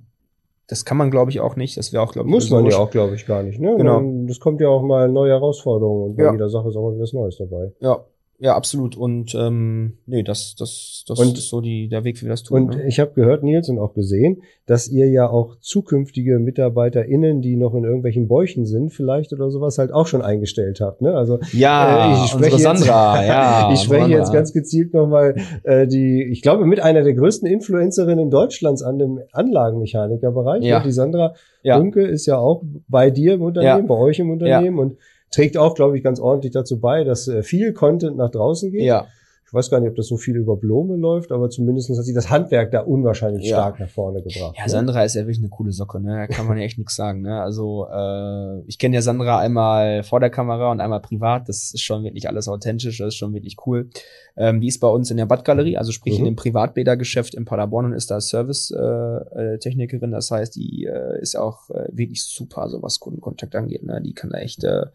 das 0.68 0.86
kann 0.86 0.98
man, 0.98 1.10
glaube 1.12 1.30
ich, 1.32 1.40
auch 1.42 1.56
nicht. 1.56 1.78
Das 1.78 1.92
wäre 1.94 2.04
auch, 2.04 2.12
glaube 2.14 2.30
ich, 2.30 2.34
Muss 2.34 2.50
man 2.52 2.66
ja 2.66 2.78
auch, 2.78 2.90
glaube 2.92 3.16
ich, 3.16 3.26
gar 3.26 3.42
nicht. 3.44 3.60
Ne? 3.60 3.76
Genau. 3.76 4.02
Das 4.28 4.40
kommt 4.40 4.62
ja 4.62 4.70
auch 4.70 4.82
mal 4.84 5.10
neue 5.10 5.32
Herausforderungen 5.32 6.12
und 6.12 6.16
bei 6.16 6.24
Ja. 6.24 6.32
jeder 6.32 6.50
Sache 6.50 6.70
ist 6.70 6.76
auch 6.76 6.92
mal 6.92 7.00
was 7.00 7.12
Neues 7.14 7.38
dabei. 7.38 7.72
Ja, 7.82 8.06
ja, 8.44 8.56
absolut. 8.56 8.98
Und 8.98 9.34
ähm, 9.36 9.94
nee, 10.06 10.22
das, 10.22 10.56
das, 10.60 11.06
das 11.08 11.18
Und- 11.18 11.38
ist 11.38 11.48
so 11.50 11.62
die, 11.62 11.88
der 11.88 12.04
Weg, 12.04 12.18
wie 12.20 12.24
wir 12.26 12.30
das 12.32 12.44
tun. 12.44 12.64
Und 12.64 12.76
ne? 12.76 12.88
ich 12.88 13.00
habe 13.00 13.12
gehört, 13.14 13.42
Nils, 13.44 13.70
und 13.70 13.80
auch 13.80 13.94
gesehen, 13.94 14.42
dass 14.66 14.88
ihr 14.90 15.10
ja 15.10 15.30
auch 15.30 15.56
zukünftige 15.62 16.40
MitarbeiterInnen, 16.40 17.42
die 17.42 17.56
noch 17.56 17.74
in 17.74 17.84
irgendwelchen 17.86 18.28
Bäuchen 18.28 18.66
sind, 18.66 18.92
vielleicht 18.92 19.32
oder 19.32 19.50
sowas, 19.50 19.78
halt 19.78 19.94
auch 19.94 20.08
schon 20.08 20.22
eingestellt 20.22 20.82
habt. 20.82 21.02
Ne? 21.02 21.14
Also 21.16 21.40
ja, 21.54 22.12
äh, 22.12 22.24
ich 22.26 22.32
spreche 22.32 22.56
unsere 22.56 22.74
jetzt- 22.74 22.84
Sandra, 22.84 23.26
ja. 23.26 23.72
ich 23.74 23.80
spreche 23.80 24.02
Sandra. 24.02 24.18
jetzt 24.20 24.34
ganz 24.34 24.52
gezielt 24.54 24.94
nochmal 24.94 25.36
äh, 25.64 25.88
die, 25.88 26.24
ich 26.24 26.42
glaube, 26.42 26.66
mit 26.66 26.82
einer 26.82 27.02
der 27.04 27.14
größten 27.14 27.48
Influencerinnen 27.48 28.30
Deutschlands 28.30 28.84
an 28.84 29.00
dem 29.00 29.20
Anlagenmechanikerbereich. 29.32 30.64
Ja. 30.64 30.80
Ne? 30.80 30.86
Die 30.86 30.92
Sandra 30.92 31.34
Ja. 31.64 31.78
Unke 31.78 32.02
ist 32.02 32.26
ja 32.26 32.38
auch 32.38 32.64
bei 32.88 33.10
dir 33.10 33.36
im 33.36 33.42
Unternehmen, 33.42 33.80
Ja. 33.82 33.88
bei 33.88 33.96
euch 33.96 34.20
im 34.20 34.30
Unternehmen 34.32 34.80
und 34.80 34.98
trägt 35.34 35.58
auch, 35.58 35.74
glaube 35.76 35.98
ich, 35.98 36.04
ganz 36.04 36.20
ordentlich 36.20 36.54
dazu 36.54 36.80
bei, 36.80 37.04
dass 37.04 37.28
äh, 37.28 37.44
viel 37.44 37.74
Content 37.74 38.18
nach 38.18 38.32
draußen 38.32 38.72
geht. 38.72 38.84
Ja, 38.84 39.08
Ich 39.46 39.54
weiß 39.56 39.70
gar 39.70 39.80
nicht, 39.80 39.90
ob 39.92 39.96
das 39.96 40.08
so 40.08 40.18
viel 40.18 40.36
über 40.36 40.56
Blome 40.58 40.96
läuft, 40.96 41.32
aber 41.32 41.48
zumindest 41.48 41.88
hat 41.96 42.04
sie 42.06 42.14
das 42.16 42.32
Handwerk 42.32 42.72
da 42.72 42.80
unwahrscheinlich 42.82 43.46
Ja. 43.48 43.58
stark 43.58 43.80
nach 43.80 43.88
vorne 43.90 44.24
gebracht. 44.24 44.56
Ja, 44.58 44.64
ne? 44.64 44.70
Sandra 44.70 45.04
ist 45.04 45.14
ja 45.14 45.22
wirklich 45.22 45.38
eine 45.38 45.50
coole 45.50 45.72
Socke, 45.72 46.00
ne? 46.00 46.26
Da 46.28 46.28
kann 46.28 46.48
man 46.48 46.58
ja 46.58 46.64
echt 46.64 46.80
nichts 46.80 46.96
sagen, 46.96 47.22
ne? 47.22 47.40
Also, 47.40 47.86
äh, 47.88 48.62
ich 48.66 48.80
kenne 48.80 48.96
ja 48.96 49.04
Sandra 49.04 49.38
einmal 49.38 50.02
vor 50.02 50.20
der 50.20 50.32
Kamera 50.32 50.72
und 50.72 50.82
einmal 50.82 51.02
privat. 51.02 51.50
Das 51.50 51.72
ist 51.72 51.82
schon 51.82 52.04
wirklich 52.04 52.28
alles 52.30 52.48
authentisch, 52.48 52.98
das 52.98 53.10
ist 53.10 53.16
schon 53.16 53.34
wirklich 53.36 53.58
cool. 53.68 53.90
Ähm, 54.36 54.60
die 54.60 54.68
ist 54.70 54.80
bei 54.80 54.88
uns 54.88 55.12
in 55.12 55.18
der 55.18 55.28
Badgalerie, 55.28 55.78
also 55.78 55.92
sprich 55.92 56.16
in 56.16 56.22
Mhm. 56.22 56.30
dem 56.30 56.36
Privatbädergeschäft 56.36 57.36
in 57.36 57.46
Paderborn 57.46 57.86
und 57.86 57.94
ist 57.94 58.10
da 58.10 58.20
Service-Technikerin. 58.22 59.54
Äh, 59.54 59.60
Technikerin. 59.60 60.12
das 60.12 60.32
heißt, 60.32 60.56
die 60.56 60.86
äh, 60.86 61.22
ist 61.22 61.36
auch 61.38 61.70
äh, 61.70 61.90
wirklich 61.92 62.24
super, 62.24 62.70
so 62.70 62.82
was 62.82 63.00
Kundenkontakt 63.00 63.56
angeht. 63.56 63.84
Ne? 63.84 64.02
Die 64.04 64.14
kann 64.14 64.32
da 64.32 64.40
echt, 64.40 64.64
äh, 64.64 64.88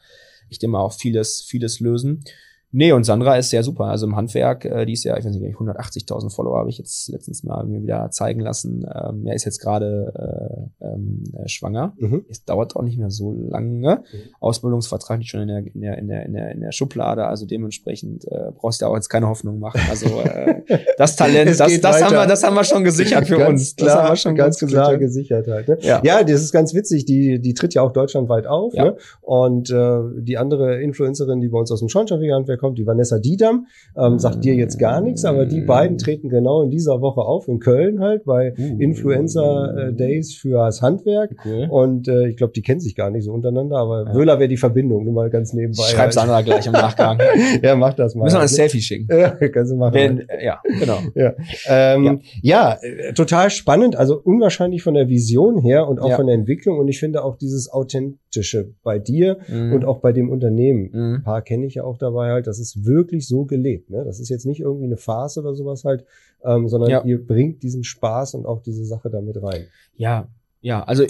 echt 0.51 0.63
immer 0.63 0.81
auch 0.81 0.93
vieles, 0.93 1.43
vieles 1.43 1.81
lösen. 1.81 2.25
Nee, 2.71 2.93
und 2.93 3.05
Sandra 3.05 3.37
ist 3.37 3.49
sehr 3.49 3.63
super. 3.63 3.85
Also 3.85 4.07
im 4.07 4.15
Handwerk, 4.15 4.65
äh, 4.67 4.85
die 4.85 4.93
ist 4.93 5.05
ja, 5.05 5.17
ich 5.17 5.25
weiß 5.25 5.35
nicht, 5.35 5.57
180.000 5.57 6.35
Follower 6.35 6.59
habe 6.59 6.69
ich 6.69 6.77
jetzt 6.77 7.09
letztens 7.09 7.43
mal 7.43 7.65
mir 7.65 7.83
wieder 7.83 8.11
zeigen 8.11 8.41
lassen. 8.41 8.87
Ähm, 8.95 9.25
ja, 9.25 9.33
ist 9.33 9.47
jetzt 9.47 9.61
gerade 9.61 10.69
äh, 10.81 10.87
ähm, 10.87 11.25
äh, 11.33 11.49
schwanger. 11.49 11.95
Mhm. 11.97 12.27
Es 12.29 12.45
dauert 12.45 12.77
auch 12.77 12.83
nicht 12.83 12.99
mehr 12.99 13.11
so 13.11 13.33
lange. 13.33 14.03
Mhm. 14.13 14.19
Ausbildungsvertrag 14.41 15.19
liegt 15.19 15.31
schon 15.31 15.41
in 15.43 15.49
der, 15.49 15.59
in 15.59 15.81
der, 15.81 15.99
in 15.99 16.09
der, 16.09 16.27
in 16.27 16.33
der, 16.35 16.51
in 16.53 16.61
der 16.61 16.73
Schublade. 16.73 17.27
Also 17.27 17.47
dementsprechend 17.47 18.27
äh, 18.31 18.53
brauchst 18.55 18.83
du 18.83 18.85
da 18.85 18.91
auch 18.91 18.97
jetzt 18.97 19.09
keine 19.09 19.29
Hoffnung 19.29 19.61
machen. 19.61 19.81
Also 19.89 20.07
äh, 20.21 20.63
das 20.99 21.17
Talent, 21.17 21.59
das, 21.59 21.81
das 21.81 22.03
haben 22.03 22.13
wir, 22.13 22.27
das 22.27 22.43
haben 22.43 22.55
wir 22.55 22.65
schon 22.65 22.85
gesichert 22.85 23.27
für 23.27 23.39
ganz 23.39 23.51
uns. 23.51 23.77
Klar, 23.77 23.89
das 23.89 23.97
haben 23.97 24.13
wir 24.13 24.17
schon 24.17 24.35
ganz 24.35 24.61
gut 24.61 24.69
klar 24.69 24.99
gesichert. 24.99 25.47
gesichert 25.47 25.69
halt. 25.69 25.69
Ne? 25.69 25.89
Ja. 25.89 26.03
Ja. 26.05 26.23
das 26.23 26.43
ist 26.43 26.53
ganz 26.53 26.75
witzig. 26.75 27.07
Die, 27.07 27.41
die 27.41 27.55
tritt 27.55 27.73
ja 27.73 27.81
auch 27.81 27.93
deutschlandweit 27.95 28.47
auf. 28.47 28.75
Ja. 28.75 28.85
Ne? 28.85 28.97
Und 29.23 29.71
äh, 29.71 30.01
die 30.19 30.37
andere 30.37 30.83
Influencerin, 30.83 31.41
die 31.41 31.49
bei 31.49 31.59
uns 31.59 31.73
aus 31.73 31.79
dem 31.79 31.89
Schornsteinfegerhandwerk 31.89 32.58
kommt, 32.59 32.79
die 32.79 32.87
Vanessa 32.87 33.19
Diedam, 33.19 33.67
ähm, 33.97 34.19
sagt 34.19 34.45
dir 34.45 34.55
jetzt 34.55 34.79
gar 34.79 35.01
nichts, 35.01 35.25
aber 35.25 35.47
die 35.47 35.61
beiden 35.63 35.97
treten 35.99 36.29
genau 36.29 36.63
in 36.63 36.71
dieser 36.71 37.01
Woche 37.01 37.21
auf 37.23 37.49
in 37.49 37.59
Köln 37.61 38.01
halt 38.01 38.25
bei 38.25 38.55
Uh. 38.59 38.79
Influencer 38.79 39.89
äh, 39.89 39.93
Days 39.95 40.35
für 40.35 40.59
das 40.65 40.83
Handwerk. 40.83 41.33
Cool. 41.45 41.67
Und 41.71 42.09
äh, 42.09 42.29
ich 42.29 42.37
glaube, 42.37 42.53
die 42.53 42.63
kennen 42.63 42.81
sich 42.81 42.95
gar 42.95 43.11
nicht 43.11 43.25
so 43.25 43.33
untereinander, 43.33 43.77
aber 43.77 44.07
Ja. 44.09 44.15
Wöhler 44.15 44.39
wäre 44.39 44.49
die 44.49 44.57
Verbindung, 44.57 45.05
nur 45.05 45.15
mal 45.15 45.31
ganz 45.31 45.53
nebenbei. 45.53 45.83
Schreib's 45.85 45.99
halt. 46.17 46.27
Sandra 46.29 46.43
gleich 46.43 46.67
im 46.67 46.73
Nachgang. 46.73 47.19
Ja, 47.63 47.77
mach 47.77 47.95
das 47.95 48.15
mal. 48.15 48.25
Müssen 48.25 48.37
wir 48.37 48.43
ein? 48.43 48.49
Selfie 48.49 48.81
schicken. 48.81 49.09
Ja, 49.19 49.31
kannst 49.31 49.73
du 49.73 49.77
machen. 49.77 49.95
Wenn, 49.95 50.29
äh, 50.29 50.45
ja, 50.45 50.61
genau. 50.79 50.99
Ähm, 51.69 52.21
ja. 52.43 52.77
äh, 52.81 53.13
total 53.15 53.51
spannend, 53.51 53.97
also 53.97 54.19
unwahrscheinlich 54.23 54.83
von 54.83 54.95
der 54.95 55.09
Vision 55.09 55.59
her 55.61 55.89
und 55.89 56.01
auch 56.01 56.11
Ja. 56.11 56.17
von 56.17 56.27
der 56.27 56.35
Entwicklung 56.35 56.79
und 56.79 56.89
ich 56.89 56.99
finde 56.99 57.23
auch 57.25 57.37
dieses 57.37 57.71
Authentische 57.73 58.73
bei 58.83 58.99
dir 58.99 59.39
Mhm. 59.49 59.73
und 59.73 59.85
auch 59.85 59.99
bei 60.01 60.13
dem 60.13 60.31
Unternehmen. 60.31 60.91
Mhm. 60.93 61.15
Ein 61.17 61.23
paar 61.23 61.43
kenne 61.43 61.67
ich 61.67 61.75
ja 61.75 61.85
auch 61.85 61.99
dabei 61.99 62.31
halt, 62.31 62.47
das 62.49 62.59
ist 62.59 62.85
wirklich 62.85 63.29
so 63.29 63.45
gelebt. 63.45 63.91
Ne? 63.91 64.03
Das 64.05 64.19
ist 64.19 64.29
jetzt 64.29 64.47
nicht 64.47 64.61
irgendwie 64.61 64.87
eine 64.87 64.97
Farce 64.97 65.39
oder 65.39 65.55
sowas 65.55 65.85
halt, 65.85 66.05
ähm, 66.45 66.69
sondern 66.69 66.91
Ja. 66.91 67.05
ihr 67.05 67.25
bringt 67.25 67.63
diesen 67.63 67.85
Spaß 67.85 68.35
und 68.35 68.47
auch 68.47 68.63
diese 68.63 68.85
Sache 68.85 69.11
damit 69.11 69.41
rein. 69.43 69.67
Ja, 69.97 70.29
ja, 70.61 70.83
also 70.83 71.05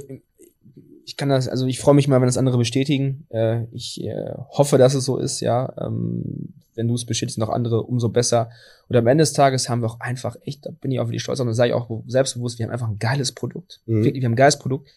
ich 1.04 1.16
kann 1.16 1.30
das, 1.30 1.48
also 1.48 1.66
ich 1.66 1.78
freue 1.80 1.94
mich 1.94 2.06
mal, 2.08 2.20
wenn 2.20 2.28
das 2.28 2.36
andere 2.36 2.58
bestätigen. 2.58 3.26
Äh, 3.30 3.64
ich 3.72 4.02
äh, 4.04 4.34
hoffe, 4.50 4.76
dass 4.76 4.94
es 4.94 5.04
so 5.06 5.16
ist, 5.16 5.40
ja. 5.40 5.72
Ähm, 5.80 6.52
wenn 6.78 6.88
du 6.88 6.94
es 6.94 7.04
bestätigst, 7.04 7.38
noch 7.38 7.48
andere, 7.48 7.82
umso 7.82 8.08
besser. 8.08 8.50
Und 8.88 8.96
am 8.96 9.06
Ende 9.08 9.22
des 9.22 9.32
Tages 9.32 9.68
haben 9.68 9.82
wir 9.82 9.88
auch 9.88 10.00
einfach 10.00 10.36
echt, 10.44 10.64
da 10.64 10.70
bin 10.70 10.92
ich 10.92 11.00
auch 11.00 11.08
wirklich 11.08 11.22
stolz 11.22 11.40
auf 11.40 11.46
und 11.46 11.52
sage 11.52 11.70
ich 11.70 11.74
auch 11.74 12.04
selbstbewusst, 12.06 12.58
wir 12.58 12.66
haben 12.66 12.72
einfach 12.72 12.88
ein 12.88 13.00
geiles 13.00 13.32
Produkt. 13.32 13.80
Mhm. 13.86 14.04
Wirklich, 14.04 14.22
wir 14.22 14.26
haben 14.26 14.34
ein 14.34 14.36
geiles 14.36 14.58
Produkt. 14.58 14.88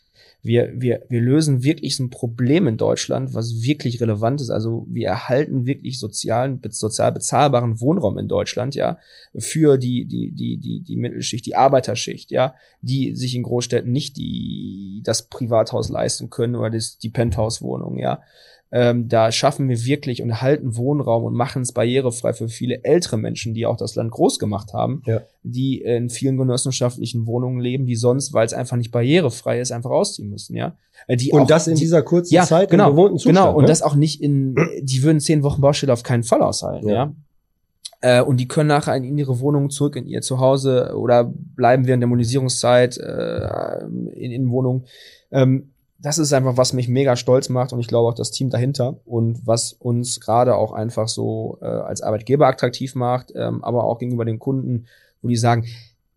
Wir, 0.43 0.71
wir, 0.75 1.03
wir 1.09 1.21
lösen 1.21 1.63
wirklich 1.63 1.95
so 1.95 2.03
ein 2.03 2.09
Problem 2.09 2.67
in 2.67 2.77
Deutschland, 2.77 3.33
was 3.33 3.63
wirklich 3.63 3.99
relevant 3.99 4.41
ist. 4.41 4.51
Also 4.51 4.85
wir 4.89 5.07
erhalten 5.07 5.65
wirklich 5.65 5.99
sozialen, 5.99 6.61
sozial 6.69 7.11
bezahlbaren 7.11 7.79
Wohnraum 7.81 8.17
in 8.17 8.27
Deutschland, 8.27 8.75
ja, 8.75 8.97
für 9.35 9.77
die, 9.77 10.05
die, 10.05 10.31
die, 10.31 10.57
die, 10.57 10.81
die 10.81 10.95
Mittelschicht, 10.95 11.45
die 11.45 11.55
Arbeiterschicht, 11.55 12.31
ja, 12.31 12.55
die 12.81 13.15
sich 13.15 13.35
in 13.35 13.43
Großstädten 13.43 13.91
nicht 13.91 14.17
die, 14.17 15.01
das 15.03 15.23
Privathaus 15.23 15.89
leisten 15.89 16.29
können 16.29 16.55
oder 16.55 16.69
das, 16.69 16.97
die 16.99 17.09
Penthouse-Wohnung, 17.09 17.97
ja. 17.97 18.21
Ähm, 18.73 19.09
da 19.09 19.33
schaffen 19.33 19.67
wir 19.67 19.83
wirklich 19.83 20.21
und 20.21 20.29
erhalten 20.29 20.77
Wohnraum 20.77 21.25
und 21.25 21.33
machen 21.33 21.61
es 21.61 21.73
barrierefrei 21.73 22.31
für 22.31 22.47
viele 22.47 22.83
ältere 22.85 23.17
Menschen, 23.17 23.53
die 23.53 23.65
auch 23.65 23.75
das 23.75 23.95
Land 23.95 24.11
groß 24.11 24.39
gemacht 24.39 24.71
haben, 24.73 25.01
Ja. 25.05 25.21
die 25.43 25.81
in 25.81 26.09
vielen 26.09 26.37
genossenschaftlichen 26.37 27.25
Wohnungen 27.27 27.59
leben, 27.59 27.85
die 27.85 27.97
sonst, 27.97 28.31
weil 28.31 28.45
es 28.45 28.53
einfach 28.53 28.77
nicht 28.77 28.91
barrierefrei 28.91 29.59
ist, 29.59 29.71
einfach 29.73 29.89
ausziehen 29.89 30.29
müssen, 30.29 30.55
ja. 30.55 30.75
Äh, 31.07 31.17
Die 31.17 31.31
Und 31.31 31.41
auch, 31.41 31.47
das 31.47 31.67
in 31.67 31.75
die, 31.75 31.81
dieser 31.81 32.01
kurzen 32.01 32.33
ja, 32.33 32.43
Zeit 32.43 32.69
genau, 32.69 32.89
im 32.91 32.95
bewohnten 32.95 33.17
Zustand. 33.17 33.37
Genau, 33.39 33.53
und 33.55 33.63
ne? 33.63 33.67
das 33.67 33.81
auch 33.81 33.95
nicht 33.95 34.21
in, 34.21 34.55
die 34.81 35.03
würden 35.03 35.19
zehn 35.19 35.43
Wochen 35.43 35.59
Baustelle 35.59 35.91
auf 35.91 36.03
keinen 36.03 36.23
Fall 36.23 36.41
aushalten, 36.41 36.87
Ja. 36.87 36.93
ja. 36.95 37.13
Äh, 38.03 38.21
und 38.23 38.37
die 38.37 38.47
können 38.47 38.69
nachher 38.69 38.95
in 38.95 39.17
ihre 39.17 39.39
Wohnung 39.41 39.69
zurück 39.69 39.95
in 39.95 40.07
ihr 40.07 40.21
Zuhause 40.21 40.93
oder 40.95 41.25
bleiben 41.55 41.85
während 41.85 42.01
der 42.01 42.07
Monisierungszeit 42.07 42.97
äh, 42.97 43.83
in, 44.15 44.31
in 44.31 44.49
Wohnung. 44.49 44.85
Ähm, 45.31 45.70
das 46.01 46.17
ist 46.17 46.33
einfach, 46.33 46.57
was 46.57 46.73
mich 46.73 46.87
mega 46.87 47.15
stolz 47.15 47.49
macht 47.49 47.73
und 47.73 47.79
ich 47.79 47.87
glaube 47.87 48.09
auch 48.09 48.13
das 48.15 48.31
Team 48.31 48.49
dahinter 48.49 48.97
und 49.05 49.45
was 49.45 49.73
uns 49.73 50.19
gerade 50.19 50.55
auch 50.55 50.71
einfach 50.73 51.07
so 51.07 51.59
äh, 51.61 51.65
als 51.65 52.01
Arbeitgeber 52.01 52.47
attraktiv 52.47 52.95
macht, 52.95 53.31
ähm, 53.35 53.63
aber 53.63 53.83
auch 53.83 53.99
gegenüber 53.99 54.25
den 54.25 54.39
Kunden, 54.39 54.85
wo 55.21 55.27
die 55.27 55.35
sagen, 55.37 55.65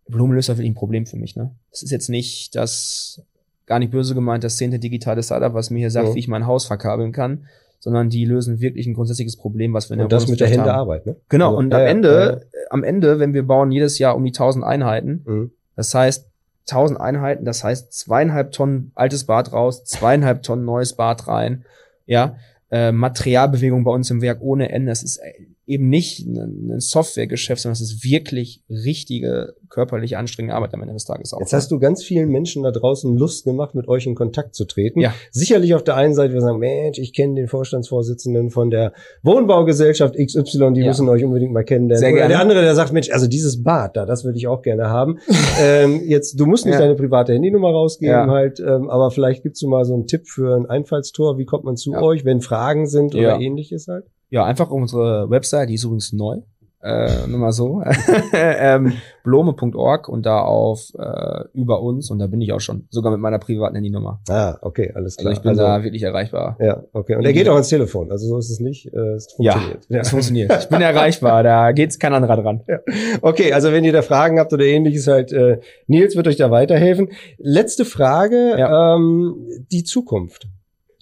Blumenlöser 0.07 0.53
ist 0.53 0.57
wirklich 0.59 0.71
ein 0.71 0.75
Problem 0.75 1.05
für 1.05 1.17
mich. 1.17 1.35
Ne? 1.35 1.51
Das 1.71 1.83
ist 1.83 1.91
jetzt 1.91 2.09
nicht 2.09 2.55
das, 2.55 3.21
gar 3.65 3.79
nicht 3.79 3.91
böse 3.91 4.13
gemeint, 4.15 4.43
das 4.43 4.57
zehnte 4.57 4.79
digitale 4.79 5.21
Startup, 5.23 5.53
was 5.53 5.69
mir 5.69 5.79
hier 5.79 5.91
sagt, 5.91 6.07
Ja. 6.09 6.15
wie 6.15 6.19
ich 6.19 6.27
mein 6.27 6.45
Haus 6.47 6.65
verkabeln 6.65 7.11
kann, 7.11 7.45
sondern 7.79 8.09
die 8.09 8.25
lösen 8.25 8.59
wirklich 8.61 8.87
ein 8.87 8.93
grundsätzliches 8.95 9.35
Problem, 9.37 9.73
was 9.73 9.89
wir 9.89 9.93
in 9.95 9.99
der 9.99 10.05
und 10.05 10.11
das 10.11 10.27
mit 10.27 10.39
der 10.39 10.47
Hände 10.47 10.71
haben. 10.71 10.79
Arbeit, 10.79 11.05
ne? 11.05 11.15
Genau, 11.29 11.47
Also, 11.49 11.57
und 11.59 11.71
ja, 11.71 11.77
am 11.79 11.85
Ende, 11.85 12.41
ja, 12.53 12.59
am 12.71 12.83
Ende, 12.83 13.19
wenn 13.19 13.33
wir 13.33 13.45
bauen 13.45 13.71
jedes 13.71 13.99
Jahr 13.99 14.15
um 14.15 14.23
die 14.23 14.31
1000 14.31 14.63
Einheiten, 14.65 15.21
Mhm. 15.25 15.51
das 15.75 15.93
heißt 15.93 16.27
1000 16.69 16.99
Einheiten, 16.99 17.45
das 17.45 17.63
heißt 17.63 17.93
zweieinhalb 17.93 18.51
Tonnen 18.51 18.91
altes 18.95 19.25
Bad 19.25 19.53
raus, 19.53 19.83
zweieinhalb 19.85 20.43
Tonnen 20.43 20.65
neues 20.65 20.93
Bad 20.93 21.27
rein, 21.27 21.65
ja, 22.05 22.37
äh, 22.71 22.91
Materialbewegung 22.91 23.83
bei 23.83 23.91
uns 23.91 24.09
im 24.09 24.21
Werk 24.21 24.41
ohne 24.41 24.71
Ende. 24.71 24.91
Das 24.91 25.03
ist 25.03 25.17
äh, 25.17 25.33
eben 25.67 25.89
nicht 25.89 26.25
ein 26.27 26.79
Softwaregeschäft, 26.79 27.61
sondern 27.61 27.73
es 27.73 27.81
ist 27.81 28.03
wirklich 28.03 28.61
richtige 28.69 29.55
körperlich 29.69 30.15
anstrengende 30.15 30.55
Arbeit 30.55 30.73
am 30.73 30.81
Ende 30.81 30.93
des 30.93 31.05
Tages 31.05 31.33
auch. 31.33 31.39
Jetzt 31.39 31.53
hast 31.53 31.71
du 31.71 31.79
ganz 31.79 32.03
vielen 32.03 32.29
Menschen 32.29 32.63
da 32.63 32.71
draußen 32.71 33.15
Lust 33.17 33.45
gemacht, 33.45 33.73
mit 33.75 33.87
euch 33.87 34.05
in 34.05 34.15
Kontakt 34.15 34.55
zu 34.55 34.65
treten. 34.65 34.99
Ja. 35.01 35.13
Sicherlich 35.31 35.73
auf 35.73 35.83
der 35.83 35.95
einen 35.95 36.13
Seite, 36.13 36.33
wir 36.33 36.41
sagen, 36.41 36.59
Mensch, 36.59 36.99
ich 36.99 37.13
kenne 37.13 37.35
den 37.35 37.47
Vorstandsvorsitzenden 37.47 38.51
von 38.51 38.69
der 38.69 38.93
Wohnbaugesellschaft 39.23 40.15
XY, 40.15 40.73
die 40.73 40.81
Ja. 40.81 40.87
müssen 40.87 41.09
euch 41.09 41.23
unbedingt 41.23 41.51
mal 41.51 41.63
kennenlernen. 41.63 41.99
Sehr 41.99 42.09
Oder 42.09 42.17
gerne. 42.19 42.33
der 42.33 42.39
andere, 42.41 42.61
der 42.61 42.75
sagt, 42.75 42.93
Mensch, 42.93 43.09
also 43.09 43.27
dieses 43.27 43.63
Bad 43.63 43.97
da, 43.97 44.05
das 44.05 44.23
würde 44.23 44.37
ich 44.37 44.47
auch 44.47 44.61
gerne 44.61 44.89
haben. 44.89 45.17
ähm, 45.59 46.01
jetzt, 46.05 46.39
du 46.39 46.45
musst 46.45 46.65
nicht 46.65 46.75
Ja. 46.75 46.81
deine 46.81 46.95
private 46.95 47.33
Handynummer 47.33 47.69
rausgeben, 47.71 48.11
Ja. 48.13 48.27
halt, 48.27 48.59
ähm, 48.59 48.89
aber 48.89 49.11
vielleicht 49.11 49.43
gibst 49.43 49.61
du 49.61 49.67
mal 49.67 49.83
so 49.83 49.93
einen 49.95 50.07
Tipp 50.07 50.27
für 50.27 50.55
ein 50.55 50.65
Einfallstor. 50.67 51.37
Wie 51.37 51.45
kommt 51.45 51.63
man 51.63 51.75
zu 51.75 51.93
euch, 51.95 52.23
wenn 52.23 52.41
Fragen 52.41 52.87
sind 52.87 53.15
oder 53.15 53.39
ähnliches 53.39 53.87
halt? 53.87 54.05
Ja, 54.29 54.43
einfach 54.45 54.69
unsere 54.71 55.29
Website, 55.29 55.69
die 55.69 55.75
ist 55.75 55.83
übrigens 55.83 56.11
neu. 56.13 56.37
äh, 56.81 57.25
nur 57.27 57.39
mal 57.39 57.51
so, 57.51 57.81
ähm, 58.33 58.93
blome.org 59.23 60.07
und 60.07 60.23
da 60.25 60.41
auf 60.41 60.91
äh, 60.99 61.43
über 61.53 61.81
uns 61.81 62.11
und 62.11 62.19
da 62.19 62.27
bin 62.27 62.41
ich 62.41 62.53
auch 62.53 62.59
schon, 62.59 62.85
sogar 62.91 63.11
mit 63.11 63.19
meiner 63.19 63.39
privaten 63.39 63.73
Handynummer. 63.75 64.21
Ah, 64.29 64.57
okay, 64.61 64.91
alles 64.93 65.17
klar. 65.17 65.29
Also 65.31 65.39
ich 65.39 65.43
bin 65.43 65.57
da 65.57 65.83
wirklich 65.83 66.03
erreichbar. 66.03 66.57
Ja, 66.59 66.83
okay. 66.93 67.15
Und 67.15 67.25
er 67.25 67.33
geht 67.33 67.49
auch 67.49 67.53
ans 67.55 67.69
Telefon, 67.69 68.11
also 68.11 68.27
so 68.27 68.37
ist 68.37 68.51
es 68.51 68.59
nicht. 68.59 68.93
Äh, 68.93 69.15
es 69.15 69.33
funktioniert. 69.33 69.85
Ja, 69.89 69.99
es 70.01 70.09
funktioniert. 70.09 70.51
Ich 70.59 70.69
bin 70.69 70.81
erreichbar, 70.81 71.41
da 71.41 71.71
geht's 71.71 71.97
kein 71.97 72.13
anderer 72.13 72.37
dran. 72.37 72.61
Ja. 72.67 72.77
Okay, 73.23 73.51
also 73.53 73.71
wenn 73.71 73.83
ihr 73.83 73.93
da 73.93 74.03
Fragen 74.03 74.37
habt 74.39 74.53
oder 74.53 74.65
ähnliches, 74.65 75.07
halt, 75.07 75.31
äh, 75.33 75.59
Nils 75.87 76.15
wird 76.15 76.27
euch 76.27 76.37
da 76.37 76.51
weiterhelfen. 76.51 77.09
Letzte 77.39 77.85
Frage, 77.85 78.59
Ja. 78.59 78.95
ähm, 78.95 79.47
die 79.71 79.83
Zukunft. 79.83 80.47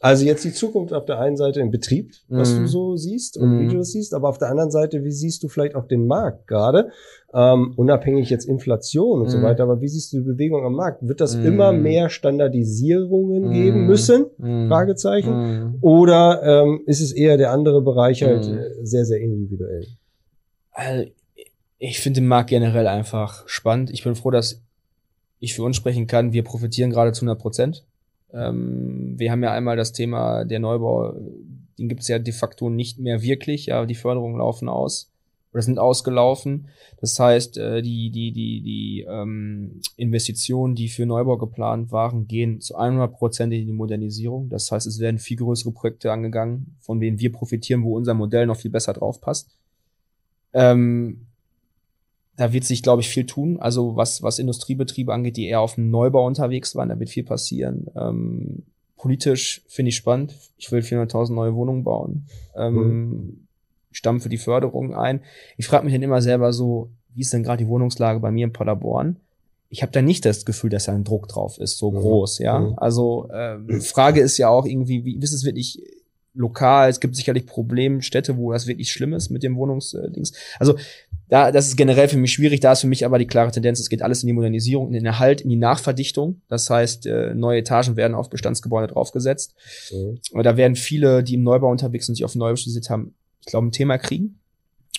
Also 0.03 0.25
jetzt 0.25 0.43
die 0.43 0.51
Zukunft 0.51 0.91
auf 0.93 1.05
der 1.05 1.17
einen 1.19 1.37
Seite 1.37 1.61
im 1.61 1.71
Betrieb, 1.71 2.11
was 2.27 2.53
Mhm. 2.57 2.61
du 2.63 2.67
so 2.67 2.95
siehst 2.97 3.37
und 3.37 3.57
wie 3.57 3.63
Mhm. 3.63 3.69
du 3.69 3.77
das 3.77 3.91
siehst, 3.93 4.13
aber 4.13 4.27
auf 4.27 4.37
der 4.37 4.49
anderen 4.49 4.69
Seite, 4.69 5.05
wie 5.05 5.11
siehst 5.13 5.41
du 5.43 5.47
vielleicht 5.47 5.75
auch 5.75 5.87
den 5.87 6.07
Markt 6.07 6.45
gerade? 6.45 6.91
Ähm, 7.33 7.71
unabhängig 7.77 8.29
jetzt 8.29 8.43
Inflation 8.43 9.21
und 9.21 9.29
so 9.29 9.37
Mhm. 9.37 9.43
weiter, 9.43 9.63
aber 9.63 9.79
wie 9.79 9.87
siehst 9.87 10.11
du 10.11 10.17
die 10.17 10.23
Bewegung 10.25 10.65
am 10.65 10.73
Markt? 10.73 11.07
Wird 11.07 11.21
das 11.21 11.37
Mhm. 11.37 11.45
immer 11.45 11.71
mehr 11.71 12.09
Standardisierungen 12.09 13.49
geben 13.51 13.79
Mhm. 13.81 13.85
müssen? 13.85 14.25
Mhm. 14.37 14.67
Fragezeichen. 14.67 15.35
Mhm. 15.37 15.77
Oder 15.79 16.41
ähm, 16.43 16.81
ist 16.85 16.99
es 16.99 17.13
eher 17.13 17.37
der 17.37 17.51
andere 17.51 17.81
Bereich 17.81 18.23
halt 18.23 18.45
Mhm. 18.45 18.57
äh, 18.57 18.85
sehr, 18.85 19.05
sehr 19.05 19.21
individuell? 19.21 19.87
Also, 20.71 21.09
ich 21.77 22.01
finde 22.01 22.19
den 22.19 22.27
Markt 22.27 22.49
generell 22.49 22.87
einfach 22.87 23.47
spannend. 23.47 23.89
Ich 23.89 24.03
bin 24.03 24.15
froh, 24.15 24.31
dass 24.31 24.61
ich 25.39 25.53
für 25.53 25.63
uns 25.63 25.77
sprechen 25.77 26.07
kann. 26.07 26.33
Wir 26.33 26.43
profitieren 26.43 26.89
gerade 26.91 27.13
zu 27.13 27.21
100 27.21 27.39
Prozent. 27.39 27.85
Ähm, 28.34 29.15
wir 29.17 29.31
haben 29.31 29.43
ja 29.43 29.51
einmal 29.51 29.77
das 29.77 29.93
Thema 29.93 30.45
der 30.45 30.59
Neubau, 30.59 31.13
den 31.77 31.89
gibt 31.89 32.01
es 32.01 32.07
ja 32.07 32.19
de 32.19 32.34
facto 32.34 32.69
nicht 32.69 32.99
mehr 32.99 33.21
wirklich. 33.21 33.67
Ja, 33.67 33.86
die 33.86 33.95
Förderungen 33.95 34.38
laufen 34.38 34.69
aus 34.69 35.11
oder 35.53 35.61
sind 35.61 35.79
ausgelaufen. 35.79 36.67
Das 36.99 37.19
heißt, 37.19 37.57
äh, 37.57 37.81
die 37.81 38.09
die 38.09 38.31
die 38.31 38.61
die 38.61 39.05
ähm, 39.07 39.81
Investitionen, 39.95 40.75
die 40.75 40.89
für 40.89 41.05
Neubau 41.05 41.38
geplant 41.38 41.91
waren, 41.91 42.27
gehen 42.27 42.59
zu 42.59 42.75
100 42.75 43.13
Prozent 43.13 43.53
in 43.53 43.67
die 43.67 43.73
Modernisierung. 43.73 44.49
Das 44.49 44.71
heißt, 44.71 44.88
es 44.88 44.99
werden 44.99 45.19
viel 45.19 45.38
größere 45.38 45.71
Projekte 45.71 46.11
angegangen, 46.11 46.75
von 46.79 46.99
denen 46.99 47.19
wir 47.19 47.31
profitieren, 47.31 47.84
wo 47.84 47.95
unser 47.95 48.15
Modell 48.15 48.47
noch 48.47 48.57
viel 48.57 48.71
besser 48.71 48.93
drauf 48.93 49.21
passt. 49.21 49.51
Ähm, 50.53 51.27
da 52.36 52.51
wird 52.53 52.63
sich, 52.63 52.81
glaube 52.81 53.01
ich, 53.01 53.09
viel 53.09 53.25
tun. 53.25 53.59
Also 53.59 53.95
was, 53.95 54.23
was 54.23 54.39
Industriebetriebe 54.39 55.13
angeht, 55.13 55.38
die 55.38 55.47
eher 55.47 55.61
auf 55.61 55.75
dem 55.75 55.89
Neubau 55.91 56.25
unterwegs 56.25 56.75
waren, 56.75 56.89
da 56.89 56.99
wird 56.99 57.09
viel 57.09 57.23
passieren. 57.23 57.88
Ähm, 57.95 58.63
politisch 58.97 59.61
finde 59.67 59.89
ich 59.89 59.95
spannend. 59.95 60.34
Ich 60.57 60.71
will 60.71 60.81
400.000 60.81 61.34
neue 61.34 61.53
Wohnungen 61.55 61.84
bauen. 61.84 62.25
Ähm, 62.55 63.47
stamm 63.91 64.19
für 64.21 64.29
die 64.29 64.38
Förderung 64.38 64.95
ein. 64.95 65.21
Ich 65.57 65.67
frage 65.67 65.86
mich 65.86 65.93
dann 65.93 66.01
immer 66.01 66.21
selber 66.21 66.53
so, 66.53 66.89
wie 67.13 67.21
ist 67.21 67.31
denn 67.34 67.43
gerade 67.43 67.63
die 67.63 67.69
Wohnungslage 67.69 68.19
bei 68.19 68.31
mir 68.31 68.45
in 68.45 68.53
Paderborn? 68.53 69.17
Ich 69.69 69.81
habe 69.81 69.91
da 69.91 70.01
nicht 70.01 70.25
das 70.25 70.45
Gefühl, 70.45 70.69
dass 70.69 70.86
da 70.86 70.93
ein 70.93 71.03
Druck 71.03 71.27
drauf 71.27 71.57
ist, 71.59 71.77
so 71.77 71.91
Mhm. 71.91 71.95
groß, 71.97 72.39
ja. 72.39 72.59
Mhm. 72.59 72.73
Also 72.77 73.29
ähm, 73.34 73.81
Frage 73.81 74.21
ist 74.21 74.38
ja 74.38 74.49
auch 74.49 74.65
irgendwie, 74.65 75.03
wie 75.05 75.19
wie 75.19 75.23
ist 75.23 75.34
es 75.34 75.43
wirklich 75.45 75.79
lokal? 76.34 76.89
Es 76.89 76.99
gibt 76.99 77.15
sicherlich 77.15 77.45
Problemstädte, 77.45 78.38
wo 78.38 78.51
das 78.51 78.67
wirklich 78.67 78.91
schlimm 78.91 79.13
ist 79.13 79.29
mit 79.29 79.43
dem 79.43 79.55
Wohnungsdings. 79.55 80.34
Also 80.59 80.75
da, 81.29 81.51
das 81.51 81.67
ist 81.67 81.77
generell 81.77 82.07
für 82.07 82.17
mich 82.17 82.31
schwierig. 82.31 82.59
Da 82.59 82.73
ist 82.73 82.81
für 82.81 82.88
mich 82.88 83.05
aber 83.05 83.17
die 83.17 83.27
klare 83.27 83.51
Tendenz, 83.51 83.79
es 83.79 83.89
geht 83.89 84.01
alles 84.01 84.23
in 84.23 84.27
die 84.27 84.34
Modernisierung, 84.34 84.88
in 84.88 84.93
den 84.93 85.05
Erhalt, 85.05 85.41
in 85.41 85.49
die 85.49 85.55
Nachverdichtung. 85.55 86.41
Das 86.47 86.69
heißt, 86.69 87.05
äh, 87.07 87.34
neue 87.34 87.59
Etagen 87.59 87.95
werden 87.95 88.13
auf 88.13 88.29
Bestandsgebäude 88.29 88.93
draufgesetzt. 88.93 89.55
Mhm. 89.91 90.19
Aber 90.34 90.43
da 90.43 90.57
werden 90.57 90.75
viele, 90.75 91.23
die 91.23 91.36
im 91.36 91.43
Neubau 91.43 91.71
unterwegs 91.71 92.05
sind, 92.05 92.15
sich 92.15 92.25
auf 92.25 92.36
Neubau 92.36 92.55
spezialisiert 92.55 92.89
haben, 92.89 93.15
ich 93.41 93.47
glaube, 93.47 93.67
ein 93.67 93.71
Thema 93.71 93.97
kriegen. 93.97 94.39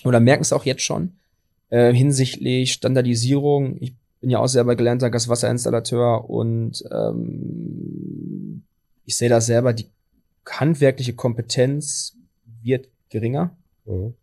Oder 0.03 0.19
merken 0.19 0.41
es 0.41 0.53
auch 0.53 0.65
jetzt 0.65 0.81
schon. 0.81 1.13
Äh, 1.69 1.93
hinsichtlich 1.93 2.73
Standardisierung. 2.73 3.77
Ich 3.79 3.93
bin 4.19 4.29
ja 4.29 4.39
auch 4.39 4.47
selber 4.47 4.75
gelernter 4.75 5.09
Gaswasserinstallateur 5.09 6.29
und 6.29 6.83
ähm, 6.91 8.63
ich 9.05 9.15
sehe 9.15 9.29
das 9.29 9.45
selber, 9.45 9.73
die 9.73 9.85
handwerkliche 10.49 11.13
Kompetenz 11.13 12.15
wird 12.61 12.89
geringer. 13.09 13.55
Mhm. 13.85 14.13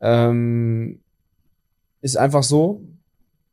Ähm, 0.00 1.00
ist 2.00 2.16
einfach 2.16 2.42
so, 2.42 2.82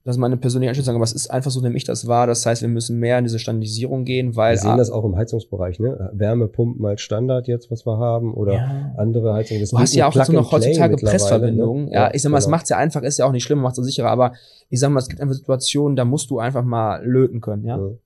das 0.06 0.16
ist 0.16 0.20
meine 0.20 0.38
persönliche 0.38 0.70
Einschätzung, 0.70 0.96
aber 0.96 1.04
es 1.04 1.12
ist 1.14 1.30
einfach 1.30 1.52
so, 1.52 1.62
nämlich 1.62 1.84
das 1.84 2.08
war. 2.08 2.26
Das 2.26 2.46
heißt, 2.46 2.62
wir 2.62 2.70
müssen 2.70 3.00
mehr 3.00 3.20
in 3.20 3.26
diese 3.26 3.38
Standardisierung 3.38 4.06
gehen, 4.06 4.36
weil 4.36 4.56
Wir 4.56 4.62
sehen 4.62 4.78
das 4.78 4.90
auch 4.90 5.04
im 5.06 5.16
Heizungsbereich, 5.16 5.80
ne? 5.80 6.10
Wärmepumpen 6.14 6.84
als 6.86 7.02
Standard 7.02 7.48
jetzt, 7.48 7.70
was 7.70 7.86
wir 7.86 7.98
haben, 7.98 8.34
oder 8.34 8.54
ja. 8.54 8.94
andere 8.98 9.34
Heizungen. 9.34 9.62
Das 9.62 9.70
Du 9.70 9.78
hast 9.78 9.94
ja 9.94 10.08
auch 10.08 10.14
Plug 10.14 10.34
noch 10.34 10.52
heutzutage 10.52 10.94
mittlerweile, 10.94 11.18
Pressverbindungen. 11.20 11.86
ne? 11.86 11.92
Ja, 11.94 12.14
ich 12.14 12.22
sag 12.22 12.32
mal, 12.32 12.40
es 12.40 12.46
genau. 12.46 12.56
macht's 12.56 12.70
ja 12.70 12.78
einfach, 12.78 13.04
ist 13.04 13.20
ja 13.20 13.26
auch 13.26 13.32
nicht 13.32 13.44
schlimm, 13.44 13.60
macht's 13.60 13.78
auch 13.78 13.84
sicherer, 13.84 14.10
aber 14.10 14.34
ich 14.70 14.80
sag 14.80 14.90
mal, 14.90 15.00
es 15.00 15.10
gibt 15.10 15.22
einfach 15.22 15.36
Situationen, 15.36 15.96
da 15.96 16.06
musst 16.06 16.32
du 16.32 16.40
einfach 16.40 16.64
mal 16.64 17.06
löten 17.06 17.42
können, 17.42 17.66
ja. 17.66 17.78
Mhm. 17.78 18.00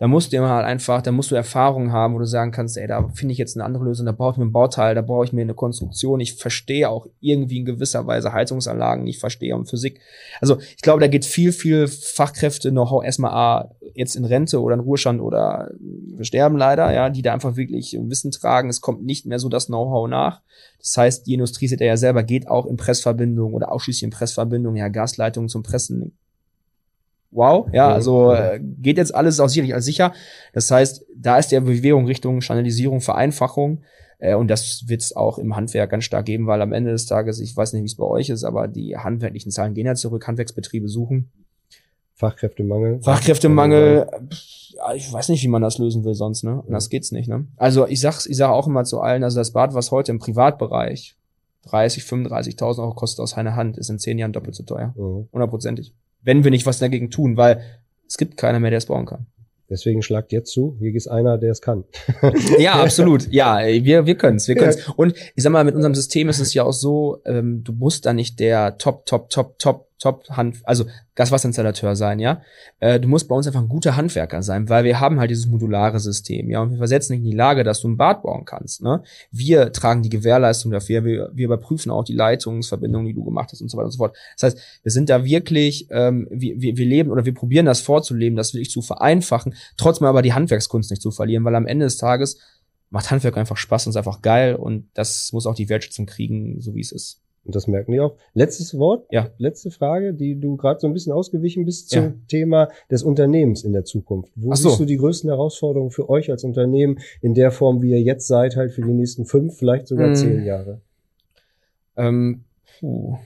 Da 0.00 0.08
musst 0.08 0.32
du 0.32 0.38
immer 0.38 0.48
halt 0.48 0.64
einfach, 0.64 1.02
da 1.02 1.12
musst 1.12 1.30
du 1.30 1.34
Erfahrung 1.34 1.92
haben, 1.92 2.14
wo 2.14 2.18
du 2.18 2.24
sagen 2.24 2.52
kannst, 2.52 2.78
ey, 2.78 2.86
da 2.86 3.06
finde 3.08 3.32
ich 3.32 3.38
jetzt 3.38 3.54
eine 3.54 3.66
andere 3.66 3.84
Lösung, 3.84 4.06
da 4.06 4.12
brauche 4.12 4.32
ich 4.32 4.38
mir 4.38 4.46
ein 4.46 4.52
Bauteil, 4.52 4.94
da 4.94 5.02
brauche 5.02 5.26
ich 5.26 5.34
mir 5.34 5.42
eine 5.42 5.52
Konstruktion. 5.52 6.20
Ich 6.20 6.36
verstehe 6.36 6.88
auch 6.88 7.06
irgendwie 7.20 7.58
in 7.58 7.66
gewisser 7.66 8.06
Weise 8.06 8.32
Heizungsanlagen, 8.32 9.06
ich 9.06 9.18
verstehe 9.18 9.54
auch 9.54 9.62
Physik. 9.66 10.00
Also 10.40 10.58
ich 10.58 10.80
glaube, 10.80 11.00
da 11.00 11.06
geht 11.06 11.26
viel, 11.26 11.52
viel 11.52 11.86
Fachkräfte 11.86 12.70
Know-how 12.70 13.04
erstmal 13.04 13.32
A, 13.32 13.74
jetzt 13.94 14.16
in 14.16 14.24
Rente 14.24 14.62
oder 14.62 14.76
in 14.76 14.80
Ruhestand 14.80 15.20
oder 15.20 15.70
wir 15.78 16.24
sterben 16.24 16.56
leider, 16.56 16.90
ja, 16.94 17.10
die 17.10 17.20
da 17.20 17.34
einfach 17.34 17.56
wirklich 17.56 17.94
Wissen 18.00 18.30
tragen. 18.30 18.70
Es 18.70 18.80
kommt 18.80 19.04
nicht 19.04 19.26
mehr 19.26 19.38
so 19.38 19.50
das 19.50 19.66
Know-how 19.66 20.08
nach. 20.08 20.40
Das 20.78 20.96
heißt, 20.96 21.26
die 21.26 21.34
Industrie, 21.34 21.68
seht 21.68 21.82
ihr 21.82 21.88
ja 21.88 21.98
selber, 21.98 22.22
geht 22.22 22.48
auch 22.48 22.64
in 22.64 22.78
Pressverbindungen 22.78 23.52
oder 23.52 23.70
ausschließlich 23.70 24.04
in 24.04 24.10
Pressverbindungen, 24.10 24.78
ja, 24.78 24.88
Gasleitungen 24.88 25.50
zum 25.50 25.62
Pressen 25.62 26.16
wow, 27.30 27.66
ja, 27.72 27.88
Mhm. 27.88 27.94
also 27.94 28.32
äh, 28.32 28.60
geht 28.60 28.96
jetzt 28.98 29.14
alles 29.14 29.40
auch 29.40 29.48
sicherlich 29.48 29.74
als 29.74 29.84
sicher. 29.84 30.12
Das 30.52 30.70
heißt, 30.70 31.04
da 31.16 31.38
ist 31.38 31.52
der 31.52 31.60
Bewegung 31.60 32.06
Richtung 32.06 32.40
Standardisierung, 32.40 33.00
Vereinfachung. 33.00 33.82
Äh, 34.18 34.34
und 34.34 34.48
das 34.48 34.84
wird 34.88 35.00
es 35.02 35.16
auch 35.16 35.38
im 35.38 35.56
Handwerk 35.56 35.90
ganz 35.90 36.04
stark 36.04 36.26
geben, 36.26 36.46
weil 36.46 36.60
am 36.60 36.72
Ende 36.72 36.90
des 36.90 37.06
Tages, 37.06 37.40
ich 37.40 37.56
weiß 37.56 37.72
nicht, 37.72 37.82
wie 37.82 37.86
es 37.86 37.94
bei 37.96 38.04
euch 38.04 38.28
ist, 38.30 38.44
aber 38.44 38.68
die 38.68 38.96
handwerklichen 38.96 39.50
Zahlen 39.50 39.74
gehen 39.74 39.86
ja 39.86 39.94
zurück, 39.94 40.26
Handwerksbetriebe 40.26 40.88
suchen. 40.88 41.30
Fachkräftemangel. 42.14 43.00
Fachkräftemangel, 43.02 44.06
ja, 44.76 44.92
ich 44.94 45.10
weiß 45.10 45.30
nicht, 45.30 45.42
wie 45.42 45.48
man 45.48 45.62
das 45.62 45.78
lösen 45.78 46.04
will 46.04 46.14
sonst, 46.14 46.44
ne? 46.44 46.62
Anders 46.66 46.90
geht's 46.90 47.12
nicht, 47.12 47.28
ne? 47.28 47.46
Also 47.56 47.86
ich 47.86 48.00
sag's, 48.00 48.26
ich 48.26 48.36
sage 48.36 48.52
auch 48.52 48.66
immer 48.66 48.84
zu 48.84 49.00
allen, 49.00 49.24
also 49.24 49.38
das 49.38 49.52
Bad, 49.52 49.72
was 49.72 49.90
heute 49.90 50.12
im 50.12 50.18
Privatbereich 50.18 51.16
30, 51.64 52.02
35.000 52.04 52.78
Euro 52.82 52.92
kostet 52.94 53.20
aus 53.20 53.34
einer 53.34 53.56
Hand, 53.56 53.78
ist 53.78 53.88
in 53.88 53.98
zehn 53.98 54.18
Jahren 54.18 54.32
doppelt 54.32 54.54
so 54.54 54.64
teuer. 54.64 54.92
Mhm. 54.98 55.28
Wenn 56.22 56.44
wir 56.44 56.50
nicht 56.50 56.66
was 56.66 56.78
dagegen 56.78 57.10
tun, 57.10 57.36
weil 57.36 57.62
es 58.06 58.16
gibt 58.18 58.36
keiner 58.36 58.60
mehr, 58.60 58.70
der 58.70 58.78
es 58.78 58.86
bauen 58.86 59.06
kann. 59.06 59.26
Deswegen 59.70 60.02
schlagt 60.02 60.32
jetzt 60.32 60.50
zu. 60.50 60.76
Hier 60.80 60.92
ist 60.92 61.06
einer, 61.06 61.38
der 61.38 61.52
es 61.52 61.62
kann. 61.62 61.84
Ja, 62.58 62.82
absolut. 62.82 63.28
Ja, 63.30 63.60
wir, 63.64 64.04
wir 64.04 64.16
können's, 64.16 64.48
wir 64.48 64.56
können's. 64.56 64.88
Und 64.96 65.14
ich 65.36 65.44
sag 65.44 65.52
mal, 65.52 65.64
mit 65.64 65.76
unserem 65.76 65.94
System 65.94 66.28
ist 66.28 66.40
es 66.40 66.52
ja 66.54 66.64
auch 66.64 66.72
so, 66.72 67.22
ähm, 67.24 67.62
du 67.62 67.72
musst 67.72 68.04
da 68.04 68.12
nicht 68.12 68.40
der 68.40 68.78
Top, 68.78 69.06
Top, 69.06 69.30
Top, 69.30 69.58
Top, 69.60 69.89
Top 70.00 70.26
Hand, 70.30 70.56
also 70.64 70.86
Gaswasserinstallateur 71.14 71.94
sein, 71.94 72.18
ja. 72.18 72.40
Äh, 72.80 72.98
du 72.98 73.06
musst 73.06 73.28
bei 73.28 73.34
uns 73.34 73.46
einfach 73.46 73.60
ein 73.60 73.68
guter 73.68 73.96
Handwerker 73.96 74.42
sein, 74.42 74.70
weil 74.70 74.84
wir 74.84 74.98
haben 74.98 75.20
halt 75.20 75.30
dieses 75.30 75.46
modulare 75.46 76.00
System, 76.00 76.50
ja. 76.50 76.62
Und 76.62 76.70
wir 76.70 76.78
versetzen 76.78 77.12
dich 77.12 77.20
in 77.20 77.30
die 77.30 77.36
Lage, 77.36 77.64
dass 77.64 77.82
du 77.82 77.88
ein 77.88 77.98
Bad 77.98 78.22
bauen 78.22 78.46
kannst, 78.46 78.82
ne. 78.82 79.02
Wir 79.30 79.72
tragen 79.72 80.02
die 80.02 80.08
Gewährleistung 80.08 80.72
dafür, 80.72 81.04
wir, 81.04 81.30
wir 81.34 81.44
überprüfen 81.44 81.92
auch 81.92 82.02
die 82.02 82.14
Leitungsverbindungen, 82.14 83.08
die 83.08 83.14
du 83.14 83.24
gemacht 83.24 83.50
hast 83.52 83.60
und 83.60 83.70
so 83.70 83.76
weiter 83.76 83.86
und 83.86 83.92
so 83.92 83.98
fort. 83.98 84.16
Das 84.38 84.54
heißt, 84.54 84.80
wir 84.82 84.90
sind 84.90 85.10
da 85.10 85.22
wirklich, 85.22 85.86
ähm, 85.90 86.26
wir, 86.30 86.58
wir, 86.60 86.78
wir 86.78 86.86
leben 86.86 87.10
oder 87.10 87.26
wir 87.26 87.34
probieren 87.34 87.66
das 87.66 87.80
vorzuleben, 87.80 88.36
das 88.36 88.54
wirklich 88.54 88.70
zu 88.70 88.80
vereinfachen, 88.80 89.54
trotzdem 89.76 90.06
aber 90.06 90.22
die 90.22 90.32
Handwerkskunst 90.32 90.90
nicht 90.90 91.02
zu 91.02 91.10
verlieren, 91.10 91.44
weil 91.44 91.54
am 91.54 91.66
Ende 91.66 91.84
des 91.84 91.98
Tages 91.98 92.38
macht 92.88 93.10
Handwerk 93.10 93.36
einfach 93.36 93.58
Spaß 93.58 93.86
und 93.86 93.90
ist 93.90 93.96
einfach 93.96 94.22
geil 94.22 94.54
und 94.54 94.88
das 94.94 95.30
muss 95.32 95.46
auch 95.46 95.54
die 95.54 95.68
Wertschätzung 95.68 96.06
kriegen, 96.06 96.60
so 96.60 96.74
wie 96.74 96.80
es 96.80 96.90
ist. 96.90 97.20
Und 97.44 97.54
das 97.54 97.66
merken 97.66 97.92
die 97.92 98.00
auch. 98.00 98.16
Letztes 98.34 98.76
Wort, 98.78 99.06
Ja. 99.10 99.30
letzte 99.38 99.70
Frage, 99.70 100.12
die 100.12 100.38
du 100.38 100.56
gerade 100.56 100.78
so 100.78 100.86
ein 100.86 100.92
bisschen 100.92 101.12
ausgewichen 101.12 101.64
bist 101.64 101.88
zum 101.90 102.02
Ja. 102.02 102.12
Thema 102.28 102.68
des 102.90 103.02
Unternehmens 103.02 103.64
in 103.64 103.72
der 103.72 103.84
Zukunft. 103.84 104.30
Wo 104.36 104.54
so. 104.54 104.68
siehst 104.68 104.80
du 104.80 104.84
die 104.84 104.98
größten 104.98 105.30
Herausforderungen 105.30 105.90
für 105.90 106.08
euch 106.10 106.30
als 106.30 106.44
Unternehmen 106.44 106.98
in 107.22 107.34
der 107.34 107.50
Form, 107.50 107.80
wie 107.82 107.90
ihr 107.92 108.02
jetzt 108.02 108.26
seid, 108.26 108.56
halt 108.56 108.72
für 108.72 108.82
die 108.82 108.92
nächsten 108.92 109.24
fünf, 109.24 109.56
vielleicht 109.56 109.88
sogar 109.88 110.08
Mhm. 110.08 110.14
zehn 110.16 110.44
Jahre? 110.44 110.80
Ähm, 111.96 112.44
puh. 112.78 113.16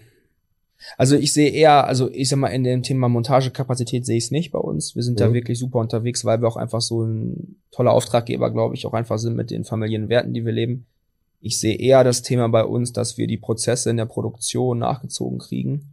Also 0.99 1.17
ich 1.17 1.33
sehe 1.33 1.51
eher, 1.51 1.87
also 1.87 2.11
ich 2.11 2.29
sag 2.29 2.37
mal, 2.39 2.49
in 2.49 2.63
dem 2.63 2.83
Thema 2.83 3.09
Montagekapazität 3.09 4.05
sehe 4.05 4.19
ich 4.19 4.25
es 4.25 4.31
nicht 4.31 4.53
bei 4.53 4.59
uns. 4.59 4.95
Wir 4.95 5.03
sind 5.03 5.19
da 5.19 5.29
Mhm. 5.29 5.35
wirklich 5.35 5.59
super 5.59 5.79
unterwegs, 5.79 6.25
weil 6.25 6.41
wir 6.43 6.49
auch 6.49 6.57
einfach 6.57 6.83
so 6.83 7.03
ein 7.03 7.57
toller 7.71 7.93
Auftraggeber, 7.93 8.51
glaube 8.53 8.75
ich, 8.75 8.85
auch 8.87 8.93
einfach 8.93 9.19
sind 9.19 9.35
mit 9.35 9.51
den 9.51 9.65
familiären 9.65 10.09
Werten, 10.09 10.35
die 10.35 10.45
wir 10.45 10.53
leben. 10.53 10.87
Ich 11.45 11.61
sehe 11.61 11.77
eher 11.77 12.05
das 12.05 12.23
Thema 12.23 12.49
bei 12.49 12.65
uns, 12.65 12.95
dass 12.95 13.19
wir 13.19 13.27
die 13.27 13.37
Prozesse 13.37 13.91
in 13.91 13.99
der 13.99 14.07
Produktion 14.07 14.79
nachgezogen 14.79 15.39
kriegen. 15.39 15.93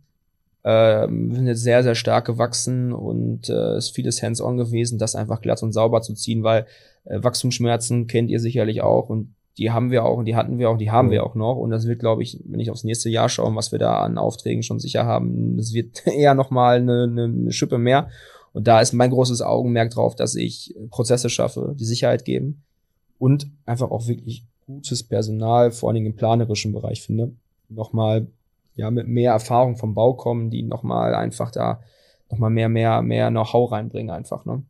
Ähm, 0.64 1.28
wir 1.28 1.36
sind 1.36 1.48
jetzt 1.48 1.64
sehr, 1.64 1.84
sehr 1.84 1.96
stark 1.96 2.24
gewachsen 2.24 2.94
und 2.94 3.50
äh, 3.50 3.78
ist 3.78 3.90
vieles 3.90 4.24
hands-on 4.24 4.56
gewesen, 4.56 4.98
das 4.98 5.14
einfach 5.14 5.42
glatt 5.42 5.62
und 5.62 5.74
sauber 5.74 6.02
zu 6.04 6.14
ziehen, 6.14 6.44
weil 6.44 6.68
äh, 7.04 7.22
Wachstumsschmerzen 7.22 8.08
kennt 8.08 8.30
ihr 8.30 8.40
sicherlich 8.40 8.82
auch 8.82 9.10
und 9.10 9.36
die 9.58 9.72
haben 9.72 9.92
wir 9.92 10.06
auch, 10.06 10.24
die 10.24 10.38
hatten 10.38 10.58
wir 10.58 10.70
auch, 10.70 10.78
die 10.78 10.90
haben 10.90 11.12
wir 11.12 11.26
auch 11.26 11.36
noch. 11.36 11.58
Und 11.58 11.72
das 11.72 11.86
wird, 11.86 12.00
glaube 12.00 12.24
ich, 12.24 12.40
wenn 12.46 12.62
ich 12.62 12.72
aufs 12.72 12.86
nächste 12.86 13.10
Jahr 13.10 13.28
schaue, 13.28 13.54
was 13.54 13.74
wir 13.74 13.80
da 13.80 14.00
an 14.04 14.18
Aufträgen 14.18 14.64
schon 14.64 14.80
sicher 14.80 15.06
haben, 15.06 15.58
das 15.58 15.74
wird 15.74 16.08
eher 16.08 16.34
nochmal 16.34 16.78
eine, 16.78 17.04
eine, 17.04 17.26
eine 17.26 17.52
Schippe 17.52 17.78
mehr. 17.78 18.10
Und 18.54 18.70
da 18.70 18.80
ist 18.80 18.94
mein 18.94 19.10
großes 19.10 19.42
Augenmerk 19.42 19.90
drauf, 19.92 20.16
dass 20.16 20.36
ich 20.36 20.74
Prozesse 20.92 21.30
schaffe, 21.30 21.76
die 21.78 21.84
Sicherheit 21.84 22.24
geben 22.24 22.64
und 23.20 23.48
einfach 23.66 23.92
auch 23.92 24.08
wirklich 24.08 24.46
gutes 24.76 25.04
Personal, 25.04 25.72
vor 25.72 25.90
allen 25.90 25.96
Dingen 25.96 26.08
im 26.08 26.16
planerischen 26.16 26.74
Bereich 26.74 27.04
finde. 27.04 27.34
Nochmal, 27.70 28.28
ja, 28.76 28.92
mit 28.92 29.08
mehr 29.08 29.32
Erfahrung 29.32 29.78
vom 29.78 29.94
Bau 29.94 30.14
kommen, 30.14 30.50
die 30.50 30.64
nochmal 30.64 31.16
einfach 31.16 31.52
da 31.52 31.82
nochmal 32.30 32.50
mehr, 32.50 32.70
mehr, 32.70 33.02
mehr 33.02 33.30
Know-how 33.30 33.72
reinbringen 33.72 34.10
einfach, 34.10 34.46
ne? 34.46 34.64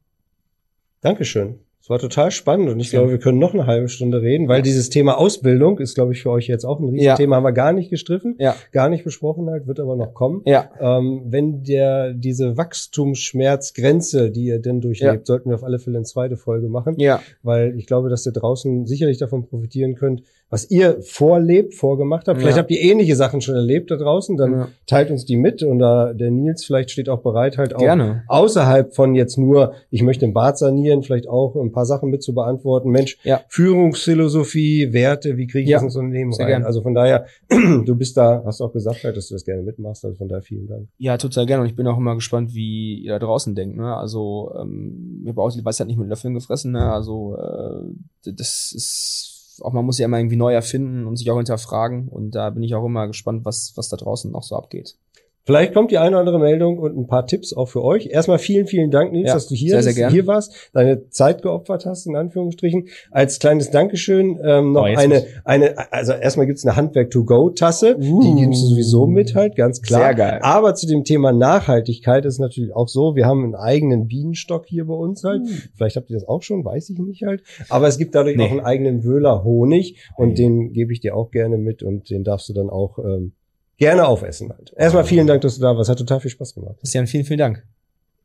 Dankeschön. 1.02 1.60
Es 1.84 1.90
war 1.90 1.98
total 1.98 2.30
spannend 2.30 2.70
und 2.70 2.80
ich 2.80 2.92
Ja. 2.92 3.00
glaube, 3.00 3.12
wir 3.14 3.18
können 3.20 3.40
noch 3.40 3.56
eine 3.56 3.66
halbe 3.66 3.90
Stunde 3.90 4.22
reden, 4.22 4.48
weil 4.48 4.62
dieses 4.62 4.90
Thema 4.90 5.18
Ausbildung 5.18 5.80
ist, 5.80 5.96
glaube 5.96 6.14
ich, 6.14 6.22
für 6.22 6.30
euch 6.30 6.48
jetzt 6.48 6.64
auch 6.64 6.80
ein 6.80 6.86
Ja. 6.86 6.92
Riesenthema. 7.14 7.38
Haben 7.38 7.44
wir 7.44 7.54
gar 7.54 7.74
nicht 7.74 7.90
gestriffen, 7.90 8.36
Ja. 8.38 8.56
gar 8.72 8.88
nicht 8.88 9.04
besprochen 9.04 9.50
halt, 9.50 9.66
wird 9.66 9.80
aber 9.80 9.96
noch 9.96 10.14
kommen. 10.14 10.44
Ja. 10.46 10.70
Ähm, 10.80 11.24
wenn 11.26 11.64
der 11.64 12.14
diese 12.14 12.56
Wachstumsschmerzgrenze, 12.56 14.32
die 14.32 14.46
ihr 14.46 14.60
denn 14.60 14.82
durchlebt, 14.82 15.26
sollten 15.26 15.50
wir 15.50 15.56
auf 15.56 15.64
alle 15.64 15.80
Fälle 15.80 15.98
eine 15.98 16.06
zweite 16.06 16.38
Folge 16.38 16.70
machen, 16.70 16.96
Ja. 17.00 17.20
weil 17.44 17.76
ich 17.78 17.88
glaube, 17.88 18.10
dass 18.10 18.26
ihr 18.26 18.32
draußen 18.32 18.86
sicherlich 18.86 19.18
davon 19.18 19.48
profitieren 19.48 19.96
könnt, 19.96 20.22
was 20.52 20.70
ihr 20.70 21.02
vorlebt, 21.02 21.74
vorgemacht 21.74 22.28
habt. 22.28 22.40
Vielleicht 22.40 22.58
Ja. 22.58 22.62
habt 22.62 22.70
ihr 22.72 22.82
ähnliche 22.82 23.16
Sachen 23.16 23.42
schon 23.42 23.56
erlebt 23.56 23.90
da 23.90 23.96
draußen, 23.96 24.38
dann 24.38 24.52
Ja. 24.52 24.68
teilt 24.86 25.10
uns 25.10 25.26
die 25.26 25.38
mit 25.38 25.64
und 25.64 25.80
da 25.80 26.14
der 26.14 26.30
Nils 26.30 26.64
vielleicht 26.66 26.92
steht 26.92 27.10
auch 27.10 27.22
bereit, 27.24 27.58
halt 27.58 27.74
auch 27.74 27.80
Gerne. 27.80 28.24
außerhalb 28.28 28.94
von 28.94 29.16
jetzt 29.16 29.38
nur, 29.38 29.74
ich 29.90 30.04
möchte 30.04 30.26
den 30.26 30.34
Bad 30.34 30.58
sanieren, 30.60 31.02
vielleicht 31.04 31.28
auch 31.28 31.56
ein 31.56 31.72
paar 31.72 31.86
Sachen 31.86 32.10
mit 32.12 32.22
zu 32.22 32.34
beantworten. 32.36 32.90
Mensch, 32.92 33.18
Ja. 33.24 33.42
Führungsphilosophie, 33.48 34.94
Werte, 34.94 35.38
wie 35.38 35.48
kriege 35.48 35.66
ich 35.70 35.72
das 35.74 35.84
ins 35.84 35.96
Unternehmen 35.96 36.32
sehr 36.32 36.46
rein? 36.46 36.52
gern. 36.52 36.64
Also 36.66 36.82
von 36.82 36.94
daher, 36.94 37.26
du 37.50 37.96
bist 37.96 38.18
da, 38.18 38.44
hast 38.46 38.60
du 38.60 38.66
auch 38.66 38.74
gesagt, 38.74 39.04
halt, 39.04 39.16
dass 39.18 39.28
du 39.30 39.36
das 39.36 39.46
gerne 39.46 39.62
mitmachst. 39.64 40.04
Also 40.06 40.18
von 40.18 40.28
daher 40.28 40.42
vielen 40.42 40.68
Dank. 40.68 40.88
Ja, 40.98 41.18
total 41.18 41.46
gerne. 41.46 41.62
Und 41.64 41.70
ich 41.70 41.76
bin 41.76 41.88
auch 41.88 41.98
immer 41.98 42.16
gespannt, 42.16 42.54
wie 42.54 43.00
ihr 43.04 43.12
da 43.14 43.20
draußen 43.20 43.56
denkt. 43.56 43.78
Ne? 43.78 43.96
Also, 43.96 44.52
ähm, 44.60 45.22
ich 45.24 45.30
habe 45.30 45.42
auch 45.42 45.52
die 45.52 45.64
Weisheit 45.64 45.88
nicht 45.88 45.98
mit 46.00 46.10
Löffeln 46.10 46.34
gefressen. 46.34 46.72
Ne? 46.74 46.92
Also, 46.92 47.38
äh, 47.38 48.32
das 48.34 48.74
ist 48.76 49.31
auch, 49.62 49.74
man 49.74 49.86
muss 49.86 49.98
ja 49.98 50.06
immer 50.06 50.20
irgendwie 50.20 50.36
neu 50.36 50.54
erfinden 50.54 51.06
und 51.06 51.18
sich 51.18 51.30
auch 51.32 51.38
hinterfragen. 51.38 52.08
Und 52.08 52.32
da 52.36 52.50
bin 52.50 52.64
ich 52.64 52.76
auch 52.76 52.86
immer 52.86 53.08
gespannt, 53.08 53.46
was, 53.46 53.74
was 53.76 53.90
da 53.90 53.98
draußen 53.98 54.32
noch 54.32 54.44
so 54.44 54.56
abgeht. 54.56 54.98
Vielleicht 55.44 55.74
kommt 55.74 55.92
die 55.92 55.98
eine 55.98 56.10
oder 56.12 56.20
andere 56.20 56.40
Meldung 56.40 56.78
und 56.78 56.96
ein 56.98 57.08
paar 57.08 57.26
Tipps 57.26 57.54
auch 57.54 57.68
für 57.68 57.84
euch. 57.84 58.08
Erstmal 58.08 58.38
vielen, 58.38 58.68
vielen 58.68 58.92
Dank, 58.92 59.12
Nils, 59.12 59.28
Ja, 59.28 59.34
dass 59.34 59.48
du 59.48 59.56
hier, 59.56 59.82
sehr, 59.82 59.94
sehr 59.94 60.10
hier 60.10 60.28
warst, 60.28 60.70
deine 60.74 61.10
Zeit 61.10 61.42
geopfert 61.42 61.86
hast, 61.86 62.06
in 62.06 62.16
Anführungsstrichen. 62.16 62.88
Als 63.10 63.40
kleines 63.40 63.72
Dankeschön 63.72 64.40
ähm, 64.46 64.74
noch 64.74 64.82
Oh, 64.82 64.86
eine, 64.86 65.16
muss- 65.16 65.26
eine, 65.44 65.92
also 65.92 66.14
erstmal 66.14 66.46
gibt's 66.46 66.66
eine 66.66 66.76
Handwerk-to-go-Tasse, 66.76 67.98
die 68.00 68.10
Uh. 68.12 68.36
gibst 68.36 68.62
du 68.64 68.68
sowieso 68.68 69.08
mit 69.08 69.36
halt, 69.36 69.56
ganz 69.56 69.82
klar. 69.82 70.02
Sehr 70.02 70.14
geil. 70.16 70.40
Aber 70.44 70.76
zu 70.76 70.88
dem 70.88 71.04
Thema 71.04 71.32
Nachhaltigkeit 71.32 72.26
ist 72.26 72.40
natürlich 72.40 72.74
auch 72.76 72.88
so, 72.88 73.16
wir 73.16 73.26
haben 73.26 73.44
einen 73.44 73.56
eigenen 73.56 74.08
Bienenstock 74.08 74.66
hier 74.68 74.86
bei 74.86 74.94
uns 74.94 75.24
halt. 75.24 75.42
Vielleicht 75.76 75.96
habt 75.96 76.10
ihr 76.10 76.16
das 76.16 76.28
auch 76.28 76.44
schon, 76.44 76.64
weiß 76.64 76.90
ich 76.92 77.00
nicht 77.00 77.24
halt. 77.24 77.44
Aber 77.70 77.88
es 77.88 77.98
gibt 77.98 78.16
dadurch 78.16 78.38
Nee. 78.38 78.46
auch 78.46 78.52
einen 78.52 78.60
eigenen 78.62 79.04
Wöhler 79.04 79.44
Honig 79.44 79.98
und 80.18 80.30
Hey. 80.30 80.36
den 80.36 80.72
gebe 80.74 80.94
ich 80.94 81.00
dir 81.00 81.16
auch 81.16 81.32
gerne 81.32 81.58
mit 81.58 81.84
und 81.84 82.10
den 82.10 82.24
darfst 82.24 82.48
du 82.50 82.54
dann 82.54 82.70
auch 82.70 83.00
ähm, 83.00 83.34
gerne 83.82 84.08
aufessen 84.08 84.54
halt. 84.56 84.72
Erstmal 84.78 85.04
vielen 85.04 85.26
Dank, 85.26 85.42
dass 85.42 85.56
du 85.56 85.62
da 85.62 85.76
warst. 85.76 85.90
Hat 85.90 85.98
total 85.98 86.20
viel 86.20 86.30
Spaß 86.30 86.54
gemacht. 86.54 86.76
Christian, 86.80 87.08
vielen, 87.08 87.26
vielen 87.26 87.40
Dank. 87.40 87.64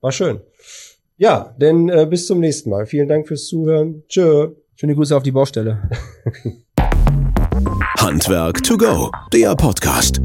War 0.02 0.12
schön. 0.12 0.40
Ja, 1.16 1.54
denn 1.59 1.88
äh, 1.88 2.07
bis 2.09 2.26
zum 2.26 2.40
nächsten 2.40 2.68
Mal. 2.68 2.84
Vielen 2.84 3.09
Dank 3.09 3.26
fürs 3.26 3.46
Zuhören. 3.46 4.02
Tschö. 4.07 4.50
Schöne 4.74 4.94
Grüße 4.94 5.16
auf 5.16 5.22
die 5.22 5.32
Baustelle. 5.32 5.88
Handwerk 7.98 8.62
to 8.62 8.76
go, 8.76 9.11
der 9.32 9.54
Podcast. 9.57 10.20